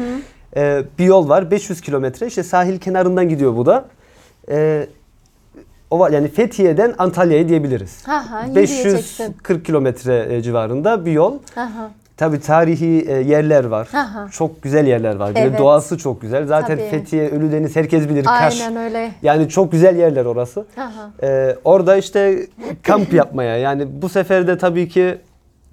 E, 0.57 0.83
bir 0.99 1.05
yol 1.05 1.29
var 1.29 1.51
500 1.51 1.81
kilometre. 1.81 2.27
İşte 2.27 2.43
sahil 2.43 2.79
kenarından 2.79 3.29
gidiyor 3.29 3.57
bu 3.57 3.67
da. 3.67 3.85
E, 4.51 4.87
Ova, 5.91 6.11
yani 6.11 6.29
Fethiye'den 6.29 6.95
Antalya'ya 6.99 7.49
diyebiliriz. 7.49 8.07
Hı 8.07 8.17
hı, 8.17 8.49
yürüyeceksin. 8.49 9.27
540 9.27 9.65
kilometre 9.65 10.27
e, 10.35 10.43
civarında 10.43 11.07
bir 11.07 11.13
yol. 11.13 11.39
Hı 11.55 11.61
hı. 12.25 12.29
Tabii 12.31 12.41
tarihi 12.41 13.05
e, 13.09 13.13
yerler 13.13 13.65
var. 13.65 13.89
Aha. 13.95 14.29
Çok 14.33 14.63
güzel 14.63 14.87
yerler 14.87 15.17
var. 15.17 15.31
Bir 15.31 15.35
de 15.35 15.41
Evet. 15.41 15.59
doğası 15.59 15.99
çok 15.99 16.21
güzel. 16.21 16.47
Zaten 16.47 16.77
Tabii. 16.77 16.89
Fethiye, 16.91 17.29
Ölüdeniz 17.31 17.77
herkes 17.77 18.09
bilir. 18.09 18.25
Kaş. 18.25 18.61
Aynen 18.61 18.85
öyle. 18.85 19.11
Yani 19.23 19.49
çok 19.49 19.73
güzel 19.73 19.97
yerler 19.97 20.25
orası. 20.25 20.67
Ee, 21.23 21.57
orada 21.65 21.97
işte 21.97 22.47
kamp 22.83 23.13
yapmaya 23.13 23.57
yani 23.57 24.03
bu 24.03 24.09
sefer 24.09 24.47
de 24.47 24.59
tabii 24.59 24.89
ki 24.89 25.19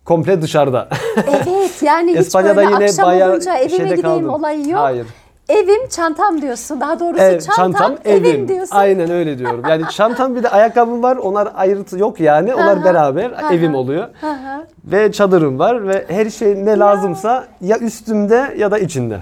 komple 0.06 0.42
dışarıda. 0.42 0.88
Evet 1.18 1.84
yani 1.84 2.12
hiç 2.16 2.20
İspanya'da 2.20 2.56
böyle 2.56 2.72
yine 2.72 2.86
akşam 2.86 3.06
bayağı 3.06 3.32
olunca 3.32 3.58
evime 3.58 3.70
şeyde 3.70 3.96
gideyim 3.96 4.02
kaldım. 4.04 4.30
olayı 4.30 4.70
yok. 4.70 4.80
Hayır. 4.80 5.08
Evim 5.50 5.88
çantam 5.90 6.42
diyorsun. 6.42 6.82
Daha 6.82 7.00
doğrusu 7.00 7.24
Evet, 7.24 7.48
çantam, 7.56 7.96
evim, 8.06 8.48
diyorsun. 8.48 8.76
Aynen 8.76 9.12
öyle 9.12 9.38
diyorum. 9.38 9.62
Yani 9.70 9.84
çantam 9.92 10.36
bir 10.36 10.44
de 10.44 10.50
ayakkabım 10.50 11.04
var. 11.04 11.16
Onlar 11.18 11.52
ayrıntı 11.56 12.00
yok 12.00 12.20
yani. 12.20 12.56
Onlar 12.56 12.84
beraber 12.84 13.32
evim 13.52 13.76
oluyor. 13.76 14.08
Ve 14.86 15.12
çadırım 15.12 15.60
var 15.60 15.88
ve 15.88 16.06
her 16.08 16.30
şey 16.30 16.66
ne 16.66 16.80
lazımsa 16.80 17.48
ya 17.62 17.78
üstümde 17.80 18.56
ya 18.58 18.72
da 18.72 18.80
içinde. 18.80 19.20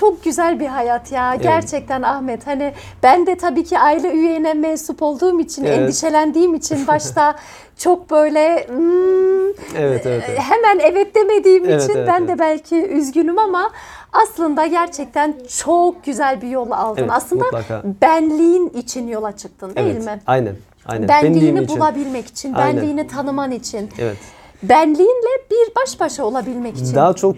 çok 0.00 0.24
güzel 0.24 0.60
bir 0.60 0.66
hayat 0.66 1.12
ya. 1.12 1.34
Gerçekten 1.34 2.02
Ahmet. 2.02 2.46
Hani 2.46 2.72
ben 3.02 3.26
de 3.26 3.36
tabii 3.36 3.64
ki 3.64 3.78
aile 3.78 4.12
üyene 4.12 4.54
mensup 4.54 5.02
olduğum 5.02 5.40
için, 5.40 5.64
Evet. 5.64 5.78
endişelendiğim 5.78 6.54
için 6.54 6.86
başta 6.88 7.34
çok 7.78 8.10
böyle 8.10 8.66
hmm, 8.68 9.48
Evet, 9.78 10.06
evet, 10.06 10.24
evet. 10.28 10.38
hemen 10.38 10.78
evet 10.78 11.14
demediğim 11.14 11.64
Evet, 11.64 11.82
için 11.84 11.96
evet, 11.96 12.08
ben 12.08 12.18
evet. 12.20 12.28
de 12.28 12.38
belki 12.38 12.86
üzgünüm 12.86 13.38
ama 13.38 13.70
aslında 14.12 14.66
gerçekten 14.66 15.34
çok 15.58 16.04
güzel 16.04 16.42
bir 16.42 16.48
yol 16.48 16.70
aldın. 16.70 17.00
Evet, 17.00 17.12
aslında 17.14 17.44
mutlaka. 17.44 17.82
benliğin 18.02 18.68
için 18.68 19.08
yola 19.08 19.36
çıktın 19.36 19.74
değil 19.76 19.86
evet. 19.96 20.04
mi? 20.04 20.20
Aynen. 20.26 20.56
Aynen. 20.86 21.08
Benliğini 21.08 21.34
Benliğim 21.36 21.56
için. 21.56 21.76
bulabilmek 21.76 22.26
için, 22.26 22.54
Aynen. 22.54 22.76
benliğini 22.76 23.06
tanıman 23.06 23.50
için, 23.50 23.90
Evet. 23.98 24.16
benliğinle 24.62 25.42
bir 25.50 25.74
baş 25.82 26.00
başa 26.00 26.24
olabilmek 26.24 26.76
için. 26.78 26.94
Daha 26.94 27.12
çok 27.12 27.36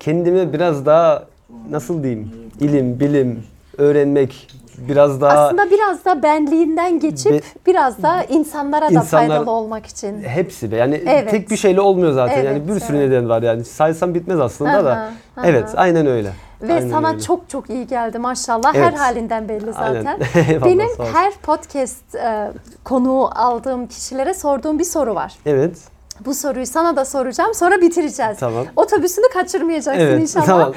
kendime 0.00 0.52
biraz 0.52 0.86
daha 0.86 1.24
nasıl 1.70 2.02
diyeyim? 2.02 2.30
ilim, 2.60 3.00
bilim, 3.00 3.42
öğrenmek 3.78 4.48
biraz 4.88 5.20
daha 5.20 5.46
Aslında 5.46 5.70
biraz 5.70 6.04
da 6.04 6.22
benliğinden 6.22 7.00
geçip 7.00 7.32
Be- 7.32 7.40
biraz 7.66 8.02
da 8.02 8.22
insanlara 8.28 8.94
da 8.94 9.00
faydalı 9.00 9.50
olmak 9.50 9.86
için. 9.86 10.22
hepsi 10.22 10.72
be. 10.72 10.76
Yani 10.76 11.02
Evet. 11.06 11.30
tek 11.30 11.50
bir 11.50 11.56
şeyle 11.56 11.80
olmuyor 11.80 12.12
zaten. 12.12 12.34
Evet, 12.34 12.44
yani 12.44 12.68
bir 12.68 12.80
sürü 12.80 12.96
evet. 12.96 13.08
neden 13.08 13.28
var 13.28 13.42
yani. 13.42 13.64
Saysam 13.64 14.14
bitmez 14.14 14.40
aslında 14.40 14.70
Aha, 14.70 14.84
da. 14.84 14.90
aha. 15.36 15.46
Evet, 15.46 15.68
aynen 15.76 16.06
öyle. 16.06 16.32
Ve 16.62 16.74
Aynen 16.74 16.90
sana 16.90 17.08
öyle. 17.10 17.20
çok 17.20 17.48
çok 17.48 17.70
iyi 17.70 17.86
geldi 17.86 18.18
maşallah. 18.18 18.74
Her 18.74 18.82
Evet. 18.88 18.98
halinden 18.98 19.48
belli 19.48 19.72
zaten. 19.72 20.20
Eyvallah, 20.48 20.64
Benim 20.64 20.88
her 21.12 21.32
podcast 21.42 22.14
e, 22.14 22.50
konuğu 22.84 23.30
aldığım 23.34 23.86
kişilere 23.86 24.34
sorduğum 24.34 24.78
bir 24.78 24.84
soru 24.84 25.14
var. 25.14 25.34
Evet. 25.46 25.76
Bu 26.24 26.34
soruyu 26.34 26.66
sana 26.66 26.96
da 26.96 27.04
soracağım 27.04 27.54
sonra 27.54 27.80
bitireceğiz. 27.80 28.38
Tamam. 28.40 28.66
Otobüsünü 28.76 29.26
kaçırmayacaksın 29.34 30.02
Evet. 30.04 30.22
inşallah. 30.22 30.46
Tamam. 30.46 30.72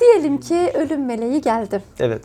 Diyelim 0.00 0.40
ki 0.40 0.70
ölüm 0.74 1.06
meleği 1.06 1.40
geldi. 1.40 1.82
evet. 2.00 2.22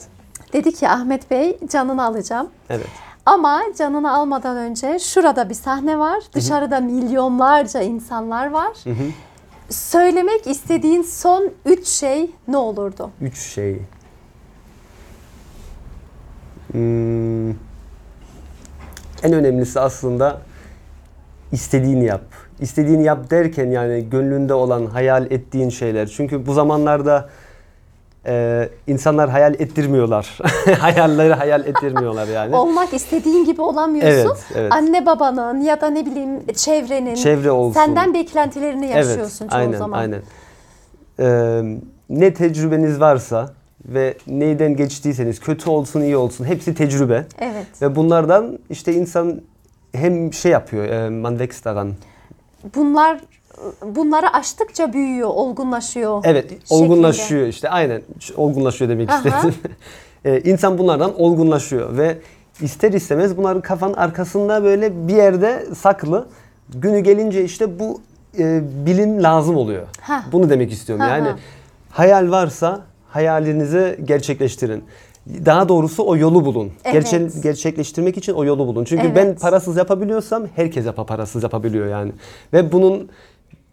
Dedi 0.53 0.71
ki 0.71 0.89
Ahmet 0.89 1.31
Bey 1.31 1.57
canını 1.69 2.05
alacağım. 2.05 2.47
Evet. 2.69 2.87
Ama 3.25 3.63
canını 3.77 4.13
almadan 4.13 4.57
önce 4.57 4.99
şurada 4.99 5.49
bir 5.49 5.53
sahne 5.53 5.99
var. 5.99 6.23
Dışarıda 6.33 6.79
milyonlarca 6.79 7.81
insanlar 7.81 8.51
var. 8.51 8.77
Söylemek 9.69 10.47
istediğin 10.47 11.01
son 11.01 11.51
üç 11.65 11.87
şey 11.87 12.31
ne 12.47 12.57
olurdu? 12.57 13.11
Üç 13.21 13.37
şey. 13.37 13.81
Hmm. 16.71 17.49
En 19.23 19.33
önemlisi 19.33 19.79
aslında 19.79 20.41
istediğini 21.51 22.05
yap. 22.05 22.23
İstediğini 22.59 23.03
yap 23.03 23.29
derken 23.29 23.71
yani 23.71 24.09
gönlünde 24.09 24.53
olan, 24.53 24.85
hayal 24.85 25.31
ettiğin 25.31 25.69
şeyler. 25.69 26.07
Çünkü 26.07 26.45
bu 26.45 26.53
zamanlarda 26.53 27.29
e, 28.27 28.69
insanlar 28.87 29.29
hayal 29.29 29.53
ettirmiyorlar. 29.53 30.39
Hayalleri 30.79 31.33
hayal 31.33 31.65
ettirmiyorlar 31.65 32.27
yani. 32.27 32.55
Olmak 32.55 32.93
istediğin 32.93 33.45
gibi 33.45 33.61
olamıyorsun. 33.61 34.29
Evet, 34.29 34.45
evet. 34.55 34.71
Anne 34.73 35.05
babanın 35.05 35.61
ya 35.61 35.81
da 35.81 35.89
ne 35.89 36.05
bileyim 36.05 36.45
çevrenin 36.55 37.15
Çevre 37.15 37.51
olsun. 37.51 37.73
senden 37.73 38.13
beklentilerini 38.13 38.87
yaşıyorsun 38.87 39.45
evet, 39.45 39.51
çoğu 39.51 39.59
aynen, 39.59 39.77
zaman. 39.77 39.99
Aynen. 39.99 40.21
Ee, 41.19 41.79
ne 42.09 42.33
tecrübeniz 42.33 42.99
varsa 42.99 43.53
ve 43.85 44.17
neyden 44.27 44.75
geçtiyseniz 44.75 45.39
kötü 45.39 45.69
olsun 45.69 46.01
iyi 46.01 46.17
olsun 46.17 46.45
hepsi 46.45 46.75
tecrübe. 46.75 47.25
Evet. 47.39 47.81
Ve 47.81 47.95
bunlardan 47.95 48.59
işte 48.69 48.93
insan 48.93 49.41
hem 49.91 50.33
şey 50.33 50.51
yapıyor, 50.51 50.85
e, 50.85 51.09
man 51.09 51.37
wächst 51.37 51.65
daran. 51.65 51.93
Bunlar 52.75 53.19
bunları 53.85 54.33
aştıkça 54.33 54.93
büyüyor, 54.93 55.29
olgunlaşıyor. 55.29 56.21
Evet, 56.25 56.49
şeklinde. 56.49 56.63
olgunlaşıyor 56.69 57.47
işte 57.47 57.69
aynen 57.69 58.01
olgunlaşıyor 58.35 58.91
demek 58.91 59.09
Aha. 59.09 59.17
istedim. 59.17 59.55
e, 60.25 60.39
insan 60.39 60.77
bunlardan 60.77 61.21
olgunlaşıyor 61.21 61.97
ve 61.97 62.17
ister 62.61 62.93
istemez 62.93 63.37
bunların 63.37 63.61
kafanın 63.61 63.93
arkasında 63.93 64.63
böyle 64.63 65.07
bir 65.07 65.15
yerde 65.15 65.65
saklı. 65.75 66.27
Günü 66.69 66.99
gelince 66.99 67.43
işte 67.43 67.79
bu 67.79 68.01
e, 68.39 68.61
bilim 68.85 69.23
lazım 69.23 69.55
oluyor. 69.57 69.87
Ha. 70.01 70.23
Bunu 70.31 70.49
demek 70.49 70.71
istiyorum. 70.71 71.05
Ha, 71.05 71.09
yani 71.17 71.29
ha. 71.29 71.35
hayal 71.91 72.31
varsa 72.31 72.81
hayalinizi 73.09 73.99
gerçekleştirin. 74.05 74.83
Daha 75.45 75.69
doğrusu 75.69 76.07
o 76.07 76.17
yolu 76.17 76.45
bulun. 76.45 76.71
Evet. 76.83 76.93
Gerçe- 76.93 77.39
gerçekleştirmek 77.43 78.17
için 78.17 78.33
o 78.33 78.45
yolu 78.45 78.67
bulun. 78.67 78.83
Çünkü 78.83 79.05
Evet. 79.05 79.15
ben 79.15 79.35
parasız 79.35 79.77
yapabiliyorsam 79.77 80.43
herkes 80.55 80.85
yapa 80.85 81.05
parasız 81.05 81.43
yapabiliyor 81.43 81.87
yani. 81.87 82.11
Ve 82.53 82.71
bunun 82.71 83.09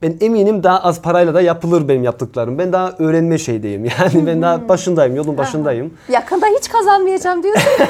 ben 0.05 0.17
eminim 0.21 0.63
daha 0.63 0.83
az 0.83 1.03
parayla 1.03 1.35
da 1.35 1.41
yapılır 1.41 1.89
benim 1.89 2.05
yaptıklarım. 2.05 2.59
Ben 2.59 2.73
daha 2.73 2.93
öğrenme 2.99 3.39
şeydeyim. 3.39 3.85
Yani 3.99 4.27
ben 4.27 4.43
daha 4.43 4.69
başındayım, 4.69 5.17
yolun 5.17 5.39
başındayım. 5.39 5.95
Yakında 6.09 6.47
hiç 6.47 6.69
kazanmayacağım 6.69 7.43
diyorsun. 7.43 7.71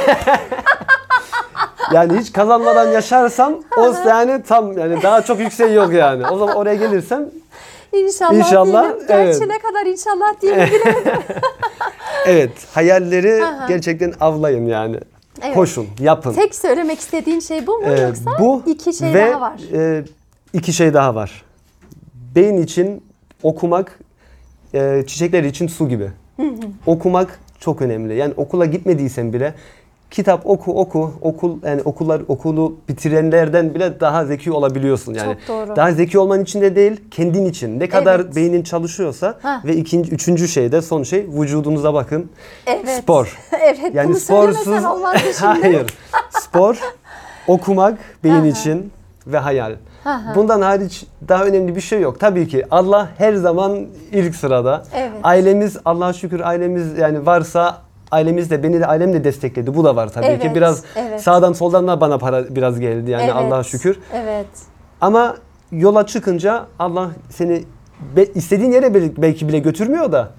Yani 1.92 2.18
hiç 2.18 2.32
kazanmadan 2.32 2.88
yaşarsam 2.88 3.54
o 3.76 3.94
yani 4.08 4.42
tam 4.42 4.78
yani 4.78 5.02
daha 5.02 5.22
çok 5.22 5.40
yüksek 5.40 5.74
yok 5.74 5.92
yani. 5.92 6.26
O 6.28 6.38
zaman 6.38 6.56
oraya 6.56 6.74
gelirsem 6.74 7.24
İnşallah, 7.92 8.34
İnşallah, 8.34 8.82
diyelim. 8.82 9.06
Gerçi 9.08 9.38
evet. 9.38 9.48
ne 9.48 9.58
kadar 9.58 9.86
inşallah 9.86 10.40
diyelim 10.42 10.66
bilemedim. 10.66 11.22
evet 12.26 12.50
hayalleri 12.74 13.44
Aha. 13.44 13.66
gerçekten 13.68 14.12
avlayın 14.20 14.66
yani. 14.66 14.96
Evet. 15.42 15.54
Koşun, 15.54 15.86
yapın. 16.00 16.32
Tek 16.32 16.54
söylemek 16.54 16.98
istediğin 16.98 17.40
şey 17.40 17.66
bu 17.66 17.78
mu 17.78 17.86
Ee, 17.86 18.00
yoksa 18.00 18.30
bu 18.38 18.62
iki 18.66 18.92
şey 18.92 19.14
ve, 19.14 19.30
daha 19.32 19.40
var? 19.40 19.60
e, 19.72 20.04
iki 20.52 20.72
şey 20.72 20.94
daha 20.94 21.14
var. 21.14 21.44
Beyin 22.36 22.56
için 22.62 23.02
okumak, 23.42 23.98
e, 24.74 25.04
çiçekler 25.06 25.44
için 25.44 25.66
su 25.66 25.88
gibi. 25.88 26.10
okumak 26.86 27.40
çok 27.60 27.82
önemli. 27.82 28.14
Yani 28.16 28.34
okula 28.36 28.66
gitmediysen 28.66 29.32
bile 29.32 29.54
kitap 30.10 30.46
oku 30.46 30.80
oku 30.80 31.12
okul 31.20 31.58
yani 31.62 31.82
okullar 31.84 32.22
okulu 32.28 32.76
bitirenlerden 32.88 33.74
bile 33.74 34.00
daha 34.00 34.24
zeki 34.24 34.52
olabiliyorsun 34.52 35.14
yani. 35.14 35.34
Çok 35.34 35.48
doğru. 35.48 35.76
Daha 35.76 35.92
zeki 35.92 36.18
olman 36.18 36.42
için 36.42 36.60
de 36.60 36.76
değil, 36.76 37.00
kendin 37.10 37.44
için. 37.44 37.80
Ne 37.80 37.88
kadar 37.88 38.20
Evet. 38.20 38.36
beynin 38.36 38.62
çalışıyorsa 38.62 39.38
Hah. 39.42 39.64
ve 39.64 39.76
ikinci 39.76 40.10
üçüncü 40.10 40.48
şey 40.48 40.72
de 40.72 40.82
son 40.82 41.02
şey 41.02 41.26
vücudunuza 41.40 41.94
bakın. 41.94 42.30
Evet. 42.66 42.88
Spor. 42.88 43.38
evet 43.60 43.94
Yani 43.94 44.08
bunu 44.08 44.16
sporsuz 44.16 44.64
söylemesen 44.64 44.88
olmazdı 44.88 45.18
şimdi. 45.38 45.60
Hayır. 45.60 45.86
Spor, 46.30 46.80
okumak 47.46 47.98
beyin 48.24 48.44
için 48.44 48.92
ve 49.26 49.38
hayal. 49.38 49.76
Bundan 50.34 50.60
hariç 50.62 51.04
daha 51.28 51.44
önemli 51.44 51.76
bir 51.76 51.80
şey 51.80 52.00
yok. 52.00 52.20
Tabii 52.20 52.48
ki 52.48 52.64
Allah 52.70 53.08
her 53.18 53.34
zaman 53.34 53.86
ilk 54.12 54.36
sırada. 54.36 54.82
Evet. 54.94 55.12
Ailemiz 55.22 55.76
Allah'a 55.84 56.12
şükür 56.12 56.40
ailemiz 56.40 56.98
yani 56.98 57.26
varsa 57.26 57.78
ailemiz 58.10 58.50
de 58.50 58.62
beni 58.62 58.80
de 58.80 58.86
ailem 58.86 59.12
de 59.12 59.24
destekledi. 59.24 59.74
Bu 59.74 59.84
da 59.84 59.96
var 59.96 60.08
tabii 60.12 60.26
ki. 60.26 60.38
Evet, 60.44 60.56
Biraz 60.56 60.82
evet. 60.96 61.20
sağdan 61.22 61.52
soldan 61.52 61.88
da 61.88 62.00
bana 62.00 62.18
para 62.18 62.54
biraz 62.54 62.80
geldi 62.80 63.10
yani 63.10 63.22
Evet, 63.24 63.34
Allah'a 63.34 63.62
şükür. 63.62 63.98
Evet. 64.14 64.46
Ama 65.00 65.36
yola 65.72 66.06
çıkınca 66.06 66.66
Allah 66.78 67.10
seni 67.30 67.62
be- 68.16 68.26
istediğin 68.34 68.72
yere 68.72 68.94
bel- 68.94 69.12
belki 69.18 69.48
bile 69.48 69.58
götürmüyor 69.58 70.12
da 70.12 70.30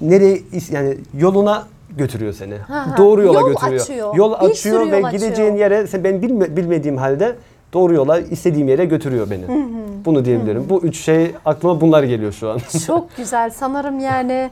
nereye 0.00 0.42
yani 0.70 0.98
yoluna 1.18 1.66
götürüyor 1.96 2.32
seni. 2.32 2.56
ha. 2.58 2.86
Doğru 2.98 3.22
yola 3.22 3.40
Yol 3.40 3.48
götürüyor. 3.48 3.80
açıyor. 3.82 4.14
Yol 4.16 4.40
Bir 4.40 4.46
açıyor 4.50 4.90
ve 4.92 4.98
yol 4.98 5.10
gideceğin 5.10 5.32
açıyor. 5.32 5.54
yere 5.54 5.86
sen 5.86 6.04
ben 6.04 6.22
bilme- 6.22 6.56
bilmediğim 6.56 6.96
halde 6.96 7.36
doğru 7.72 7.94
yola 7.94 8.18
istediğim 8.20 8.68
yere 8.68 8.84
götürüyor 8.84 9.30
beni. 9.30 9.44
Bunu 10.04 10.24
diyebilirim. 10.24 10.66
Bu 10.68 10.80
üç 10.82 10.96
şey 10.96 11.34
aklıma 11.44 11.80
bunlar 11.80 12.02
geliyor 12.02 12.32
şu 12.32 12.50
an. 12.50 12.58
Çok 12.86 13.16
güzel. 13.16 13.50
Sanırım 13.50 14.00
yani 14.00 14.50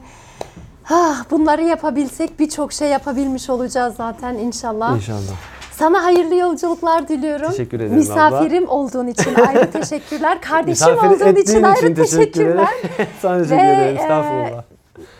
ah, 0.91 1.25
bunları 1.31 1.63
yapabilsek 1.63 2.41
birçok 2.41 2.73
şey 2.73 2.89
yapabilmiş 2.89 3.51
olacağız 3.51 3.95
zaten 3.97 4.35
inşallah. 4.35 4.97
İnşallah. 4.97 5.37
Sana 5.73 6.05
hayırlı 6.05 6.35
yolculuklar 6.35 7.09
diliyorum. 7.09 7.51
Teşekkür 7.51 7.81
ederim 7.81 7.95
Misafirim 7.95 8.69
olduğun 8.69 9.07
için 9.07 9.35
ayrı 9.35 9.71
teşekkürler. 9.71 10.41
Kardeşim 10.51 10.89
Misafir 10.91 11.17
olduğun 11.17 11.41
için 11.41 11.63
ayrı 11.63 11.95
teşekkür 11.95 12.17
teşekkürler. 12.17 12.69
Sana 13.23 13.39
teşekkür 13.43 13.57
ederim. 13.65 13.97
e, 13.97 14.01
Estağfurullah. 14.03 14.63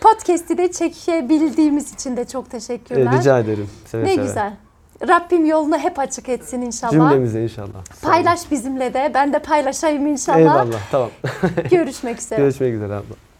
Podcast'i 0.01 0.57
de 0.57 0.71
çekebildiğimiz 0.71 1.93
için 1.93 2.17
de 2.17 2.25
çok 2.25 2.49
teşekkürler. 2.49 3.13
Ee, 3.13 3.17
rica 3.17 3.39
ederim. 3.39 3.69
Seve 3.85 4.03
ne 4.03 4.13
seve. 4.15 4.23
güzel. 4.23 4.53
Rabbim 5.07 5.45
yolunu 5.45 5.77
hep 5.77 5.99
açık 5.99 6.29
etsin 6.29 6.61
inşallah. 6.61 6.91
Cümlemize 6.91 7.43
inşallah. 7.43 8.01
Paylaş 8.01 8.51
bizimle 8.51 8.93
de. 8.93 9.11
Ben 9.13 9.33
de 9.33 9.39
paylaşayım 9.39 10.07
inşallah. 10.07 10.37
Eyvallah. 10.39 10.79
Tamam. 10.91 11.09
Görüşmek 11.71 12.19
üzere. 12.19 12.39
Görüşmek 12.41 12.73
üzere 12.73 12.93
abla. 12.93 13.30